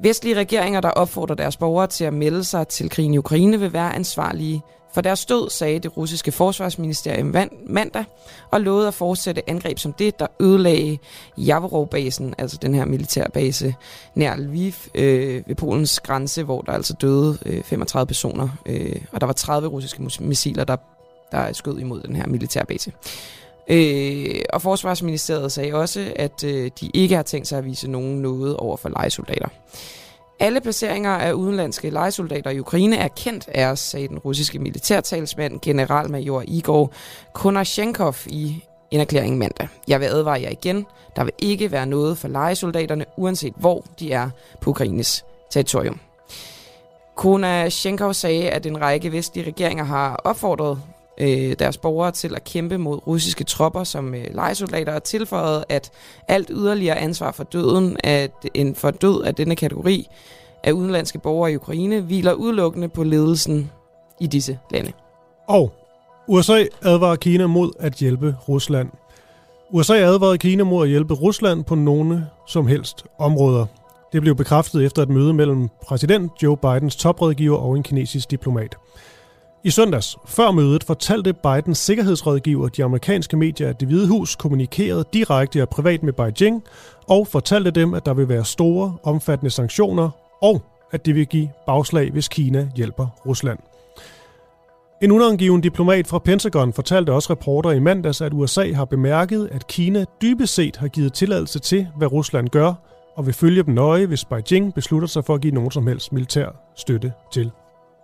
[0.00, 3.72] Vestlige regeringer, der opfordrer deres borgere til at melde sig til krigen i Ukraine, vil
[3.72, 4.62] være ansvarlige
[4.94, 7.34] for deres død, sagde det russiske forsvarsministerium
[7.66, 8.04] mandag,
[8.50, 10.98] og lovede at fortsætte angreb som det, der ødelagde
[11.36, 13.74] Javorov-basen, altså den her militærbase
[14.14, 19.20] nær Lviv øh, ved Polens grænse, hvor der altså døde øh, 35 personer, øh, og
[19.20, 20.76] der var 30 russiske missiler, der,
[21.32, 22.92] der skød imod den her militærbase.
[23.68, 28.22] Øh, og Forsvarsministeriet sagde også, at øh, de ikke har tænkt sig at vise nogen
[28.22, 29.48] noget over for legesoldater.
[30.42, 35.60] Alle placeringer af udenlandske legesoldater i Ukraine er kendt af os, sagde den russiske militærtalsmand
[35.60, 36.92] generalmajor Igor
[37.32, 39.68] Konashenkov i en erklæring mandag.
[39.88, 40.86] Jeg vil advare jer igen.
[41.16, 46.00] Der vil ikke være noget for legesoldaterne, uanset hvor de er på Ukraines territorium.
[47.16, 50.78] Konashenkov sagde, at en række vestlige regeringer har opfordret
[51.22, 55.90] øh, deres borgere til at kæmpe mod russiske tropper som øh, lejesoldater og tilføjet, at
[56.28, 60.08] alt yderligere ansvar for døden at en for død af denne kategori
[60.64, 63.70] af udenlandske borgere i Ukraine hviler udelukkende på ledelsen
[64.20, 64.92] i disse lande.
[65.48, 65.72] Og
[66.28, 68.88] USA advarer Kina mod at hjælpe Rusland.
[69.70, 73.66] USA advarede Kina mod at hjælpe Rusland på nogle som helst områder.
[74.12, 78.76] Det blev bekræftet efter et møde mellem præsident Joe Bidens toprådgiver og en kinesisk diplomat.
[79.64, 85.04] I søndags, før mødet, fortalte Bidens sikkerhedsrådgiver de amerikanske medier, at det hvide hus kommunikerede
[85.12, 86.64] direkte og privat med Beijing,
[87.08, 90.10] og fortalte dem, at der vil være store, omfattende sanktioner,
[90.42, 90.62] og
[90.92, 93.58] at det vil give bagslag, hvis Kina hjælper Rusland.
[95.02, 99.66] En unangiven diplomat fra Pentagon fortalte også reporter i mandags, at USA har bemærket, at
[99.66, 102.74] Kina dybest set har givet tilladelse til, hvad Rusland gør,
[103.16, 106.12] og vil følge dem nøje, hvis Beijing beslutter sig for at give nogen som helst
[106.12, 107.50] militær støtte til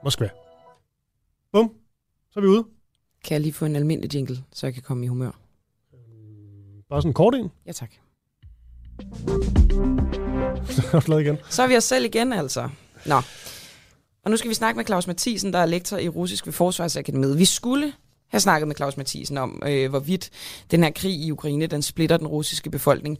[0.05, 0.29] Moskva.
[1.53, 1.73] Bum,
[2.31, 2.65] så er vi ude.
[3.25, 5.31] Kan jeg lige få en almindelig jingle, så jeg kan komme i humør?
[6.89, 7.51] Bare sådan en kort en.
[7.67, 7.91] Ja, tak.
[10.71, 11.39] Så er du igen.
[11.51, 12.69] Så er vi os selv igen, altså.
[13.07, 13.17] Nå.
[14.25, 17.39] Og nu skal vi snakke med Claus Mathisen, der er lektor i russisk ved Forsvarsakademiet.
[17.39, 17.93] Vi skulle
[18.29, 20.31] have snakket med Claus Mathisen om, øh, hvorvidt
[20.71, 23.19] den her krig i Ukraine, den splitter den russiske befolkning.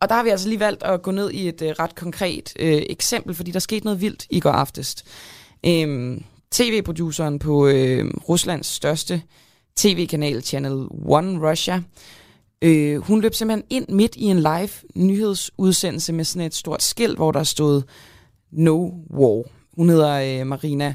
[0.00, 2.52] Og der har vi altså lige valgt at gå ned i et øh, ret konkret
[2.58, 5.04] øh, eksempel, fordi der skete noget vildt i går aftes.
[5.66, 9.22] Øhm, TV-produceren på øh, Ruslands største
[9.76, 11.82] tv-kanal, Channel One Russia,
[12.62, 17.16] øh, hun løb simpelthen ind midt i en live nyhedsudsendelse med sådan et stort skilt,
[17.16, 17.82] hvor der stod
[18.50, 19.42] No War.
[19.76, 20.94] Hun hedder øh, Marina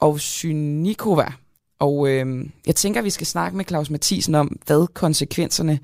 [0.00, 1.32] Ovsynikova,
[1.78, 5.78] og øh, jeg tænker, at vi skal snakke med Claus Mathisen om, hvad konsekvenserne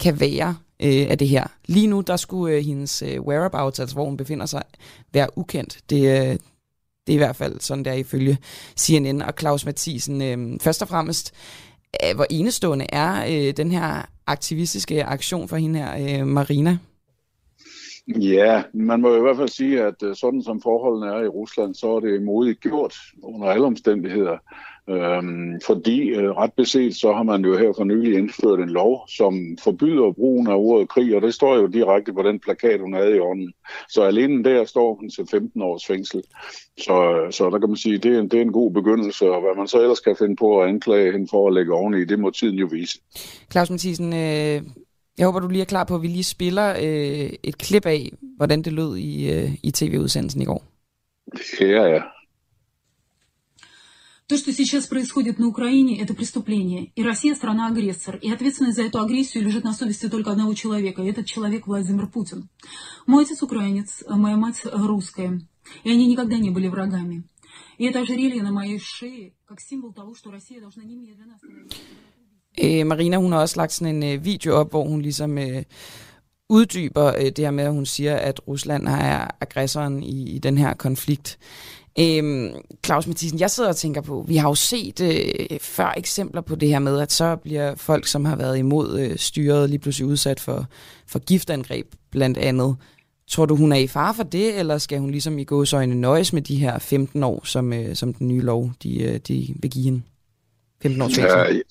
[0.00, 1.46] kan være øh, af det her.
[1.66, 4.62] Lige nu, der skulle øh, hendes øh, whereabouts, altså hvor hun befinder sig,
[5.12, 5.78] være ukendt.
[5.90, 6.38] Det, øh,
[7.06, 8.38] det er i hvert fald sådan, der ifølge
[8.78, 10.22] CNN og Claus Mathisen.
[10.22, 11.34] Øh, først og fremmest,
[12.04, 16.78] øh, hvor enestående er øh, den her aktivistiske aktion for hende her, øh, Marina?
[18.08, 21.74] Ja, man må i hvert fald sige, at øh, sådan som forholdene er i Rusland,
[21.74, 24.38] så er det modigt gjort under alle omstændigheder.
[24.88, 29.08] Øhm, fordi øh, ret beset, så har man jo her for nylig indført en lov,
[29.08, 32.94] som forbyder brugen af ordet krig, og det står jo direkte på den plakat, hun
[32.94, 33.52] havde i ånden.
[33.88, 36.22] Så alene der står hun til 15 års fængsel.
[36.78, 39.40] Så, så der kan man sige, det er, en, det er en god begyndelse, og
[39.40, 42.18] hvad man så ellers kan finde på at anklage hende for at lægge oveni, det
[42.18, 42.98] må tiden jo vise.
[43.52, 44.62] Claus Mathisen, øh,
[45.18, 48.10] jeg håber, du lige er klar på, at vi lige spiller øh, et klip af,
[48.36, 50.64] hvordan det lød i, øh, i tv-udsendelsen i går.
[51.60, 52.02] Ja, ja.
[54.26, 56.92] То, что сейчас происходит на Украине, это преступление.
[56.96, 58.16] И Россия страна-агрессор.
[58.16, 61.02] И ответственность за эту агрессию лежит на совести только одного человека.
[61.02, 62.48] И этот человек Владимир Путин.
[63.06, 65.46] Мой отец украинец, моя мать русская.
[65.82, 67.24] И они никогда не были врагами.
[67.76, 71.76] И это ожерелье на моей шее, как символ того, что Россия должна немедленно остановить.
[72.56, 75.62] Øh, Marina, hun har også lagt sådan en øh, video op, hvor hun ligesom øh,
[76.48, 80.58] uddyber øh, det her med, at hun siger, at Rusland er aggressoren i, i den
[80.58, 81.38] her konflikt.
[81.98, 82.54] Øhm,
[82.84, 86.54] Claus Mathisen, jeg sidder og tænker på, vi har jo set øh, før eksempler på
[86.54, 90.06] det her med, at så bliver folk, som har været imod øh, styret, lige pludselig
[90.06, 90.66] udsat for,
[91.06, 92.76] for giftangreb blandt andet.
[93.28, 96.32] Tror du, hun er i fare for det, eller skal hun ligesom i gåsøjne nøjes
[96.32, 99.70] med de her 15 år, som, øh, som den nye lov, de, øh, de vil
[99.70, 100.02] give hende?
[100.82, 101.62] 15 års fængsel?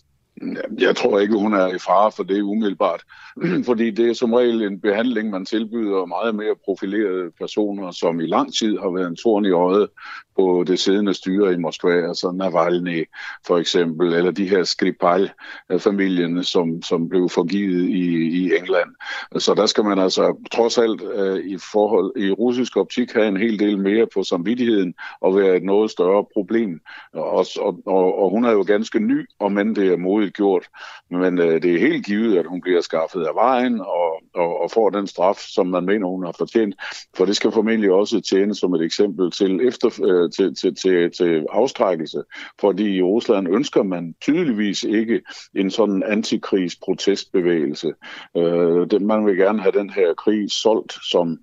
[0.41, 3.03] Ja, jeg tror ikke, hun er i fare for det umiddelbart,
[3.69, 8.27] fordi det er som regel en behandling, man tilbyder meget mere profilerede personer, som i
[8.27, 9.89] lang tid har været en torn i øjet
[10.35, 13.05] på det siddende styre i Moskva, altså Navalny
[13.47, 18.05] for eksempel, eller de her Skripal-familien, som, som blev forgivet i,
[18.43, 18.89] i England.
[19.37, 23.37] Så der skal man altså trods alt øh, i forhold i russisk optik have en
[23.37, 26.79] hel del mere på samvittigheden og være et noget større problem.
[27.13, 30.67] Og, og, og, og hun er jo ganske ny, om end det er modigt gjort,
[31.11, 34.71] men øh, det er helt givet, at hun bliver skaffet af vejen og, og, og
[34.71, 36.75] får den straf, som man mener, hun har fortjent.
[37.17, 41.11] For det skal formentlig også tjene som et eksempel til efter, uh, til, til, til,
[41.11, 42.23] til afstrækkelse,
[42.59, 45.21] fordi i Rusland ønsker man tydeligvis ikke
[45.55, 47.93] en sådan antikrigsprotestbevægelse.
[48.37, 51.39] Øh, det, man vil gerne have den her krig solgt, som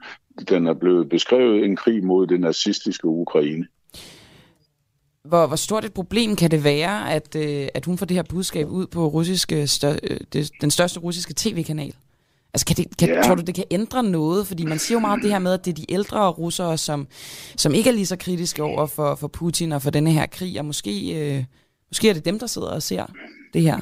[0.49, 3.67] den er blevet beskrevet, en krig mod det nazistiske Ukraine.
[5.31, 8.23] Hvor, hvor stort et problem kan det være, at, øh, at hun får det her
[8.23, 11.95] budskab ud på russiske stør, øh, det, den største russiske tv-kanal?
[12.55, 13.23] Altså, kan det, kan, ja.
[13.23, 14.47] tror du, det kan ændre noget?
[14.47, 17.07] Fordi man siger jo meget det her med, at det er de ældre russere, som,
[17.57, 20.59] som ikke er lige så kritiske over for, for Putin og for denne her krig,
[20.59, 21.45] og måske, øh,
[21.91, 23.07] måske er det dem, der sidder og ser
[23.55, 23.79] det her.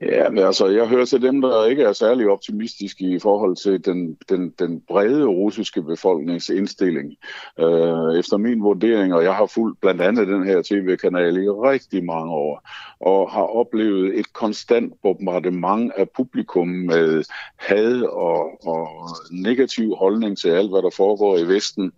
[0.00, 3.84] Ja, men altså, jeg hører til dem, der ikke er særlig optimistiske i forhold til
[3.84, 7.16] den, den, den brede russiske befolknings indstilling.
[7.60, 12.04] Øh, efter min vurdering, og jeg har fulgt blandt andet den her tv-kanal i rigtig
[12.04, 12.68] mange år,
[13.00, 17.24] og har oplevet et konstant bombardement af publikum med
[17.56, 18.88] had og, og
[19.30, 21.92] negativ holdning til alt, hvad der foregår i Vesten.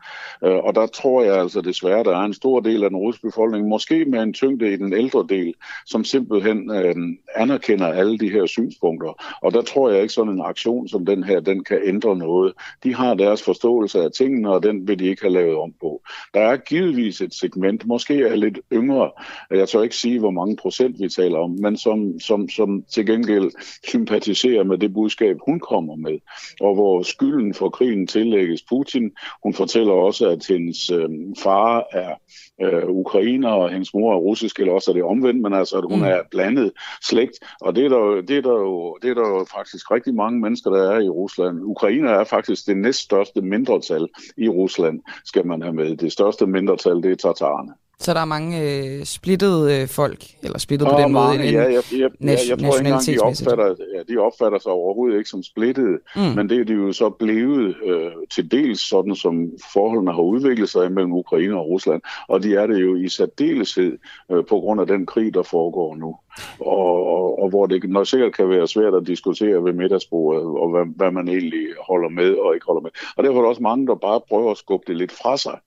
[0.45, 3.27] Øh, og der tror jeg altså desværre, der er en stor del af den russiske
[3.27, 5.55] befolkning, måske med en tyngde i den ældre del,
[5.87, 6.97] som simpelthen øh,
[7.37, 9.37] anerkender alle de her synspunkter.
[9.43, 12.53] Og der tror jeg ikke sådan en aktion som den her, den kan ændre noget.
[12.85, 16.03] De har deres forståelse af tingene, og den vil de ikke have lavet om på.
[16.35, 19.11] Der er givetvis et segment, måske er lidt yngre,
[19.51, 23.07] jeg tør ikke sige, hvor mange procent vi taler om, men som, som, som til
[23.07, 23.51] gengæld
[23.89, 26.19] sympatiserer med det budskab, hun kommer med,
[26.61, 29.11] og hvor skylden for krigen tillægges Putin.
[29.43, 31.09] Hun fortæller også, at hendes øh,
[31.39, 32.15] far er
[32.63, 35.85] øh, ukrainer, og hendes mor er russisk, eller også er det omvendt, men altså, at
[35.91, 36.05] hun mm.
[36.05, 36.73] er blandet
[37.03, 37.39] slægt.
[37.61, 40.41] Og det er, der, det, er der jo, det er der jo faktisk rigtig mange
[40.41, 41.61] mennesker, der er i Rusland.
[41.65, 45.97] Ukrainer er faktisk det næststørste mindretal i Rusland, skal man have med.
[45.97, 47.73] Det største mindretal, det er tatarerne.
[47.99, 51.51] Så der er mange øh, splittede øh, folk, eller splittet på den mange, måde?
[51.51, 54.73] Ja, jeg, jeg, jeg, jeg, jeg tror ikke engang, de opfatter, ja, de opfatter sig
[54.73, 56.23] overhovedet ikke som splittede, mm.
[56.23, 60.69] men det er de jo så blevet øh, til dels sådan, som forholdene har udviklet
[60.69, 63.99] sig mellem Ukraine og Rusland, og de er det jo i særdeleshed
[64.33, 66.17] øh, på grund af den krig, der foregår nu.
[66.61, 70.71] Og, og, og hvor det nok sikkert kan være svært at diskutere ved middagsbordet, og
[70.71, 72.91] hvad, hvad man egentlig holder med og ikke holder med.
[73.17, 75.59] Og derfor er der også mange, der bare prøver at skubbe det lidt fra sig.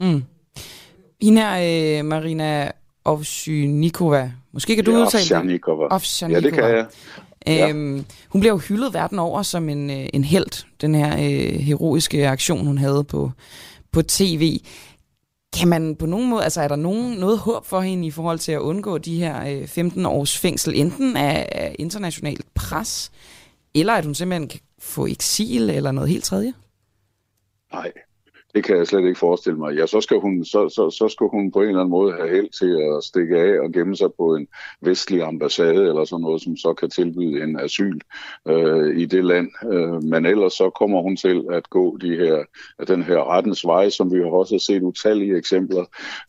[0.00, 0.22] Mm.
[1.22, 2.70] Hende her, øh, Marina
[3.04, 4.32] Ovsjnikova.
[4.52, 6.32] Måske kan du ja, udtale det?
[6.32, 6.86] Ja, det kan jeg.
[7.48, 8.02] Øhm, ja.
[8.28, 12.28] Hun bliver jo hyldet verden over som en, øh, en held, den her øh, heroiske
[12.28, 13.30] aktion, hun havde på,
[13.92, 14.60] på tv.
[15.58, 18.38] Kan man på nogen måde, altså er der nogen, noget håb for hende i forhold
[18.38, 23.12] til at undgå de her øh, 15 års fængsel, enten af, af internationalt pres,
[23.74, 26.54] eller at hun simpelthen kan få eksil eller noget helt tredje?
[27.72, 27.92] Nej,
[28.54, 29.76] det kan jeg slet ikke forestille mig.
[29.76, 32.28] Ja, så skal hun, så, så, så skal hun på en eller anden måde have
[32.28, 34.48] held til at stikke af og gemme sig på en
[34.80, 37.98] vestlig ambassade eller sådan noget, som så kan tilbyde en asyl
[38.48, 39.48] øh, i det land.
[39.72, 42.44] Øh, men ellers så kommer hun til at gå de her,
[42.88, 45.84] den her rettens vej, som vi har også set utallige eksempler.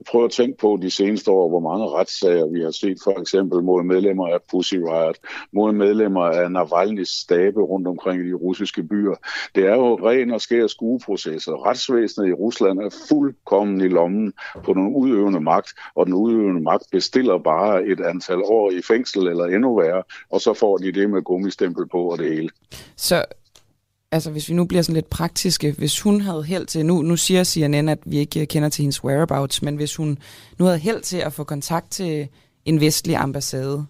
[0.10, 3.64] Prøv at tænke på de seneste år, hvor mange retssager vi har set for eksempel
[3.64, 5.18] mod medlemmer af Pussy Riot,
[5.52, 9.16] mod medlemmer af Navalny's stabe rundt omkring i de russiske byer.
[9.56, 11.66] Det er jo ren og skær skueprocesser.
[11.68, 14.34] Retsvæsen retsvæsenet i Rusland er fuldkommen i lommen
[14.66, 19.28] på den udøvende magt, og den udøvende magt bestiller bare et antal år i fængsel
[19.28, 22.50] eller endnu værre, og så får de det med gummistempel på og det hele.
[22.96, 23.26] Så
[24.12, 27.16] altså hvis vi nu bliver sådan lidt praktiske, hvis hun havde held til, nu, nu
[27.18, 30.18] siger CNN, at vi ikke kender til hendes whereabouts, men hvis hun
[30.60, 32.28] nu havde held til at få kontakt til
[32.66, 33.86] en vestlig ambassade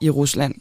[0.00, 0.54] i Rusland,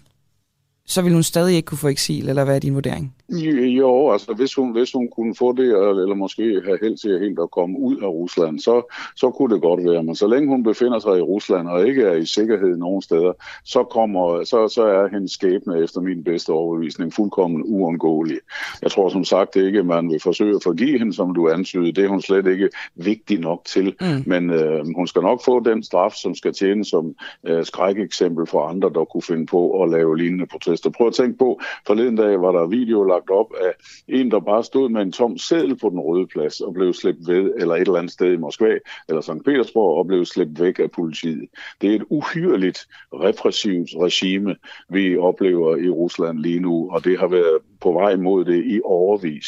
[0.85, 3.15] så ville hun stadig ikke kunne få eksil, eller hvad er din vurdering?
[3.29, 7.39] Jo, altså hvis hun, hvis hun kunne få det, eller måske have held til helt
[7.39, 10.03] at komme ud af Rusland, så, så kunne det godt være.
[10.03, 13.33] Men så længe hun befinder sig i Rusland og ikke er i sikkerhed nogen steder,
[13.65, 18.37] så, kommer, så, så er hendes skæbne efter min bedste overbevisning fuldkommen uundgåelig.
[18.81, 21.91] Jeg tror som sagt ikke, at man vil forsøge at forgive hende, som du antydede.
[21.91, 23.95] Det er hun slet ikke vigtig nok til.
[24.01, 24.23] Mm.
[24.25, 27.15] Men øh, hun skal nok få den straf, som skal tjene som
[27.47, 30.89] øh, skrækeksempel for andre, der kunne finde på at lave lignende protester.
[30.89, 33.73] Prøv at tænke på, forleden dag var der video lagt op af
[34.07, 37.27] en, der bare stod med en tom seddel på den røde plads og blev slæbt
[37.27, 38.77] ved, eller et eller andet sted i Moskva
[39.09, 39.45] eller St.
[39.45, 41.49] Petersborg og blev slæbt væk af politiet.
[41.81, 42.79] Det er et uhyreligt
[43.13, 44.55] repressivt regime,
[44.89, 48.81] vi oplever i Rusland lige nu, og det har været på vej mod det i
[48.83, 49.47] overvis.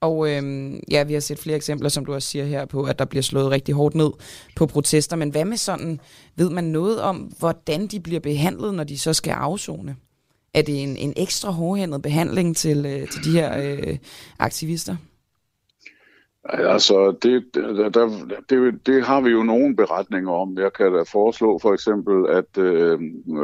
[0.00, 2.98] Og øhm, ja, vi har set flere eksempler, som du også siger her, på, at
[2.98, 4.10] der bliver slået rigtig hårdt ned
[4.56, 5.16] på protester.
[5.16, 6.00] Men hvad med sådan,
[6.36, 9.96] ved man noget om, hvordan de bliver behandlet, når de så skal afzone?
[10.54, 13.98] Er det en, en ekstra hårdhændet behandling til, øh, til de her øh,
[14.38, 14.96] aktivister?
[16.48, 18.08] Altså, det, der, der,
[18.50, 20.58] det, det har vi jo nogle beretninger om.
[20.58, 23.00] Jeg kan da foreslå for eksempel at øh,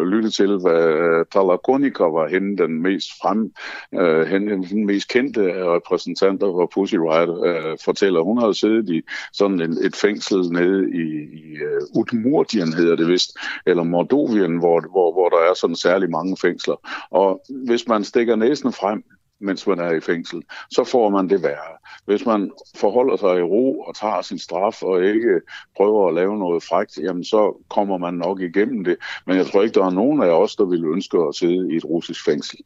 [0.06, 3.52] lytte til, hvad øh, Talakonika var hende den mest frem,
[3.94, 5.40] øh, hende, den mest kendte
[5.74, 8.20] repræsentanter for Pussy Riot, øh, fortæller.
[8.20, 9.02] Hun har siddet i
[9.32, 11.06] sådan en, et fængsel nede i,
[11.40, 16.10] i uh, Udmurtien, hedder det vist, eller Mordovien, hvor, hvor, hvor der er sådan særlig
[16.10, 16.76] mange fængsler.
[17.10, 19.04] Og hvis man stikker næsen frem,
[19.40, 21.76] mens man er i fængsel, så får man det værre.
[22.04, 25.40] Hvis man forholder sig i ro og tager sin straf og ikke
[25.76, 28.96] prøver at lave noget frægt, jamen så kommer man nok igennem det.
[29.26, 31.76] Men jeg tror ikke, der er nogen af os, der vil ønske at sidde i
[31.76, 32.58] et russisk fængsel.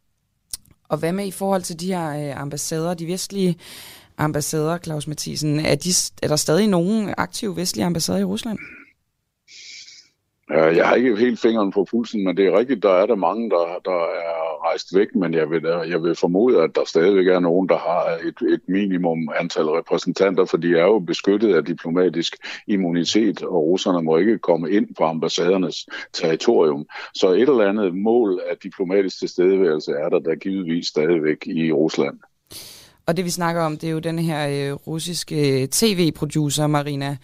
[0.89, 3.59] Og hvad med i forhold til de her øh, ambassader, de vestlige
[4.19, 5.91] ambassader, Claus Mathisen, er, de,
[6.23, 8.59] er der stadig nogen aktive vestlige ambassader i Rusland?
[10.51, 13.51] Jeg har ikke helt fingeren på pulsen, men det er rigtigt, der er der mange,
[13.51, 17.41] der, der er rejst væk, men jeg vil, jeg vil formode, at der stadigvæk er
[17.41, 22.37] nogen, der har et, et minimum antal repræsentanter, for de er jo beskyttet af diplomatisk
[22.67, 26.87] immunitet, og russerne må ikke komme ind på ambassadernes territorium.
[27.15, 32.19] Så et eller andet mål af diplomatisk tilstedeværelse er der der givetvis stadigvæk i Rusland.
[33.07, 37.17] Og det vi snakker om, det er jo den her øh, russiske øh, tv-producer, Marina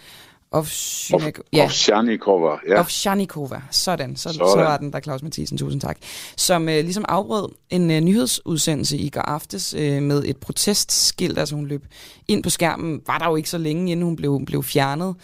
[0.52, 1.46] Ovsjanikova.
[1.52, 1.64] Ja.
[1.64, 2.78] Ovsjanikova, ja.
[2.78, 4.16] Ovsjanikova, sådan.
[4.16, 4.34] Så, sådan.
[4.38, 5.98] så var den der, Claus Mathisen, tusind tak.
[6.36, 11.54] Som øh, ligesom afbrød en øh, nyhedsudsendelse i går aftes øh, med et protestskilt, altså
[11.54, 11.86] hun løb
[12.28, 15.14] ind på skærmen, var der jo ikke så længe, inden hun blev, blev fjernet.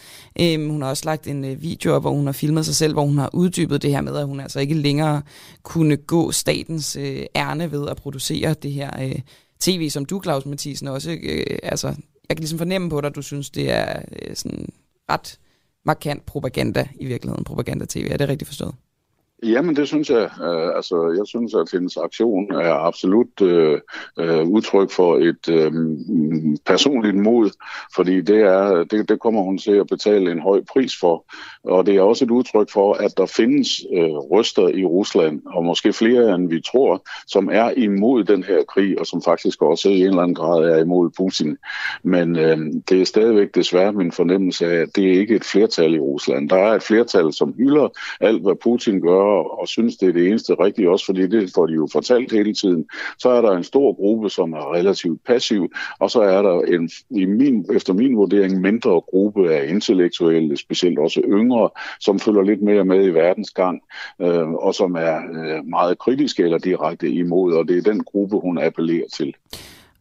[0.41, 2.93] Øh, hun har også lagt en øh, video op, hvor hun har filmet sig selv,
[2.93, 5.23] hvor hun har uddybet det her med, at hun altså ikke længere
[5.63, 9.19] kunne gå statens øh, ærne ved at producere det her øh,
[9.61, 11.87] tv, som du, Claus Mathisen, også, øh, altså,
[12.29, 14.69] jeg kan ligesom fornemme på dig, at du synes, det er øh, sådan
[15.11, 15.39] ret
[15.85, 18.09] markant propaganda i virkeligheden, propaganda-tv.
[18.11, 18.75] Er det rigtigt forstået?
[19.43, 20.31] Jamen, det synes jeg.
[20.43, 23.81] Øh, altså, jeg synes, at hendes aktion er absolut øh,
[24.19, 25.73] øh, udtryk for et øh,
[26.67, 27.51] personligt mod,
[27.95, 31.25] fordi det, er, det, det kommer hun til at betale en høj pris for.
[31.65, 35.65] Og det er også et udtryk for, at der findes øh, røster i Rusland, og
[35.65, 39.89] måske flere end vi tror, som er imod den her krig, og som faktisk også
[39.89, 41.57] i en eller anden grad er imod Putin.
[42.03, 42.59] Men øh,
[42.89, 46.49] det er stadigvæk desværre min fornemmelse af, at det er ikke et flertal i Rusland.
[46.49, 47.89] Der er et flertal, som hylder
[48.21, 51.51] alt, hvad Putin gør, og, og synes, det er det eneste rigtige, også fordi det
[51.55, 52.85] får de jo fortalt hele tiden,
[53.19, 56.91] så er der en stor gruppe, som er relativt passiv, og så er der en,
[57.11, 61.71] i min, efter min vurdering, mindre gruppe af intellektuelle, specielt også yngre,
[62.01, 63.81] som følger lidt mere med i verdens gang,
[64.21, 68.37] øh, og som er øh, meget kritiske eller direkte imod, og det er den gruppe,
[68.39, 69.35] hun appellerer til.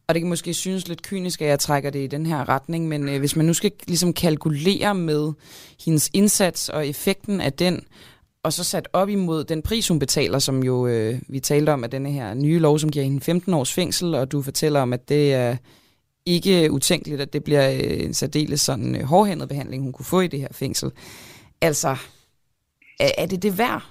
[0.08, 2.88] Og det kan måske synes lidt kynisk, at jeg trækker det i den her retning,
[2.88, 5.32] men øh, hvis man nu skal ligesom kalkulere med
[5.84, 7.84] hendes indsats og effekten af den,
[8.46, 11.84] og så sat op imod den pris, hun betaler, som jo øh, vi talte om,
[11.84, 14.92] at denne her nye lov, som giver hende 15 års fængsel, og du fortæller om,
[14.92, 15.56] at det er
[16.26, 20.20] ikke utænkeligt, at det bliver øh, en særdeles sådan øh, hårdhændet behandling, hun kunne få
[20.20, 20.90] i det her fængsel.
[21.60, 21.88] Altså,
[23.00, 23.82] er, er det det værd?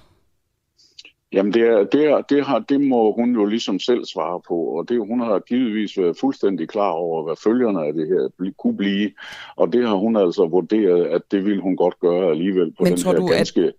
[1.32, 4.54] Jamen, det, er, det, er, det, har, det må hun jo ligesom selv svare på,
[4.54, 8.76] og det, hun har givetvis været fuldstændig klar over, hvad følgerne af det her kunne
[8.76, 9.10] blive,
[9.56, 12.92] og det har hun altså vurderet, at det ville hun godt gøre alligevel på Men
[12.92, 13.62] den her du, ganske...
[13.64, 13.72] At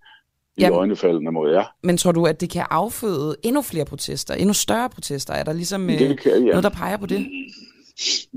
[0.57, 1.63] i Jamen, øjnefaldende mod jer.
[1.83, 5.33] Men tror du, at det kan afføde endnu flere protester, endnu større protester?
[5.33, 6.49] Er der ligesom det øh, kan, ja.
[6.49, 7.27] noget, der peger på det?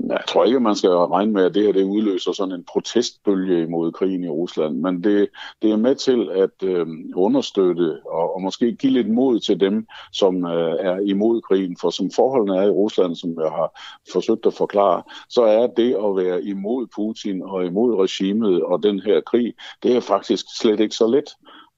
[0.09, 3.63] Jeg tror ikke, man skal regne med, at det her det udløser sådan en protestbølge
[3.63, 5.29] imod krigen i Rusland, men det,
[5.61, 9.87] det er med til at øh, understøtte og, og måske give lidt mod til dem,
[10.13, 11.77] som øh, er imod krigen.
[11.81, 13.79] For som forholdene er i Rusland, som jeg har
[14.11, 18.99] forsøgt at forklare, så er det at være imod Putin og imod regimet og den
[18.99, 19.53] her krig,
[19.83, 21.29] det er faktisk slet ikke så let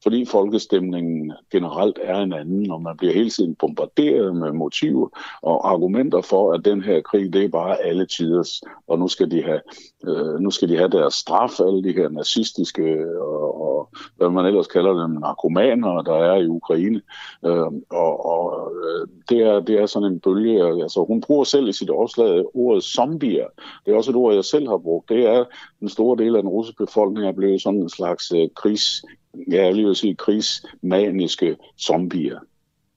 [0.03, 5.07] fordi folkestemningen generelt er en anden, og man bliver hele tiden bombarderet med motiver
[5.41, 9.31] og argumenter for, at den her krig, det er bare alle tiders, og nu skal
[9.31, 9.61] de have,
[10.07, 14.45] øh, nu skal de have deres straf, alle de her nazistiske og, og hvad man
[14.45, 17.01] ellers kalder dem, narkomaner, der er i Ukraine.
[17.45, 21.67] Øh, og og øh, det, er, det er sådan en bølge, altså hun bruger selv
[21.67, 23.47] i sit opslag ordet zombier.
[23.85, 25.09] Det er også et ord, jeg selv har brugt.
[25.09, 25.45] Det er
[25.79, 29.03] den stor del af den russiske befolkning er blevet sådan en slags øh, krigs
[29.47, 32.39] jeg vil sige, krigsmaniske zombier.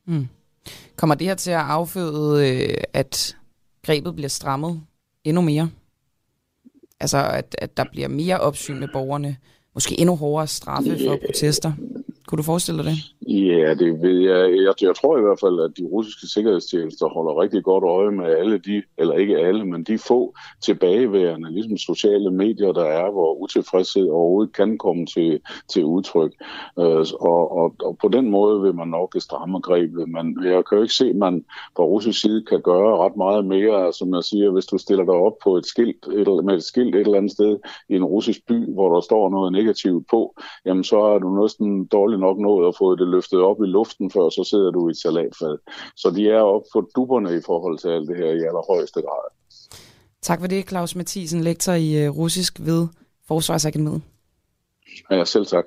[0.05, 0.29] Mm.
[0.97, 3.37] Kommer det her til at afføde, øh, at
[3.83, 4.83] grebet bliver strammet
[5.25, 5.71] endnu mere?
[7.01, 9.37] Altså, at, at der bliver mere opsyn med borgerne?
[9.75, 11.73] Måske endnu hårdere straffe for protester?
[12.27, 12.99] Kunne du forestille dig det?
[13.29, 14.53] Ja, det ved jeg.
[14.65, 14.75] jeg.
[14.83, 18.59] Jeg tror i hvert fald, at de russiske sikkerhedstjenester holder rigtig godt øje med alle
[18.59, 24.09] de, eller ikke alle, men de få tilbageværende, ligesom sociale medier, der er, hvor utilfredshed
[24.09, 26.33] overhovedet kan komme til, til udtryk.
[26.79, 30.77] Øh, og, og, og på den måde vil man nok stramme grebet, men jeg kan
[30.77, 31.45] jo ikke se, at man
[31.77, 33.87] fra russisk side kan gøre ret meget mere.
[33.87, 36.63] Altså, som jeg siger, hvis du stiller dig op på et skilt, et, med et
[36.63, 37.59] skilt et eller andet sted
[37.89, 40.35] i en russisk by, hvor der står noget negativt på,
[40.67, 41.87] jamen så er du næsten
[42.17, 44.91] dårligt nok nået at få det løftet op i luften før, så sidder du i
[44.91, 45.59] et salatfad.
[45.97, 49.27] Så de er op på duberne i forhold til alt det her i allerhøjeste grad.
[50.23, 52.89] Tak for det, Claus Mathisen, lektor i øh, russisk ved
[53.29, 54.03] Forsvarsakademiet.
[55.11, 55.65] Ja, selv tak.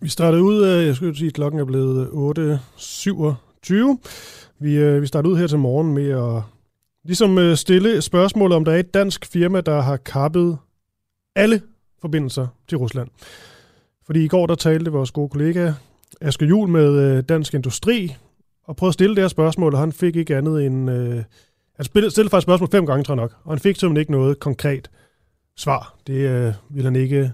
[0.00, 3.98] Vi startede ud, øh, jeg skulle sige, at klokken er blevet 8.27.
[4.58, 6.42] Vi, øh, vi startede ud her til morgen med at
[7.04, 10.58] ligesom øh, stille spørgsmål om der er et dansk firma, der har kappet
[11.36, 11.62] alle
[12.00, 13.08] forbindelser til Rusland.
[14.06, 15.72] Fordi i går der talte vores gode kollega
[16.20, 18.14] Asger Jul med øh, Dansk Industri
[18.64, 21.22] og prøvede at stille det her spørgsmål, og han fik ikke andet end øh,
[21.76, 24.40] Han stillede faktisk spørgsmål fem gange, tror jeg nok, og han fik simpelthen ikke noget
[24.40, 24.90] konkret
[25.56, 25.96] svar.
[26.06, 27.32] Det øh, ville han ikke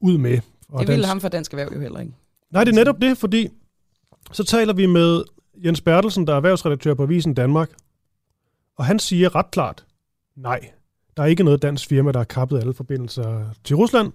[0.00, 0.40] ud med.
[0.68, 1.08] Og det ville dansk...
[1.08, 2.12] ham for Dansk Erhverv jo heller ikke.
[2.50, 3.48] Nej, det er netop det, fordi
[4.32, 5.22] så taler vi med
[5.64, 7.70] Jens Bertelsen, der er erhvervsredaktør på Avisen Danmark,
[8.76, 9.86] og han siger ret klart,
[10.36, 10.70] nej,
[11.16, 14.12] der er ikke noget dansk firma, der har kappet alle forbindelser til Rusland.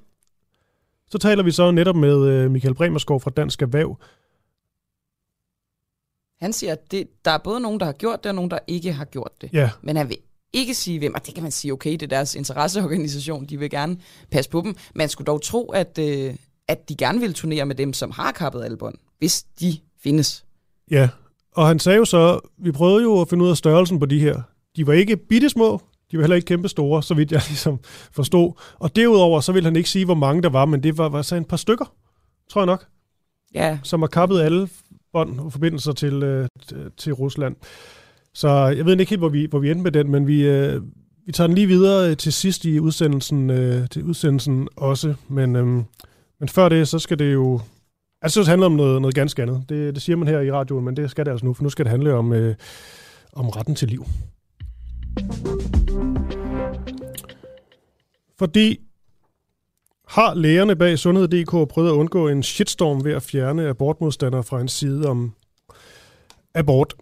[1.12, 4.00] Så taler vi så netop med øh, Michael Bremerskov fra Dansk Erhverv.
[6.40, 8.60] Han siger, at det, der er både nogen, der har gjort det, og nogen, der
[8.68, 9.50] ikke har gjort det.
[9.54, 9.70] Ja.
[9.82, 10.18] Men han vil
[10.54, 13.70] ikke sige hvem, og det kan man sige, okay, det er deres interesseorganisation, de vil
[13.70, 13.98] gerne
[14.32, 14.76] passe på dem.
[14.96, 16.36] Man skulle dog tro, at, øh,
[16.68, 20.46] at de gerne vil turnere med dem, som har kappet albånd, hvis de findes.
[20.92, 21.10] Ja,
[21.52, 24.20] og han sagde jo så, vi prøvede jo at finde ud af størrelsen på de
[24.20, 24.42] her.
[24.76, 25.82] De var ikke bittesmå,
[26.12, 27.80] de var heller ikke kæmpe store, så vidt jeg ligesom
[28.12, 28.52] forstod.
[28.80, 31.22] Og derudover, så ville han ikke sige, hvor mange der var, men det var, var
[31.22, 31.94] så en par stykker,
[32.50, 32.86] tror jeg nok.
[33.54, 33.80] Ja.
[33.84, 34.70] Som har kappet alle
[35.14, 36.48] bånd og forbindelser til, øh,
[36.98, 37.56] til Rusland.
[38.34, 40.82] Så jeg ved ikke helt, hvor vi, hvor vi endte med den, men vi, øh,
[41.26, 45.14] vi tager den lige videre til sidst i udsendelsen, øh, til udsendelsen også.
[45.28, 45.66] Men, øh,
[46.40, 47.62] men før det, så skal det jo...
[48.22, 49.64] Altså, det handler om noget, noget ganske andet.
[49.70, 51.70] Det, det siger man her i radioen, men det skal det altså nu, for nu
[51.70, 52.56] skal det handle om, øh,
[53.34, 54.06] om retten til liv.
[58.40, 58.80] Fordi
[60.08, 64.68] har lægerne bag Sundhed.dk prøvet at undgå en shitstorm ved at fjerne abortmodstandere fra en
[64.68, 65.34] side om
[66.56, 66.94] abort?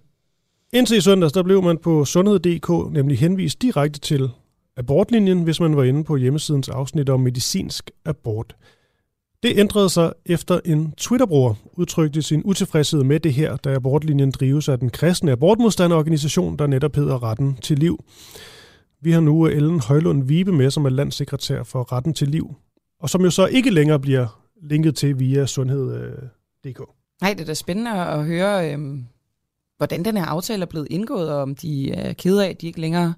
[0.73, 4.29] Indtil i søndags, der blev man på Sundhed.dk nemlig henvist direkte til
[4.77, 8.55] abortlinjen, hvis man var inde på hjemmesidens afsnit om medicinsk abort.
[9.43, 14.69] Det ændrede sig efter en Twitter-bruger udtrykte sin utilfredshed med det her, da abortlinjen drives
[14.69, 18.03] af den kristne abortmodstanderorganisation, der netop hedder Retten til Liv.
[19.01, 22.55] Vi har nu Ellen Højlund Vibe med, som er landssekretær for Retten til Liv,
[22.99, 26.81] og som jo så ikke længere bliver linket til via sundhed.dk.
[27.21, 29.05] Nej, det er da spændende at høre, øhm,
[29.77, 32.67] hvordan den her aftale er blevet indgået, og om de er kede af, at de
[32.67, 33.13] ikke længere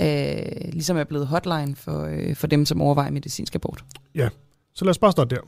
[0.00, 3.84] øh, ligesom er blevet hotline for, øh, for dem, som overvejer medicinsk abort.
[4.14, 4.28] Ja,
[4.78, 5.44] så lad os bare starte der.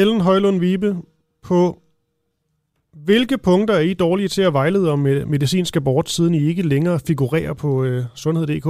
[0.00, 0.90] Ellen Højlund Vibe,
[1.48, 1.60] på
[3.08, 4.98] hvilke punkter er I dårlige til at vejlede om
[5.34, 8.68] medicinsk abort, siden I ikke længere figurerer på øh, sundhed.dk?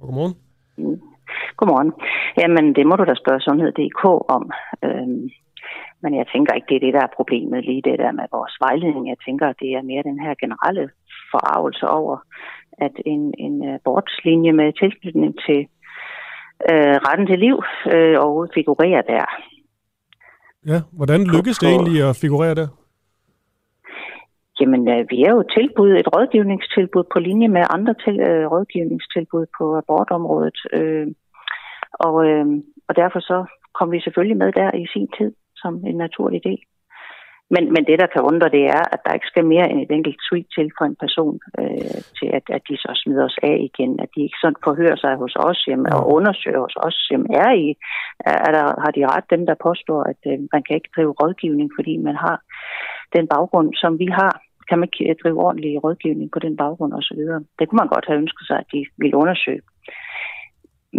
[0.00, 0.34] Og godmorgen.
[1.58, 1.92] Godmorgen.
[2.40, 4.04] Jamen, det må du da spørge sundhed.dk
[4.36, 4.44] om.
[4.86, 5.24] Øhm,
[6.02, 8.54] men jeg tænker ikke, det er det, der er problemet lige det der med vores
[8.66, 9.04] vejledning.
[9.12, 10.86] Jeg tænker, det er mere den her generelle
[11.32, 12.16] forarvelse over,
[12.86, 15.60] at en, en abortslinje med tilknytning til
[16.70, 17.56] øh, retten til liv
[17.94, 19.24] øh, og figurerer der.
[20.66, 22.68] Ja, hvordan lykkes det egentlig at figurere der?
[24.60, 29.46] Jamen, øh, vi er jo tilbud, et rådgivningstilbud på linje med andre til, øh, rådgivningstilbud
[29.58, 30.58] på abortområdet.
[30.72, 31.06] Øh,
[31.92, 32.46] og, øh,
[32.88, 33.44] og derfor så
[33.74, 36.60] kom vi selvfølgelig med der i sin tid som en naturlig del.
[37.50, 39.90] Men, men det, der kan undre, det er, at der ikke skal mere end et
[39.90, 43.56] enkelt tweet til for en person, øh, til at, at de så smider os af
[43.68, 43.92] igen.
[44.04, 47.08] At de ikke sådan forhører sig hos os jamen, og undersøger hos os.
[47.10, 47.66] Jamen, er, I,
[48.46, 51.70] er der, har de ret, dem der påstår, at øh, man kan ikke drive rådgivning,
[51.76, 52.36] fordi man har
[53.16, 54.32] den baggrund, som vi har?
[54.68, 57.20] Kan man ikke drive ordentlig rådgivning på den baggrund osv.?
[57.58, 59.62] Det kunne man godt have ønsket sig, at de ville undersøge.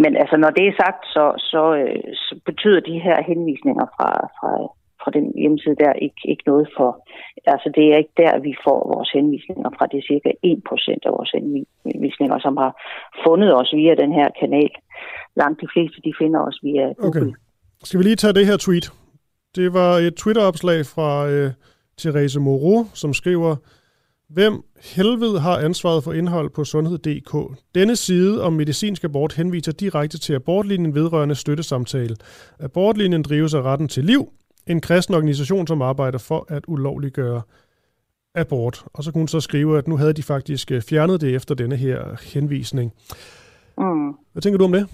[0.02, 4.10] Men altså, når det er sagt, så, så, øh, så betyder de her henvisninger fra,
[4.38, 4.50] fra
[5.06, 6.90] fra den hjemmeside der ikke, ikke noget for,
[7.54, 9.86] altså det er ikke der, vi får vores henvisninger fra.
[9.90, 11.32] Det er cirka 1% af vores
[11.84, 12.72] henvisninger, som har
[13.26, 14.72] fundet os via den her kanal.
[15.40, 17.08] Langt de fleste, de finder os via Google.
[17.08, 17.32] Okay.
[17.88, 18.86] Skal vi lige tage det her tweet?
[19.56, 21.50] Det var et Twitter-opslag fra øh,
[21.98, 23.52] Therese Moreau, som skriver,
[24.28, 24.62] Hvem
[24.96, 27.58] helvede har ansvaret for indhold på sundhed.dk?
[27.74, 32.16] Denne side om medicinsk abort henviser direkte til abortlinjen vedrørende støttesamtale.
[32.60, 34.28] Abortlinjen drives af retten til liv,
[34.66, 37.42] en kristen organisation, som arbejder for at ulovliggøre
[38.34, 38.84] abort.
[38.94, 41.54] Og så kunne hun så skrive, at nu havde de faktisk øh, fjernet det efter
[41.54, 42.00] denne her
[42.34, 42.92] henvisning.
[43.78, 44.08] Mm.
[44.32, 44.84] Hvad tænker du om det?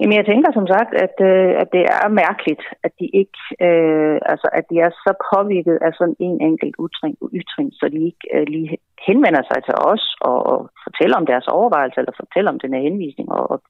[0.00, 4.18] Jamen, jeg tænker som sagt, at, øh, at det er mærkeligt, at de ikke, øh,
[4.32, 8.24] altså at de er så påvirket af sådan en enkelt ytring, ytring så de ikke
[8.34, 8.68] øh, lige
[9.08, 12.82] henvender sig til os og, og fortæller om deres overvejelser, eller fortæller om den her
[12.88, 13.62] henvisning, og,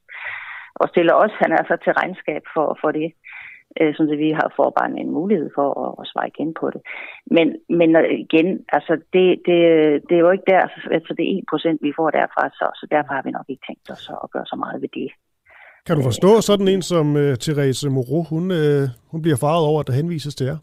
[0.80, 3.08] og stiller os, han er så til regnskab for, for det
[3.80, 6.80] øh, så vi har får bare en mulighed for at, at svare igen på det.
[7.36, 7.46] Men,
[7.78, 7.88] men
[8.24, 9.58] igen, altså det, det,
[10.08, 10.62] det er jo ikke der,
[10.96, 11.32] altså det er
[11.74, 14.46] 1% vi får derfra, så, så derfor har vi nok ikke tænkt os at gøre
[14.46, 15.10] så meget ved det.
[15.86, 19.80] Kan du forstå sådan en som uh, Therese Moreau, hun, uh, hun bliver faret over,
[19.80, 20.58] at der henvises til jer?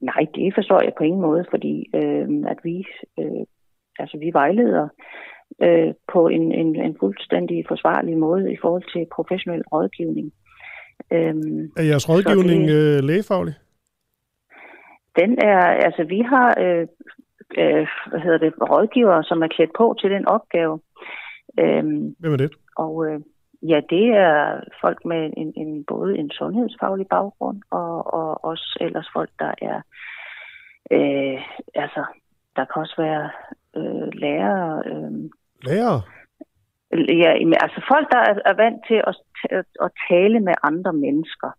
[0.00, 2.86] Nej, det forstår jeg på ingen måde, fordi øh, at vi,
[3.18, 3.44] øh,
[3.98, 4.88] altså vi vejleder
[5.62, 10.32] øh, på en, en, en fuldstændig forsvarlig måde i forhold til professionel rådgivning.
[11.12, 13.54] Øhm, er jeres rådgivning det, øh, lægefaglig?
[15.16, 16.86] Den er, altså vi har øh,
[17.58, 20.80] øh, hvad hedder det, rådgivere, som er klædt på til den opgave.
[21.60, 22.52] Øhm, Hvem er det?
[22.76, 23.20] og øh,
[23.62, 29.08] ja, det er folk med en, en, både en sundhedsfaglig baggrund, og, og også ellers
[29.12, 29.80] folk, der er,
[30.90, 31.40] øh,
[31.74, 32.04] altså,
[32.56, 33.30] der kan også være
[33.76, 35.30] øh, lærere, øh,
[35.62, 36.00] Lærer?
[37.22, 37.30] Ja,
[37.64, 39.14] altså folk, der er, vant til at,
[39.84, 41.50] at, tale med andre mennesker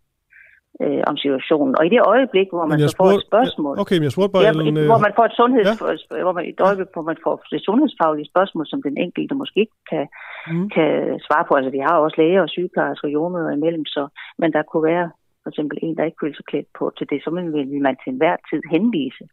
[0.82, 1.74] øh, om situationen.
[1.78, 4.44] Og i det øjeblik, hvor man så får et spørgsmål, Okay, men jeg spurgte bare,
[4.44, 6.22] ja, Ellen, et- øh, hvor man får et sundheds, ja.
[6.24, 9.58] hvor man, i et øjeblik, hvor man får det sundhedsfaglige spørgsmål, som den enkelte måske
[9.64, 10.04] ikke kan,
[10.50, 10.68] mm.
[10.74, 10.90] kan
[11.26, 11.52] svare på.
[11.58, 14.02] Altså, vi har også læger og sygeplejersker og jordmøder imellem, så,
[14.40, 15.08] men der kunne være
[15.42, 18.10] for eksempel en, der ikke føler sig klædt på til det, så vil man til
[18.12, 19.24] enhver tid henvise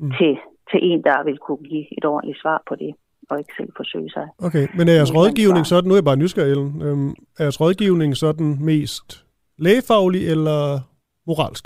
[0.00, 0.10] mm.
[0.18, 0.32] til,
[0.70, 2.92] til en, der vil kunne give et ordentligt svar på det,
[3.30, 4.26] og ikke selv forsøge sig.
[4.38, 7.60] Okay, men er jeres rådgivning sådan, nu er jeg bare nysgerrig, Ellen, øhm, er jeres
[7.60, 9.24] rådgivning sådan mest
[9.58, 10.58] lægefaglig eller
[11.26, 11.64] moralsk?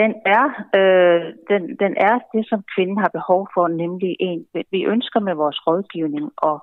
[0.00, 0.46] Den er,
[0.78, 1.20] øh,
[1.50, 4.40] den, den er det, som kvinden har behov for, nemlig en.
[4.70, 6.58] Vi ønsker med vores rådgivning at,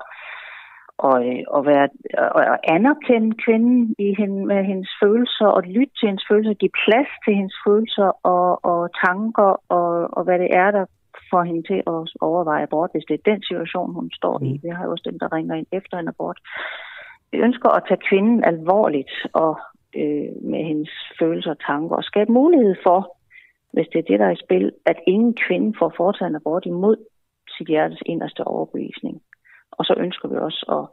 [1.08, 1.88] og, øh, at, være,
[2.54, 7.12] at anerkende kvinden i hende, med hendes følelser, og lytte til hendes følelser, give plads
[7.24, 9.88] til hendes følelser og, og tanker, og,
[10.18, 10.86] og hvad det er, der
[11.32, 14.60] får hende til at overveje abort, hvis det er den situation, hun står i.
[14.64, 16.40] Vi har jo også dem, der ringer ind efter en abort.
[17.32, 19.60] Vi ønsker at tage kvinden alvorligt og
[19.96, 23.18] øh, med hendes følelser og tanker, og skabe mulighed for,
[23.74, 26.66] hvis det er det, der er i spil, at ingen kvinde får foretaget en abort
[26.66, 26.98] imod
[27.58, 29.22] sit hjertes inderste overbevisning.
[29.72, 30.86] Og så ønsker vi også at,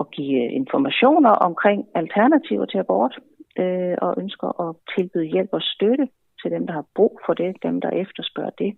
[0.00, 3.18] at give informationer omkring alternativer til abort,
[3.58, 6.08] øh, og ønsker at tilbyde hjælp og støtte
[6.42, 8.76] til dem, der har brug for det, dem, der efterspørger det.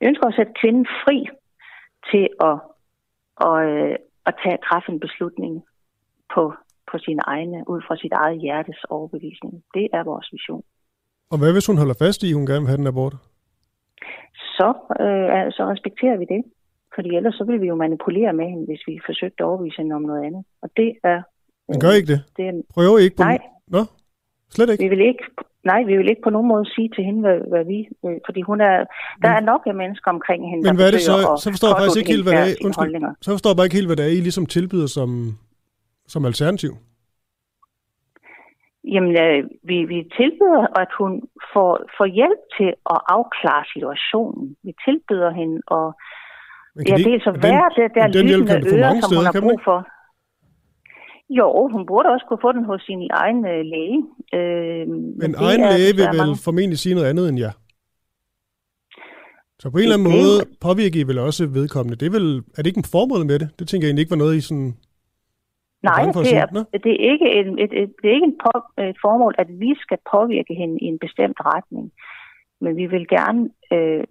[0.00, 1.18] Vi ønsker at sætte kvinden fri
[2.10, 2.56] til at,
[3.48, 3.96] at, øh,
[4.28, 5.52] at tage, træffe en beslutning
[6.34, 6.42] på,
[6.90, 9.54] på sine egne, ud fra sit eget hjertes overbevisning.
[9.74, 10.62] Det er vores vision.
[11.30, 13.14] Og hvad hvis hun holder fast i, at hun gerne vil have den abort?
[14.58, 14.68] Så,
[15.04, 16.42] øh, så respekterer vi det.
[16.94, 19.94] Fordi ellers så vil vi jo manipulere med hende, hvis vi forsøgte at overbevise hende
[19.94, 20.44] om noget andet.
[20.62, 21.22] Og det er...
[21.68, 22.20] Men gør ikke det?
[22.36, 23.38] det er, Prøver I ikke på Nej.
[23.68, 23.82] Nå,
[24.54, 24.82] slet ikke?
[24.84, 25.24] Vi vil ikke,
[25.70, 27.78] nej, vi vil ikke på nogen måde sige til hende, hvad, hvad vi...
[28.06, 28.76] Øh, fordi hun er,
[29.22, 31.16] der er nok af mennesker omkring hende, Men der hvad er det så?
[31.44, 32.72] Så forstår jeg faktisk ikke helt, hvad det er.
[32.80, 33.08] holdninger.
[33.08, 33.24] Undskyld.
[33.24, 35.10] Så forstår jeg bare ikke helt, hvad det er, I ligesom tilbyder som,
[36.14, 36.72] som alternativ.
[38.94, 39.38] Jamen, øh,
[39.70, 41.12] vi, vi tilbyder, at hun
[41.52, 44.44] får, får hjælp til at afklare situationen.
[44.66, 45.86] Vi tilbyder hende at
[46.88, 49.02] ja, det ikke- er så den- værd, det der den hjælp kan du få mange
[49.08, 49.78] steder, har kan man brug for.
[51.30, 53.98] Jo, hun burde også kunne få den hos sin egen øh, læge.
[54.34, 54.88] Øh,
[55.22, 57.52] Men egen er læge vil vel mange- formentlig sige noget andet end jer.
[59.60, 60.36] Så på en eller anden måde
[60.66, 61.96] påvirker I vel også vedkommende.
[62.00, 63.48] Det er, vel, er det ikke en formål med det?
[63.58, 64.72] Det tænker jeg egentlig ikke var noget, I sådan...
[65.82, 66.46] Nej, det er,
[66.86, 68.52] det er ikke, en, et, et, det er ikke en på,
[68.90, 71.92] et formål, at vi skal påvirke hende i en bestemt retning.
[72.60, 73.42] Men vi vil gerne
[73.72, 74.04] øh,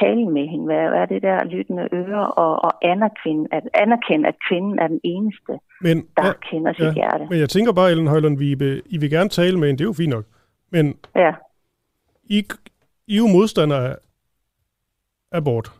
[0.00, 4.28] tale med hende, hvad, hvad er det der lyttende øre, og, og anerkende, at, anerkende,
[4.28, 6.92] at kvinden er den eneste, Men, der ja, kender sit ja.
[6.94, 7.26] hjerte.
[7.30, 8.52] Men jeg tænker bare, Ellen Højlund, vi,
[8.86, 10.24] I vil gerne tale med hende, det er jo fint nok.
[10.70, 11.32] Men Ja.
[12.24, 12.44] I,
[13.06, 13.96] I er jo modstandere af
[15.32, 15.72] abort.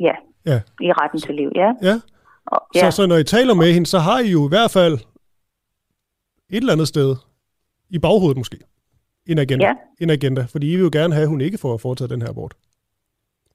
[0.00, 0.12] Ja,
[0.46, 0.60] Ja.
[0.80, 1.72] i retten til liv, ja.
[1.82, 2.00] Ja.
[2.46, 2.90] Og, Så, ja.
[2.90, 5.00] så når I taler med hende, så har I jo i hvert fald et
[6.56, 7.16] eller andet sted,
[7.90, 8.58] i baghovedet måske,
[9.26, 9.66] en agenda.
[9.66, 9.74] Ja.
[10.00, 12.28] En agenda, fordi I vil jo gerne have, at hun ikke får foretaget den her
[12.28, 12.54] abort.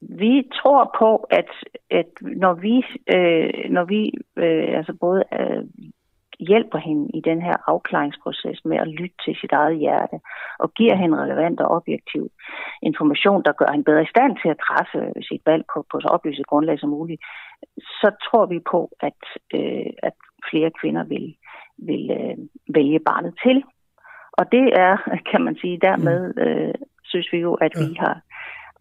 [0.01, 1.49] Vi tror på, at,
[1.91, 2.75] at når vi,
[3.15, 5.63] øh, når vi øh, altså både øh,
[6.39, 10.19] hjælper hende i den her afklaringsproces med at lytte til sit eget hjerte,
[10.59, 12.29] og giver hende relevant og objektiv
[12.81, 16.07] information, der gør hende bedre i stand til at træffe sit valg på, på så
[16.07, 17.21] oplyst grundlag som muligt,
[17.77, 19.21] så tror vi på, at,
[19.53, 20.15] øh, at
[20.49, 21.35] flere kvinder vil,
[21.77, 22.37] vil øh,
[22.75, 23.63] vælge barnet til.
[24.31, 24.97] Og det er,
[25.31, 26.73] kan man sige, dermed øh,
[27.03, 28.21] synes vi jo, at vi har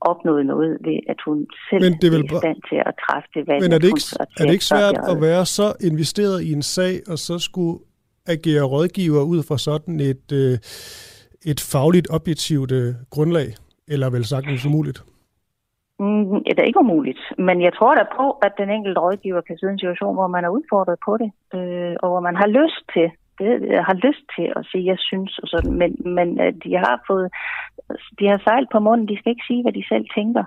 [0.01, 2.95] opnået noget ved, at hun selv Men det er vel er i stand til at
[3.05, 3.63] træffe det valg.
[3.63, 4.05] Men er det ikke,
[4.41, 7.79] er det ikke svært at være så investeret i en sag, og så skulle
[8.27, 10.55] agere rådgiver ud fra sådan et, øh,
[11.53, 13.49] et fagligt objektivt øh, grundlag?
[13.89, 15.03] Eller vel sagtens umuligt?
[16.01, 19.59] Mm, det er ikke umuligt, men jeg tror da på, at den enkelte rådgiver kan
[19.59, 22.47] sidde i en situation, hvor man er udfordret på det, øh, og hvor man har
[22.47, 23.09] lyst til
[23.39, 23.51] det,
[23.89, 27.29] har lyst til at sige, jeg synes, og sådan, men, men øh, de har fået,
[28.19, 30.45] de har sejlt på munden, de skal ikke sige, hvad de selv tænker.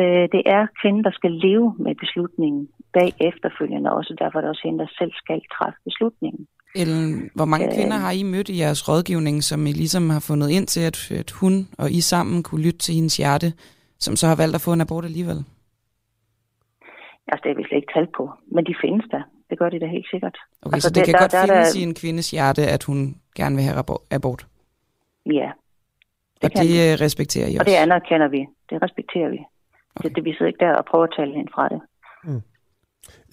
[0.00, 4.50] Øh, det er kvinden, der skal leve med beslutningen bag efterfølgende også, derfor er det
[4.50, 6.46] også hende, der selv skal træffe beslutningen.
[6.76, 7.74] Ellen, hvor mange Øh.
[7.76, 10.98] kvinder har I mødt i jeres rådgivning, som I ligesom har fundet ind til, at,
[11.20, 13.52] at hun og I sammen kunne lytte til hendes hjerte,
[13.98, 15.38] som så har valgt at få en abort alligevel?
[17.28, 19.22] Altså, det er vi slet ikke talt på, men de findes der.
[19.50, 20.36] Det gør de da helt sikkert.
[20.62, 23.16] Okay, altså, så det, kan godt der, findes der, i en kvindes hjerte, at hun
[23.36, 24.46] gerne vil have abo- abort.
[25.26, 25.50] Ja,
[26.44, 26.92] Og kan det vi.
[26.92, 27.70] øh, respekterer I og også.
[27.70, 28.46] det anerkender vi.
[28.70, 29.40] det respekterer vi.
[29.96, 30.08] Okay.
[30.08, 31.80] Det, det, vi sidder ikke der og prøver at tale hende fra det.
[32.24, 32.42] Mm.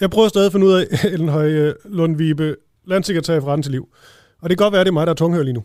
[0.02, 0.84] Jeg prøver stadig at finde ud af,
[1.14, 2.56] Ellen Høje Lundvibe,
[2.86, 3.86] landsekretær for Retten til Liv.
[4.42, 5.64] Og det kan godt være, at det er mig, der er tunghør lige nu.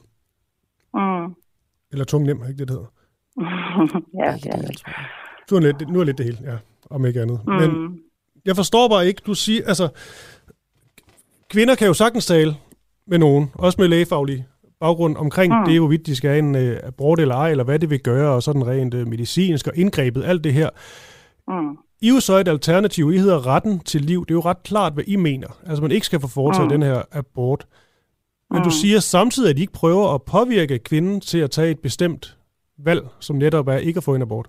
[0.95, 1.35] Mm.
[1.93, 2.91] Eller tungnem, ikke det, det hedder?
[4.25, 4.83] ja, det er det.
[5.51, 6.57] Nu er, lidt, nu er lidt det hele, ja,
[6.91, 7.41] om ikke andet.
[7.47, 7.53] Mm.
[7.53, 8.01] Men
[8.45, 9.89] jeg forstår bare ikke, du siger, altså,
[11.51, 12.57] kvinder kan jo sagtens tale
[13.07, 14.47] med nogen, også med lægefaglig
[14.81, 15.65] baggrund omkring mm.
[15.65, 18.35] det, hvorvidt de skal have en uh, abort eller ej, eller hvad det vil gøre,
[18.35, 20.69] og sådan rent uh, medicinsk og indgrebet, alt det her.
[21.49, 21.79] Mm.
[22.03, 23.11] I er jo så et alternativ.
[23.13, 24.21] I hedder retten til liv.
[24.21, 25.49] Det er jo ret klart, hvad I mener.
[25.67, 26.75] Altså, man ikke skal få foretaget mm.
[26.75, 27.67] den her abort.
[28.51, 28.65] Men mm.
[28.65, 32.39] du siger samtidig, at I ikke prøver at påvirke kvinden til at tage et bestemt
[32.79, 34.49] valg, som netop er ikke at få en abort.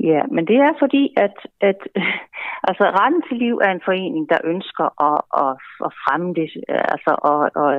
[0.00, 1.80] Ja, men det er fordi, at, at
[2.68, 5.56] altså, Retten til Liv er en forening, der ønsker at, at,
[5.86, 6.48] at fremme det,
[6.94, 7.74] altså at, at,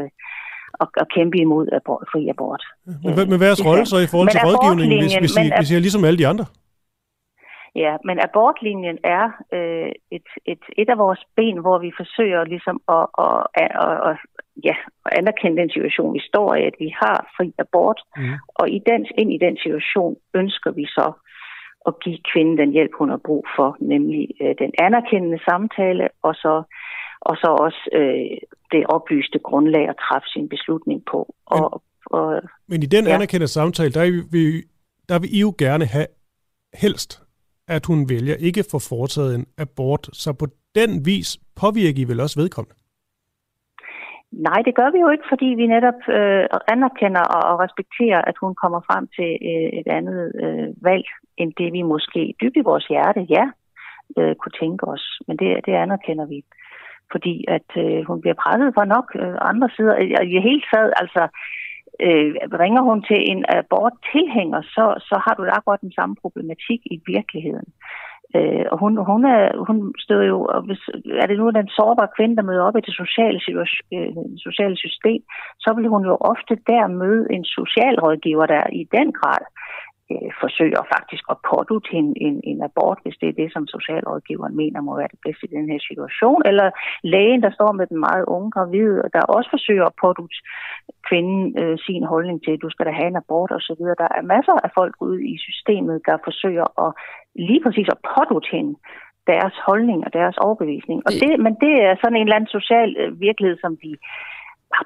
[0.81, 2.63] at, at kæmpe imod abort, fri abort.
[2.85, 5.71] Men, men hvad er jeres rolle så i forhold til rådgivningen, hvis, hvis, I, hvis
[5.71, 6.45] I er ligesom alle de andre?
[7.75, 12.81] Ja, men abortlinjen er øh, et, et, et af vores ben, hvor vi forsøger ligesom
[12.97, 14.17] at, at, at, at,
[14.63, 14.75] ja,
[15.05, 18.33] at anerkende den situation, vi står i, at vi har fri abort, mm.
[18.55, 21.13] og i den, ind i den situation ønsker vi så
[21.87, 26.33] at give kvinden den hjælp, hun har brug for, nemlig øh, den anerkendende samtale, og
[26.35, 26.63] så,
[27.21, 28.37] og så også øh,
[28.71, 31.35] det oplyste grundlag at træffe sin beslutning på.
[31.51, 33.13] Men, og, og, men i den ja.
[33.13, 34.63] anerkendende samtale, der vil,
[35.09, 36.07] der vil I jo gerne have
[36.73, 37.11] helst,
[37.67, 40.45] at hun vælger ikke få foretaget en abort, så på
[40.75, 42.75] den vis påvirker I vel også vedkommende?
[44.31, 48.37] Nej, det gør vi jo ikke, fordi vi netop øh, anerkender og, og respekterer, at
[48.43, 51.05] hun kommer frem til øh, et andet øh, valg,
[51.37, 53.45] end det vi måske dybt i vores hjerte, ja,
[54.17, 55.19] øh, kunne tænke os.
[55.27, 56.43] Men det, det anerkender vi.
[57.13, 59.95] Fordi at øh, hun bliver presset fra nok øh, andre sider.
[60.35, 61.23] I hele taget, altså,
[62.05, 62.31] øh,
[62.63, 66.97] ringer hun til en abort-tilhænger, så, så har du da akkurat den samme problematik i
[67.13, 67.69] virkeligheden.
[68.37, 70.81] Øh, og hun, hun, er, hun støder jo, og hvis,
[71.21, 73.39] er det nu den sårbare kvinde, der møder op i det sociale,
[73.95, 74.13] øh,
[74.47, 75.21] sociale system,
[75.63, 79.43] så vil hun jo ofte der møde en socialrådgiver, der i den grad
[80.11, 84.55] øh, forsøger faktisk at pådute hende en, en abort, hvis det er det, som socialrådgiveren
[84.61, 86.41] mener må være det bedste i den her situation.
[86.49, 86.67] Eller
[87.13, 90.37] lægen, der står med den meget unge gravide, der også forsøger at pådute
[91.07, 93.81] kvinden øh, sin holdning til, at du skal da have en abort osv.
[94.03, 96.91] Der er masser af folk ude i systemet, der forsøger at
[97.47, 98.73] lige præcis at pådute hende
[99.31, 100.99] deres holdning og deres overbevisning.
[101.07, 103.91] Og det, men det er sådan en eller anden social øh, virkelighed, som vi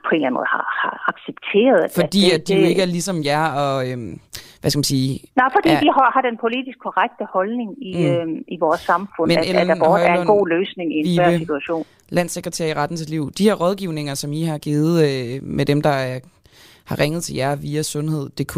[0.06, 1.84] på en eller anden måde har, har accepteret.
[2.02, 4.14] Fordi at, det, at de jo ikke er ligesom jer og, øhm,
[4.66, 5.20] hvad skal man sige...
[5.36, 8.12] Nej, fordi er, de har, har den politisk korrekte holdning i, mm.
[8.12, 11.38] øhm, i vores samfund, Men at, at abort er en god løsning i en svær
[11.38, 11.86] situation.
[12.10, 15.82] Landsekretær i Retten til Liv, de her rådgivninger, som I har givet øh, med dem,
[15.82, 16.20] der er,
[16.86, 18.56] har ringet til jer via sundhed.dk,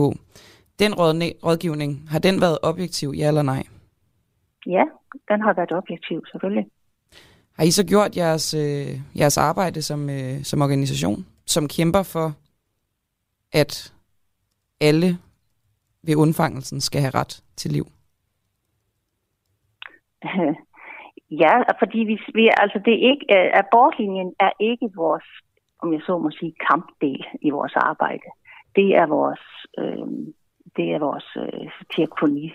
[0.80, 0.94] den
[1.46, 3.64] rådgivning, har den været objektiv, ja eller nej?
[4.66, 4.84] Ja,
[5.32, 6.66] den har været objektiv, selvfølgelig.
[7.58, 8.88] Har I så gjort jeres, øh,
[9.20, 12.34] jeres arbejde som, øh, som organisation, som kæmper for,
[13.54, 13.94] at
[14.82, 15.18] alle
[16.08, 17.86] ved undfangelsen skal have ret til liv?
[21.32, 25.24] Ja, fordi vi, vi altså det er ikke, øh, abortlinjen er ikke vores,
[25.80, 28.28] om jeg så må sige, kampdel i vores arbejde.
[28.76, 29.44] Det er vores,
[29.80, 30.08] øh,
[30.78, 32.54] det er vores øh, diakoni,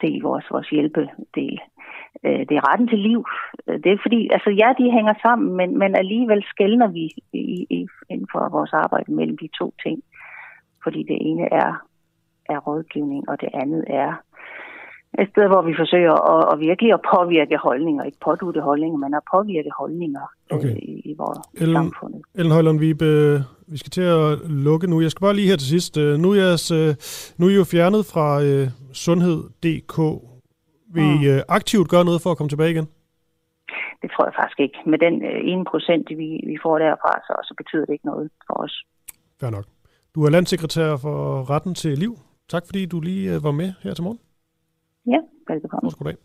[0.00, 1.60] det er vores, vores hjælpedel
[2.24, 3.24] øh, det er retten til liv.
[3.66, 7.66] Øh, det er fordi, altså ja, de hænger sammen, men, men alligevel skældner vi i,
[7.70, 10.02] i, inden for vores arbejde mellem de to ting.
[10.84, 11.86] Fordi det ene er,
[12.48, 14.12] er rådgivning, og det andet er
[15.22, 19.14] et sted, hvor vi forsøger at, at virkelig at påvirke holdninger, ikke pådute holdninger, men
[19.14, 20.70] at påvirke holdninger øh, okay.
[20.70, 22.14] øh, i, i vores Ellen, samfund.
[22.34, 23.12] Ellen Højlund, vi, be,
[23.72, 25.00] vi skal til at lukke nu.
[25.00, 25.98] Jeg skal bare lige her til sidst.
[25.98, 26.70] Øh, nu er, jeres,
[27.38, 29.98] nu er I jo fjernet fra uh, sundhed.dk
[30.94, 31.40] vil I mm.
[31.48, 32.88] aktivt gøre noget for at komme tilbage igen?
[34.02, 34.78] Det tror jeg faktisk ikke.
[34.86, 38.30] Med den øh, 1 procent, vi, vi får derfra, så, så betyder det ikke noget
[38.46, 38.74] for os.
[39.40, 39.64] Fair nok.
[40.14, 42.14] Du er landsekretær for Retten til Liv.
[42.52, 44.18] Tak fordi du lige øh, var med her til morgen.
[45.06, 45.18] Ja,
[45.48, 45.90] velbekomme.
[45.90, 46.16] Goddag.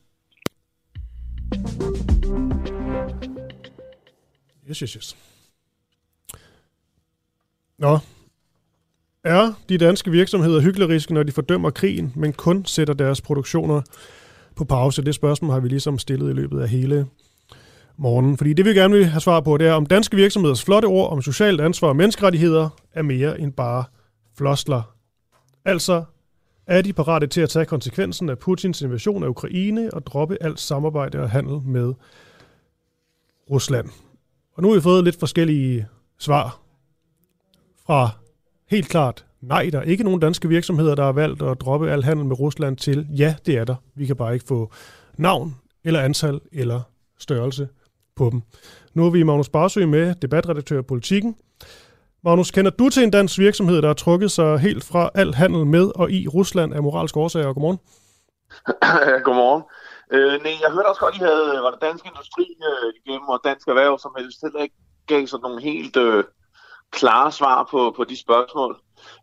[4.69, 5.17] Yes, yes, yes.
[7.77, 7.97] Nå,
[9.23, 13.81] er de danske virksomheder hykleriske, når de fordømmer krigen, men kun sætter deres produktioner
[14.55, 15.01] på pause?
[15.01, 17.07] Det spørgsmål har vi ligesom stillet i løbet af hele
[17.97, 18.37] morgenen.
[18.37, 21.11] Fordi det vi gerne vil have svar på, det er, om danske virksomheders flotte ord
[21.11, 23.83] om socialt ansvar og menneskerettigheder er mere end bare
[24.37, 24.93] flosler.
[25.65, 26.03] Altså,
[26.67, 30.59] er de parate til at tage konsekvensen af Putins invasion af Ukraine og droppe alt
[30.59, 31.93] samarbejde og handel med
[33.49, 33.89] Rusland?
[34.53, 35.87] Og nu har vi fået lidt forskellige
[36.17, 36.59] svar
[37.85, 38.09] fra
[38.69, 42.03] helt klart nej, der er ikke nogen danske virksomheder, der har valgt at droppe al
[42.03, 43.75] handel med Rusland til, ja, det er der.
[43.95, 44.71] Vi kan bare ikke få
[45.17, 46.81] navn eller antal eller
[47.19, 47.67] størrelse
[48.15, 48.41] på dem.
[48.93, 51.35] Nu er vi Magnus Barsø med, debatredaktør af Politikken.
[52.27, 55.65] Magnus, kender du til en dansk virksomhed, der har trukket sig helt fra al handel
[55.65, 57.53] med og i Rusland af moralske årsager?
[57.53, 57.79] Godmorgen.
[59.25, 59.63] Godmorgen.
[60.15, 63.27] Øh, nej, jeg hørte også godt, at I havde, var det Dansk Industri øh, igennem,
[63.33, 64.75] og Dansk Erhverv, som helst heller ikke
[65.07, 66.23] gav sådan nogle helt øh,
[66.91, 68.73] klare svar på, på de spørgsmål.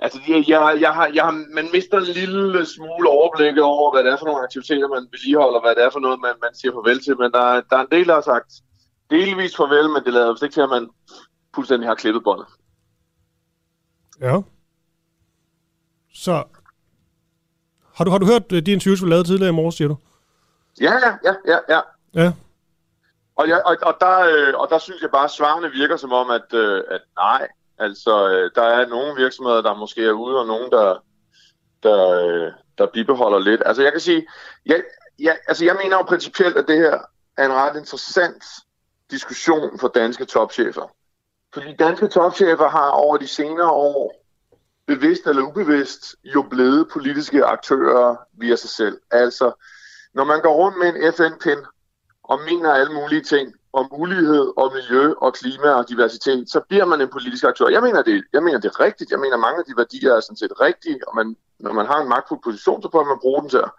[0.05, 4.05] Altså, jeg, jeg, jeg har, jeg har, man mister en lille smule overblik over, hvad
[4.05, 6.73] det er for nogle aktiviteter, man vedligeholder, hvad det er for noget, man, man siger
[6.73, 8.51] farvel til, men der, der er en del, der har sagt
[9.11, 10.85] delvis farvel, men det lader vist ikke til, at man
[11.55, 12.49] fuldstændig har klippet båndet.
[14.20, 14.41] Ja.
[16.15, 16.45] Så
[17.95, 19.97] har du, har du hørt øh, de interviews, vi lavede tidligere i morges, siger du?
[20.81, 21.81] Ja, ja, ja, ja, ja.
[22.15, 22.32] Ja.
[23.36, 26.12] Og, jeg, og, og, der, øh, og der synes jeg bare, at svarene virker som
[26.12, 30.39] om, at, øh, at nej, altså øh, der er nogle virksomheder, der måske er ude,
[30.41, 31.05] og nogen, der,
[31.82, 33.62] der, øh, der bibeholder lidt.
[33.66, 34.27] Altså jeg kan sige,
[34.66, 34.82] jeg,
[35.19, 36.99] jeg, altså jeg mener jo principielt, at det her
[37.36, 38.45] er en ret interessant
[39.11, 40.95] diskussion for danske topchefer.
[41.55, 44.25] Fordi danske topchefer har over de senere år,
[44.87, 48.99] bevidst eller ubevidst, jo blevet politiske aktører via sig selv.
[49.11, 49.53] Altså,
[50.15, 51.65] når man går rundt med en FN-pind
[52.25, 56.85] og mener alle mulige ting om ulighed og miljø og klima og diversitet, så bliver
[56.85, 57.69] man en politisk aktør.
[57.69, 59.11] Jeg mener, det, jeg mener, det er rigtigt.
[59.11, 62.01] Jeg mener, mange af de værdier er sådan set rigtige, og man, når man har
[62.01, 63.71] en magtfuld position, så prøver man bruge den til at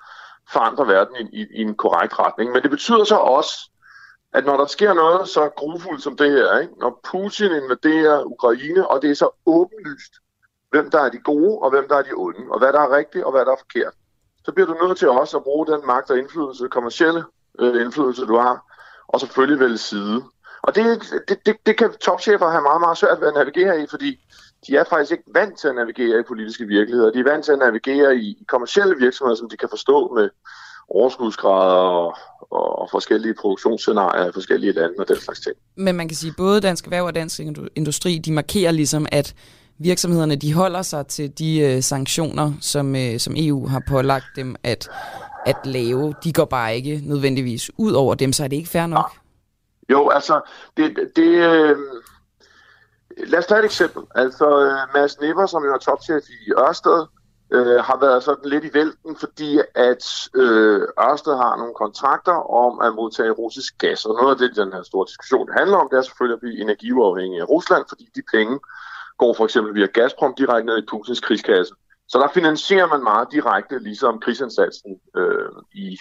[0.51, 2.51] forandre verden i, i, i en korrekt retning.
[2.51, 3.69] Men det betyder så også,
[4.35, 6.73] at når der sker noget så grufuldt som det her, ikke?
[6.79, 10.13] når Putin invaderer Ukraine, og det er så åbenlyst,
[10.71, 12.95] hvem der er de gode, og hvem der er de onde, og hvad der er
[12.97, 13.93] rigtigt, og hvad der er forkert,
[14.45, 17.23] så bliver du nødt til også at bruge den magt og indflydelse, kommercielle
[17.59, 18.57] øh, indflydelse, du har,
[19.07, 20.23] og selvfølgelig vælge side.
[20.61, 20.85] Og det,
[21.27, 24.25] det, det, det kan topchefer have meget, meget svært ved at navigere i, fordi
[24.67, 27.11] de er faktisk ikke vant til at navigere i politiske virkeligheder.
[27.11, 30.29] De er vant til at navigere i kommercielle virksomheder, som de kan forstå med
[30.89, 32.17] overskudsgrader og,
[32.85, 35.55] og forskellige produktionsscenarier i forskellige lande og den slags ting.
[35.75, 37.39] Men man kan sige, at både Dansk Erhverv og Dansk
[37.75, 39.35] Industri, de markerer ligesom, at
[39.77, 44.55] virksomhederne de holder sig til de øh, sanktioner, som, øh, som EU har pålagt dem
[44.63, 44.89] at,
[45.45, 46.13] at lave.
[46.23, 49.11] De går bare ikke nødvendigvis ud over dem, så er det ikke fair nok.
[49.89, 50.41] Jo, altså,
[50.77, 51.77] det, det, øh,
[53.27, 54.03] lad os tage et eksempel.
[54.15, 57.05] Altså, øh, Mads Nipper, som jo er topchef i Ørsted,
[57.51, 60.03] øh, har været sådan lidt i vælten, fordi at
[60.35, 64.05] øh, Ørsted har nogle kontrakter om at modtage russisk gas.
[64.05, 66.61] Og noget af det, den her store diskussion handler om, det er selvfølgelig at blive
[66.61, 68.59] energiuafhængig af Rusland, fordi de penge
[69.17, 71.73] går for eksempel via Gazprom direkte ned i Putins krigskasse.
[72.07, 75.97] Så der finansierer man meget direkte, ligesom krigsindsatsen øh, i,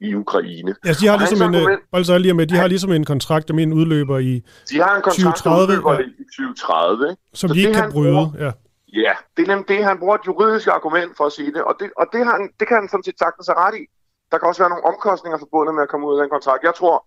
[0.00, 0.74] i Ukraine.
[0.84, 3.62] Ja, de har ligesom en, argument, altså lige med, de har ligesom en kontrakt, med
[3.62, 5.98] en udløber i De har en kontrakt, 2030, der udløber ja.
[5.98, 7.10] i 2030.
[7.10, 7.22] Ikke?
[7.34, 8.52] Som så de ikke kan bryde, bruger, ja.
[8.92, 11.74] Ja, det er nemlig det, han bruger et juridisk argument for at sige det, og
[11.80, 13.84] det, og det, han, det kan han sådan set sagtens have ret i.
[14.30, 16.64] Der kan også være nogle omkostninger forbundet med at komme ud af den kontrakt.
[16.64, 17.06] Jeg tror,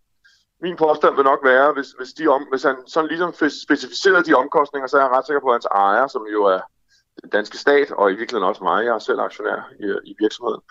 [0.61, 3.33] min påstand vil nok være, hvis, hvis, de om, hvis han sådan ligesom
[3.65, 6.61] specificerer de omkostninger, så er jeg ret sikker på, at hans ejer, som jo er
[7.21, 10.61] den danske stat, og i virkeligheden også mig, jeg er selv aktionær i, i virksomheden,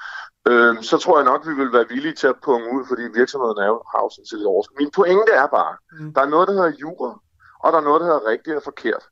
[0.50, 3.58] øh, så tror jeg nok, vi vil være villige til at punge ud, fordi virksomheden
[3.58, 4.76] er jo har sådan set overskud.
[4.82, 6.14] Min pointe er bare, mm.
[6.14, 7.10] der er noget, der hedder jura,
[7.62, 9.04] og der er noget, der hedder rigtigt og forkert.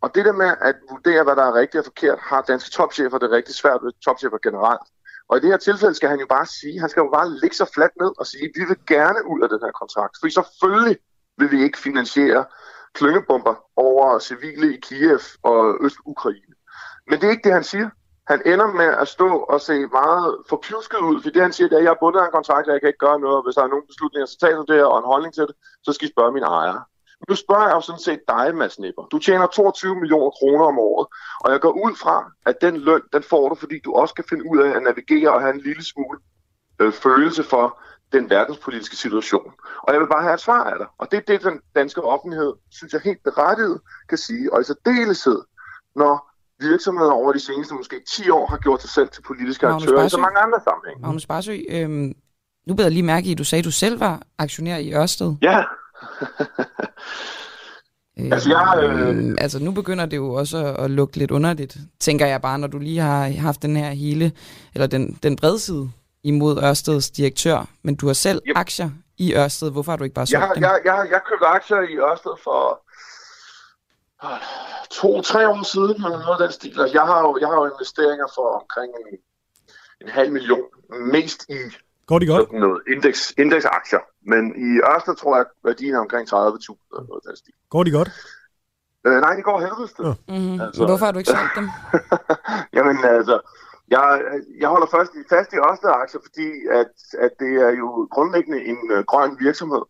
[0.00, 3.18] Og det der med at vurdere, hvad der er rigtigt og forkert, har danske topchefer
[3.18, 4.88] det rigtig svært ved topchefer generelt.
[5.28, 7.56] Og i det her tilfælde skal han jo bare sige, han skal jo bare ligge
[7.56, 10.16] sig fladt ned og sige, vi vil gerne ud af den her kontrakt.
[10.20, 10.98] For selvfølgelig
[11.38, 12.44] vil vi ikke finansiere
[12.94, 16.54] klyngebomber over civile i Kiev og Øst-Ukraine.
[17.08, 17.90] Men det er ikke det, han siger.
[18.26, 21.74] Han ender med at stå og se meget forpjusket ud, for det han siger, det
[21.74, 23.62] er, at jeg er bundet af en kontrakt, jeg kan ikke gøre noget, hvis der
[23.62, 26.12] er nogle beslutninger, så tager det her og en holdning til det, så skal I
[26.12, 26.80] spørge min ejer.
[27.28, 29.02] Nu spørger jeg jo sådan set dig, Mads Nipper.
[29.12, 31.06] Du tjener 22 millioner kroner om året,
[31.40, 34.24] og jeg går ud fra, at den løn, den får du, fordi du også kan
[34.28, 36.18] finde ud af at navigere og have en lille smule
[36.80, 37.78] øh, følelse for
[38.12, 39.52] den verdenspolitiske situation.
[39.82, 40.86] Og jeg vil bare have et svar af dig.
[40.98, 44.64] Og det er det, den danske offentlighed, synes jeg helt berettiget kan sige, og i
[44.64, 45.40] særdeleshed,
[45.96, 46.14] når
[46.60, 50.04] virksomheder over de seneste måske 10 år har gjort sig selv til politiske Magnus aktører
[50.04, 51.02] i så mange andre sammenhænge.
[51.02, 52.12] Magnus Barsø, øhm,
[52.66, 54.94] nu beder jeg lige mærke i, at du sagde, at du selv var aktionær i
[54.94, 55.34] Ørsted.
[55.42, 55.64] Ja.
[58.32, 59.34] Altså, jeg, øh...
[59.38, 62.78] altså nu begynder det jo også at lugte lidt underligt, tænker jeg bare, når du
[62.78, 64.32] lige har haft den her hele,
[64.74, 65.90] eller den, den bredside
[66.22, 68.56] imod Ørsteds direktør, men du har selv yep.
[68.56, 69.70] aktier i Ørsted.
[69.70, 70.62] Hvorfor har du ikke bare solgt jeg, dem?
[70.62, 72.60] Jeg, jeg, jeg købte aktier i Ørsted for
[74.24, 74.40] øh,
[74.90, 76.80] to-tre år siden, eller noget af den stil.
[76.80, 79.18] Altså, jeg, har jo, jeg har jo investeringer for omkring en,
[80.02, 80.68] en halv million,
[81.12, 81.58] mest i
[82.06, 82.52] Går de godt?
[82.52, 84.02] noget indeks, indeksaktier.
[84.32, 87.54] Men i Ørsted tror jeg, værdien er omkring 30.000 eller noget af den stil.
[87.70, 88.10] Går de godt?
[89.06, 90.04] Øh, nej, det går helvedes til.
[90.04, 90.60] Mm-hmm.
[90.60, 90.86] Altså.
[90.86, 91.68] Hvorfor har du ikke solgt dem?
[92.76, 93.36] Jamen altså,
[93.94, 94.04] jeg,
[94.60, 96.48] jeg holder først fast i Ørsted-aktier, fordi
[96.80, 96.92] at,
[97.24, 99.84] at det er jo grundlæggende en uh, grøn virksomhed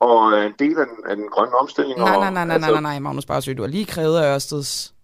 [0.00, 1.98] og er en del af den, af den grønne omstilling.
[1.98, 4.34] Nej, og, nej, nej, nej, nej, nej, nej, Magnus Barsø, du har lige krævet af
[4.34, 4.94] Ørsteds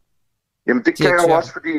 [0.69, 1.73] Jamen det kan jeg jo også, fordi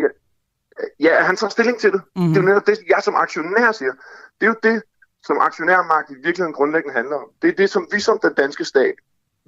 [1.00, 2.02] ja, han tager stilling til det.
[2.16, 2.24] Mhm.
[2.24, 2.34] Mm-hmm.
[2.34, 3.92] Det er jo netop det, jeg som aktionær siger.
[4.40, 4.82] Det er jo det,
[5.24, 7.28] som aktionærmagt i virkeligheden grundlæggende handler om.
[7.42, 8.94] Det er det, som vi som den danske stat,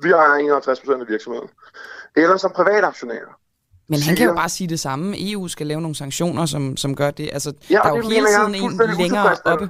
[0.03, 1.49] vi ejer 51 procent af virksomheden,
[2.15, 3.37] eller som privataktionærer.
[3.89, 5.31] Men han kan jo bare sige det samme.
[5.31, 7.29] EU skal lave nogle sanktioner, som, som gør det.
[7.33, 9.69] Altså, Ja, der er jo hele tiden en længere oppe.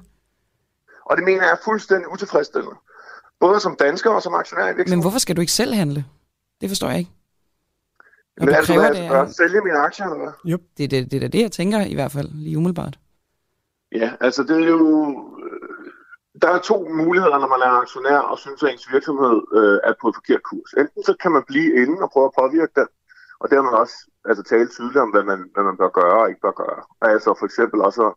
[1.05, 2.75] Og det mener jeg er fuldstændig utilfredsstillende.
[3.39, 4.97] Både som dansker og som aktionær i virksomheden.
[4.97, 6.05] Men hvorfor skal du ikke selv handle?
[6.61, 7.11] Det forstår jeg ikke.
[8.37, 10.51] Men du altså, hvad, det altså, af- bør sælge mine aktier, eller hvad?
[10.51, 10.61] Yep.
[10.77, 12.99] Det er det, det, er da det, jeg tænker i hvert fald, lige umiddelbart.
[13.91, 14.81] Ja, altså det er jo...
[15.45, 15.91] øh,
[16.41, 19.93] Der er to muligheder, når man er aktionær og synes, at ens virksomhed øh, er
[20.01, 20.69] på et forkert kurs.
[20.81, 22.87] Enten så kan man blive inde og prøve at påvirke den,
[23.39, 23.95] og dermed også
[24.29, 26.79] altså, tale tydeligt om, hvad man, hvad man bør gøre og ikke bør gøre.
[27.01, 28.13] Altså for eksempel også at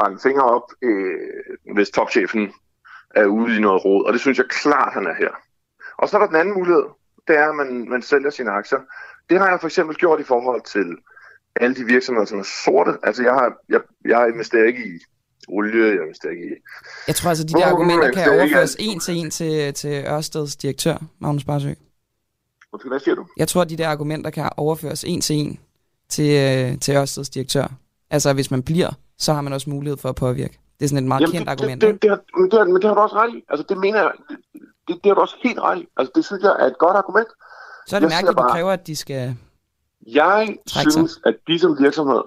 [0.00, 2.52] rende fingre op, øh, hvis topchefen
[3.20, 5.32] er ude i noget råd, og det synes jeg klart, han er her.
[5.98, 6.84] Og så er der den anden mulighed,
[7.28, 8.80] det er, at man, man sælger sine aktier.
[9.30, 10.86] Det har jeg for eksempel gjort i forhold til
[11.56, 12.92] alle de virksomheder, som er sorte.
[13.02, 14.98] Altså jeg har, jeg, jeg investerer ikke i
[15.48, 16.48] olie, jeg investerer ikke i...
[17.06, 20.56] Jeg tror altså, de der argumenter kan er overføres en til en til, til Ørsteds
[20.56, 21.72] direktør, Magnus Barsø.
[22.72, 23.26] Undskyld, Hvad siger du?
[23.36, 25.60] Jeg tror, at de der argumenter kan overføres en til en
[26.08, 26.30] til,
[26.72, 27.66] øh, til Ørsteds direktør.
[28.10, 30.58] Altså, hvis man bliver, så har man også mulighed for at påvirke.
[30.78, 31.80] Det er sådan et meget kendt det, argument.
[31.80, 33.44] Det, det, det, har- men, det, har- men det har du også ret i.
[33.48, 34.36] Altså, det mener jeg, det,
[34.88, 35.86] det, det har du også helt ret i.
[35.96, 37.28] Altså, det synes jeg er et godt argument.
[37.86, 39.36] Så er det Jeg mærkeligt, at du bare- kræver, at de skal...
[40.06, 40.92] Jeg Træk sig.
[40.92, 42.22] synes, at de som virksomhed,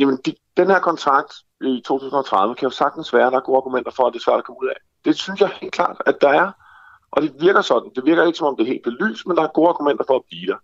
[0.00, 3.56] jamen, de, den her kontrakt i 2030 kan jo sagtens være, at der er gode
[3.56, 4.76] argumenter for, at det er svært at komme ud af.
[5.04, 6.52] Det synes jeg helt klart, at der er.
[7.10, 7.90] Og det virker sådan.
[7.96, 10.16] Det virker ikke som om det er helt belyst, men der er gode argumenter for
[10.16, 10.56] at blive der.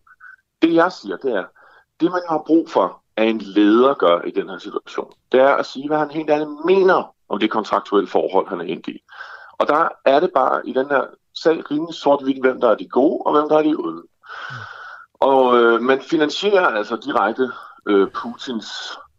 [0.62, 1.44] Det jeg siger, det er,
[2.01, 5.55] det man har brug for, at en leder gør i den her situation, det er
[5.55, 9.02] at sige, hvad han helt ærligt mener om det kontraktuelle forhold, han er inde i.
[9.58, 11.04] Og der er det bare i den her
[11.34, 14.02] sag rimelig sort-hvidt, hvem der er de gode, og hvem der er de onde.
[15.12, 17.50] Og øh, man finansierer altså direkte
[17.88, 18.66] øh, Putins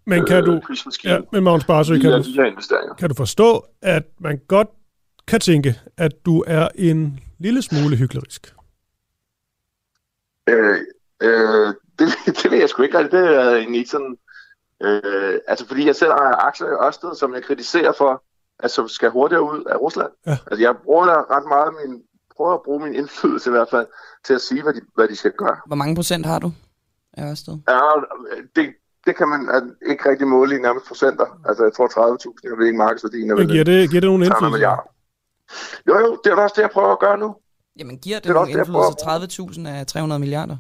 [0.05, 0.61] Men kan øh, du,
[1.03, 4.67] ja, men Magnus Barsø, kan du, kan du forstå, at man godt
[5.27, 8.55] kan tænke, at du er en lille smule hyklerisk?
[10.49, 10.79] Øh,
[11.21, 12.07] øh, det,
[12.43, 13.19] det ved jeg sgu ikke rigtig.
[13.19, 14.17] Det er egentlig ikke sådan...
[14.83, 18.23] Øh, altså fordi jeg selv ejer aktier i Ørsted, som jeg kritiserer for,
[18.67, 20.11] som skal hurtigere ud af Rusland.
[20.25, 20.37] Ja.
[20.51, 22.01] Altså jeg bruger da ret meget min,
[22.35, 23.87] prøver at bruge min indflydelse i hvert fald,
[24.25, 25.57] til at sige, hvad de, hvad de skal gøre.
[25.65, 26.51] Hvor mange procent har du
[27.13, 27.57] af Ørsted?
[27.69, 27.79] Ja,
[28.55, 28.73] det,
[29.05, 31.25] det kan man altså, ikke rigtig måle i nærmest procenter.
[31.45, 33.27] Altså jeg tror 30.000, jeg ved ikke markedsværdien.
[33.27, 34.67] Men giver det, giver det nogen 300 indflydelse?
[35.87, 37.35] Jo, jo, det er også det, jeg prøver at gøre nu.
[37.79, 40.57] Jamen, giver det, Det nogen indflydelse 30.000 af 300 milliarder?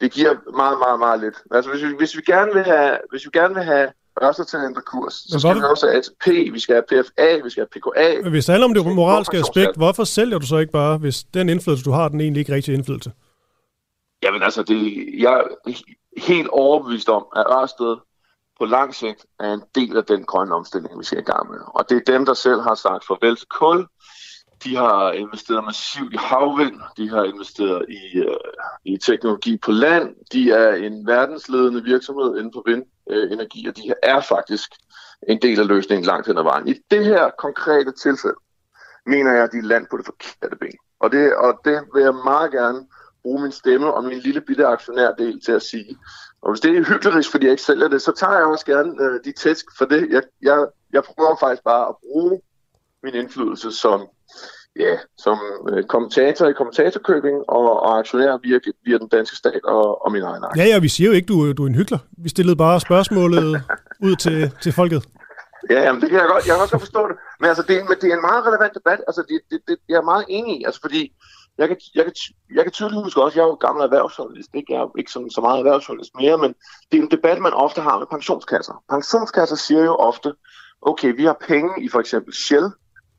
[0.00, 1.36] det giver meget, meget, meget lidt.
[1.50, 3.92] Altså, hvis vi, hvis vi gerne vil have, hvis vi gerne vil have
[4.22, 7.44] Ørsted til at ændre kurs, så skal vi også have ATP, vi skal have PFA,
[7.44, 8.22] vi skal have PKA.
[8.22, 11.24] Men Hvis det handler om det moralske aspekt, hvorfor sælger du så ikke bare, hvis
[11.24, 13.12] den indflydelse, du har, den egentlig ikke rigtig indflydelse?
[14.22, 15.70] Jamen altså, det, jeg er
[16.20, 17.96] helt overbevist om, at Ørsted
[18.58, 21.58] på lang sigt er en del af den grønne omstilling, vi skal i gang med.
[21.66, 23.86] Og det er dem, der selv har sagt farvel til kul.
[24.64, 26.80] De har investeret massivt i havvind.
[26.96, 28.36] De har investeret i, øh,
[28.84, 30.14] i teknologi på land.
[30.32, 32.62] De er en verdensledende virksomhed inden for
[33.10, 34.70] Øh, energi og de her er faktisk
[35.28, 36.68] en del af løsningen langt hen ad vejen.
[36.68, 38.36] I det her konkrete tilfælde
[39.06, 40.78] mener jeg, at de er land på det forkerte ben.
[41.00, 42.86] Og det, og det vil jeg meget gerne
[43.22, 45.96] bruge min stemme og min lille bitte aktionærdel til at sige.
[46.42, 49.02] Og hvis det er hyklerisk, fordi jeg ikke sælger det, så tager jeg også gerne
[49.04, 50.08] øh, de tæsk for det.
[50.10, 52.40] Jeg, jeg, jeg prøver faktisk bare at bruge
[53.02, 54.08] min indflydelse som,
[54.80, 55.38] ja, som
[55.70, 60.22] øh, kommentator i kommentatorkøbing og, og aktionær via, via den danske stat og, og min
[60.22, 60.62] egen aktie.
[60.62, 61.98] Ja, ja, vi siger jo ikke, du, du er en hykler.
[62.18, 63.62] Vi stillede bare spørgsmålet
[64.06, 65.04] ud til, til folket.
[65.70, 67.16] Ja, jamen, det kan jeg godt, jeg kan også godt forstå det.
[67.40, 69.00] Men altså, det, er, men det er en meget relevant debat.
[69.08, 71.12] Altså, det, det, det, jeg er meget enig i, altså, fordi
[71.58, 72.12] jeg kan, jeg, kan,
[72.54, 74.72] jeg kan tydeligt huske også, jeg er jo gammel erhvervsjournalist, ikke?
[74.72, 76.54] jeg er jo ikke sådan, så meget erhvervsjournalist mere, men
[76.92, 78.82] det er en debat, man ofte har med pensionskasser.
[78.90, 80.32] Pensionskasser siger jo ofte,
[80.82, 82.68] okay, vi har penge i for eksempel Shell,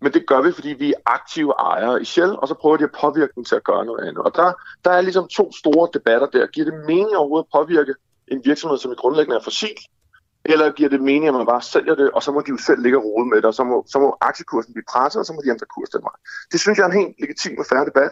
[0.06, 2.84] men det gør vi, fordi vi er aktive ejere i Shell, og så prøver de
[2.84, 4.22] at påvirke dem til at gøre noget andet.
[4.27, 4.53] Og der,
[4.86, 6.48] der er ligesom to store debatter der.
[6.48, 7.94] Giver det mening overhovedet at påvirke
[8.27, 9.77] en virksomhed, som i grundlæggende er fossil,
[10.45, 12.82] eller giver det mening, at man bare sælger det, og så må de jo selv
[12.82, 15.34] ligge og rode med det, og så må, så må aktiekursen blive presset, og så
[15.34, 16.18] må de ændre kurs den vej.
[16.52, 18.11] Det synes jeg er en helt legitim og færre debat.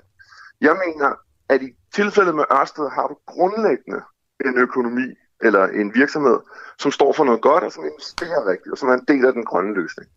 [0.61, 1.09] Jeg mener,
[1.49, 4.01] at i tilfældet med Ørsted har du grundlæggende
[4.45, 5.07] en økonomi
[5.43, 6.39] eller en virksomhed,
[6.79, 9.33] som står for noget godt og som investerer rigtigt, og som er en del af
[9.33, 10.09] den grønne løsning.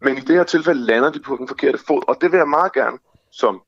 [0.00, 2.48] Men i det her tilfælde lander de på den forkerte fod, og det vil jeg
[2.48, 2.98] meget gerne
[3.32, 3.62] som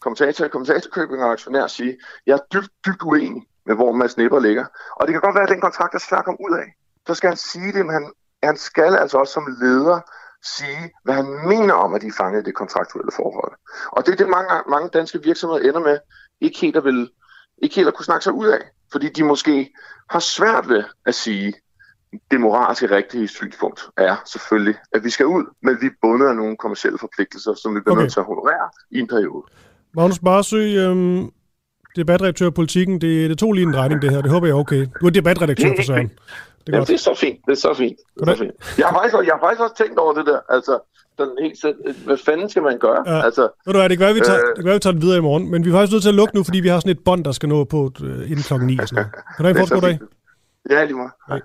[0.00, 4.40] kommentator i kommentatorkøbing og aktionær sige, jeg er dybt, dybt uenig med, hvor Mads Nipper
[4.40, 4.64] ligger.
[4.96, 6.76] Og det kan godt være, at den kontrakt er svær at komme ud af.
[7.06, 8.12] Så skal han sige det, men han,
[8.42, 10.00] han skal altså også som leder
[10.42, 13.52] sige, hvad han mener om, at de er fanget i det kontraktuelle forhold.
[13.86, 15.98] Og det er det, mange, mange danske virksomheder ender med,
[16.40, 17.10] ikke helt at, vil,
[17.62, 18.60] ikke helt at kunne snakke sig ud af.
[18.92, 19.74] Fordi de måske
[20.10, 21.54] har svært ved at sige,
[22.30, 26.36] det moralske rigtige synspunkt er selvfølgelig, at vi skal ud, men vi er bundet af
[26.36, 28.02] nogle kommersielle forpligtelser, som vi bliver okay.
[28.02, 29.42] nødt til at honorere i en periode.
[29.94, 31.30] Magnus Barsø, øhm,
[31.96, 34.58] debatredaktør i politikken, det, det tog lige en drejning det her, det håber jeg er
[34.58, 34.86] okay.
[35.00, 36.10] Du er debatredaktør for Søren.
[36.66, 37.98] Det er, ja, det er så fint, det er så fint.
[38.14, 38.78] Det er så fint.
[38.78, 40.78] Jeg, har faktisk, jeg har faktisk også tænkt over det der, altså,
[41.18, 43.00] sådan helt selv, hvad fanden skal man gøre?
[43.06, 43.24] Ja.
[43.24, 44.92] Altså, Ved du hvad, det kan være, vi tager, øh, det kan være, vi tager
[44.92, 46.68] den videre i morgen, men vi er faktisk nødt til at lukke nu, fordi vi
[46.68, 48.78] har sådan et bånd, der skal nå på uh, inden klokken 9.
[48.78, 49.12] Og sådan noget.
[49.12, 49.98] Kan du have en fortsat dag?
[50.70, 51.12] Ja, lige meget.
[51.28, 51.40] Hej.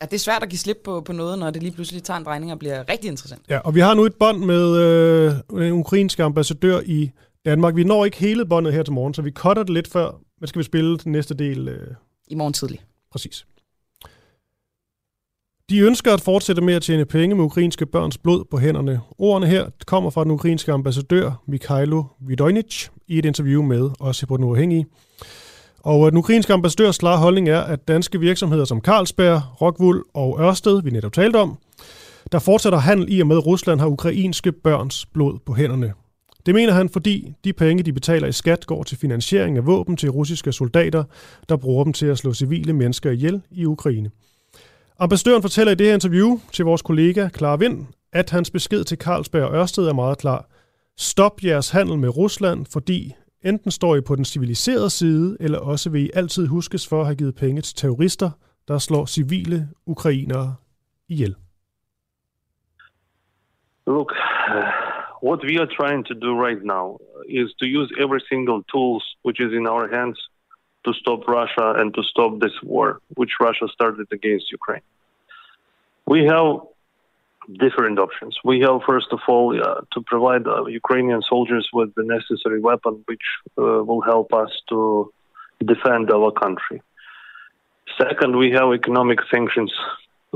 [0.00, 2.18] Ja, det er svært at give slip på, på noget, når det lige pludselig tager
[2.18, 3.42] en drejning og bliver rigtig interessant.
[3.48, 7.10] Ja, og vi har nu et bånd med øh, en ukrainsk ambassadør i
[7.44, 7.76] Danmark.
[7.76, 10.48] Vi når ikke hele båndet her til morgen, så vi cutter det lidt før, men
[10.48, 11.68] skal vi spille den næste del?
[11.68, 11.94] Øh...
[12.28, 12.80] I morgen tidlig.
[13.12, 13.46] Præcis.
[15.70, 19.00] De ønsker at fortsætte med at tjene penge med ukrainske børns blod på hænderne.
[19.18, 24.36] Ordene her kommer fra den ukrainske ambassadør Mikhailo Vidojnic i et interview med os på
[24.36, 24.86] Den Uafhængige.
[25.80, 30.40] Og øh, den ukrainske ambassadørs klare holdning er, at danske virksomheder som Carlsberg, Rockwool og
[30.40, 31.58] Ørsted, vi netop talte om,
[32.32, 35.92] der fortsætter handel i og med, at Rusland har ukrainske børns blod på hænderne.
[36.46, 39.96] Det mener han, fordi de penge, de betaler i skat, går til finansiering af våben
[39.96, 41.04] til russiske soldater,
[41.48, 44.10] der bruger dem til at slå civile mennesker ihjel i Ukraine.
[44.98, 48.98] Ambassadøren fortæller i det her interview til vores kollega Clara Vind, at hans besked til
[48.98, 50.46] Carlsberg og Ørsted er meget klar.
[50.96, 53.14] Stop jeres handel med Rusland, fordi
[53.44, 57.06] enten står I på den civiliserede side, eller også vil I altid huskes for at
[57.06, 58.30] have givet penge til terrorister,
[58.68, 60.54] der slår civile ukrainere
[61.08, 61.34] ihjel.
[63.86, 64.12] Look,
[64.54, 64.72] uh,
[65.28, 66.84] what we are trying to do right now
[67.28, 70.18] is to use every single tools which is in our hands
[70.86, 72.88] to stop Russia and to stop this war,
[73.18, 74.86] which Russia started against Ukraine.
[76.06, 76.48] We have
[77.64, 78.34] different options.
[78.50, 82.94] We have, first of all, uh, to provide uh, Ukrainian soldiers with the necessary weapon,
[83.10, 83.26] which
[83.58, 85.12] uh, will help us to
[85.72, 86.78] defend our country.
[88.02, 89.72] Second, we have economic sanctions,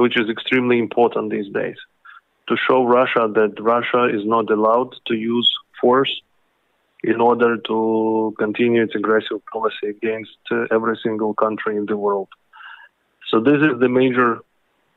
[0.03, 1.79] which is extremely important these days,
[2.49, 5.49] to show Russia that Russia is not allowed to use
[5.81, 6.13] force
[7.03, 12.29] in order to continue its aggressive policy against uh, every single country in the world.
[13.29, 14.41] So this is the major,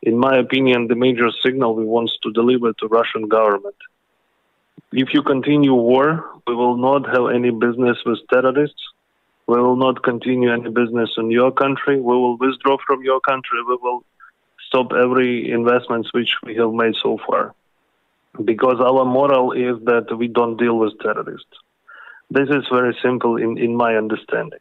[0.02, 3.76] in my opinion, the major signal we want to deliver to Russian government.
[4.92, 8.82] If you continue war, we will not have any business with terrorists.
[9.48, 11.96] We will not continue any business in your country.
[11.98, 13.60] We will withdraw from your country.
[13.68, 14.04] We will
[14.68, 17.54] stop every investments which we have made so far.
[18.44, 21.56] Because our moral is that we don't deal with terrorists.
[22.30, 24.60] This is very simple in, in my understanding.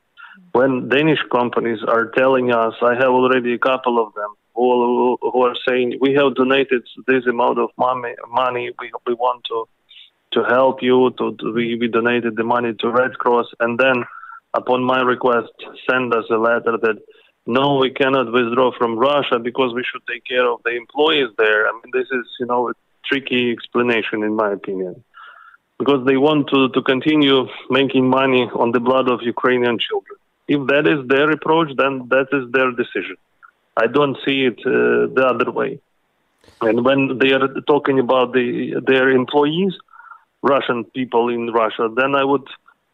[0.52, 5.42] When Danish companies are telling us, I have already a couple of them who, who
[5.42, 9.64] are saying, we have donated this amount of money, money we, we want to,
[10.32, 14.04] to help you, to, to we, we donated the money to Red Cross, and then
[14.54, 15.52] upon my request,
[15.90, 16.98] send us a letter that
[17.46, 21.66] no, we cannot withdraw from Russia because we should take care of the employees there.
[21.66, 22.72] I mean, this is, you know, a
[23.04, 25.02] tricky explanation in my opinion
[25.82, 27.38] because they want to, to continue
[27.78, 30.16] making money on the blood of Ukrainian children.
[30.54, 33.16] If that is their approach, then that is their decision.
[33.76, 34.72] I don't see it uh,
[35.16, 35.80] the other way.
[36.60, 39.74] And when they are talking about the, their employees,
[40.54, 42.46] Russian people in Russia, then I would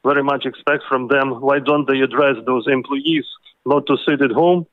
[0.05, 3.27] very much expect from them why don't they address those employees
[3.67, 4.67] not to sit at home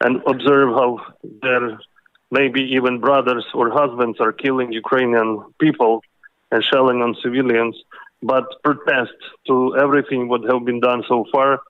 [0.00, 0.90] and observe how
[1.42, 1.78] their
[2.30, 6.02] maybe even brothers or husbands are killing Ukrainian people
[6.62, 7.76] shelling on civilians,
[8.22, 9.12] but protest
[9.46, 11.60] to everything what have been done so far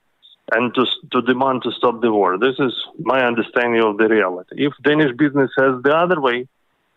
[0.52, 2.38] and to, to demand to stop the war.
[2.38, 4.66] This is my understanding of the reality.
[4.66, 6.46] If Danish business has the other way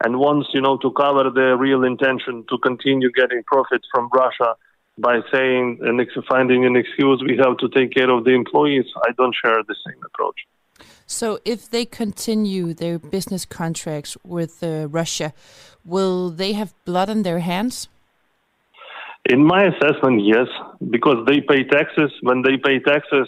[0.04, 4.56] and wants, you know, to cover the real intention to continue getting profit from Russia
[4.98, 9.12] by saying and finding an excuse we have to take care of the employees, I
[9.18, 10.40] don't share the same approach.
[11.08, 15.34] So, if they continue their business contracts with uh, Russia,
[15.86, 17.88] will they have blood on their hands?
[19.30, 20.48] In my assessment, yes,
[20.90, 22.12] because they pay taxes.
[22.22, 23.28] When they pay taxes,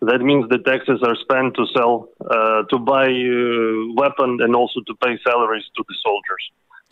[0.00, 4.80] that means the taxes are spent to sell, uh, to buy uh, weapons, and also
[4.86, 6.44] to pay salaries to the soldiers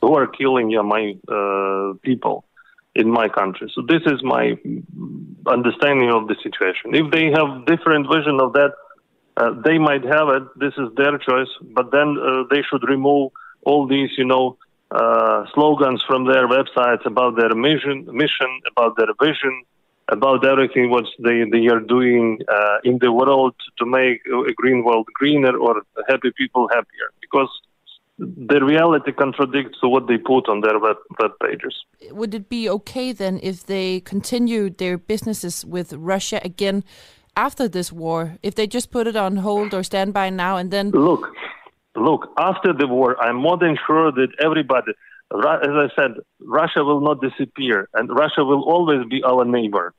[0.02, 2.44] who are killing yeah, my uh, people
[2.94, 3.70] in my country.
[3.74, 4.56] So this is my
[5.46, 6.94] understanding of the situation.
[6.94, 8.72] If they have different vision of that,
[9.36, 10.44] uh, they might have it.
[10.56, 13.32] This is their choice, but then uh, they should remove
[13.62, 14.56] all these, you know,
[14.90, 19.64] uh, slogans from their websites about their mission, mission, about their vision,
[20.08, 24.84] about everything what they, they are doing uh, in the world to make a green
[24.84, 27.08] world greener or happy people happier.
[27.20, 27.50] Because
[28.18, 31.74] the reality contradicts what they put on their web, web pages.
[32.10, 36.84] Would it be okay then if they continue their businesses with Russia again
[37.36, 38.36] after this war?
[38.42, 41.28] If they just put it on hold or stand by now and then Look,
[41.94, 44.92] look, after the war, I'm more than sure that everybody,
[45.32, 49.92] as I said, Russia will not disappear and Russia will always be our neighbor.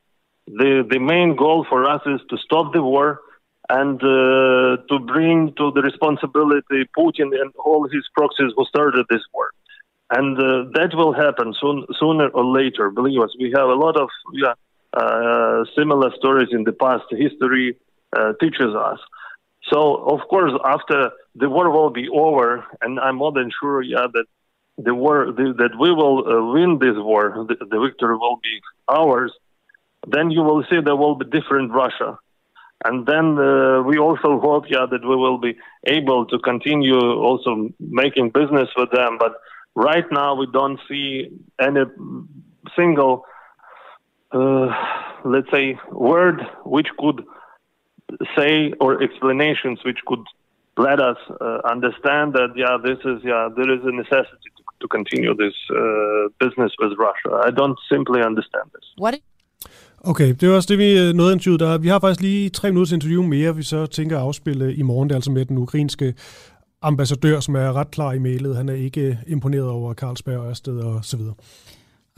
[0.46, 3.20] The, the main goal for us is to stop the war
[3.68, 9.22] and uh, to bring to the responsibility Putin and all his proxies who started this
[9.34, 9.50] war.
[10.10, 12.88] And uh, that will happen soon, sooner or later.
[12.88, 14.54] Believe us, we have a lot of yeah,
[14.92, 17.04] uh, similar stories in the past.
[17.10, 17.76] History
[18.16, 18.98] uh, teaches us.
[19.70, 24.06] So, of course, after the war will be over, and I'm more than sure, yeah,
[24.12, 24.24] that
[24.78, 28.60] the war the, that we will uh, win this war, the, the victory will be
[28.88, 29.32] ours.
[30.06, 32.18] Then you will see there will be different Russia,
[32.84, 37.70] and then uh, we also hope, yeah, that we will be able to continue also
[37.80, 39.18] making business with them.
[39.18, 39.32] But
[39.74, 41.28] right now, we don't see
[41.60, 41.82] any
[42.76, 43.24] single,
[44.32, 44.68] uh,
[45.24, 47.24] let's say, word which could
[48.36, 50.24] say or explanations which could
[50.76, 54.86] let us uh, understand that yeah this is yeah there is a necessity to, to
[54.88, 57.32] continue this uh, business with Russia.
[57.48, 58.86] I don't simply understand this.
[58.98, 59.14] What?
[60.04, 61.60] Okay, det var også det, vi øh, nåede interviewet.
[61.60, 61.78] Der.
[61.78, 64.82] Vi har faktisk lige tre minutter til interview mere, vi så tænker at afspille i
[64.82, 65.08] morgen.
[65.08, 66.14] Det er altså med den ukrainske
[66.82, 68.56] ambassadør, som er ret klar i mailet.
[68.56, 71.34] Han er ikke imponeret over Carlsberg og Ørsted og så videre.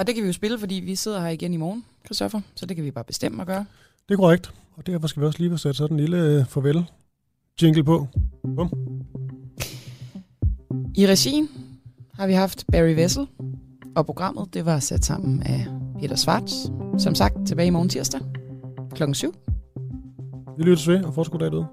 [0.01, 2.41] Og det kan vi jo spille, fordi vi sidder her igen i morgen, Christoffer.
[2.55, 3.65] Så det kan vi bare bestemme at gøre.
[4.09, 6.47] Det er korrekt, og derfor skal vi også lige få sat sådan en lille øh,
[6.47, 6.85] farvel
[7.63, 8.07] jingle på.
[8.57, 8.71] Bum.
[10.97, 11.49] I regien
[12.15, 13.27] har vi haft Barry Vessel,
[13.97, 15.67] og programmet det var sat sammen af
[16.01, 16.55] Peter Svarts.
[16.99, 18.21] Som sagt, tilbage i morgen tirsdag
[18.95, 19.35] klokken 7.
[20.59, 21.67] Vi lyttes ved, og forskud dag derude.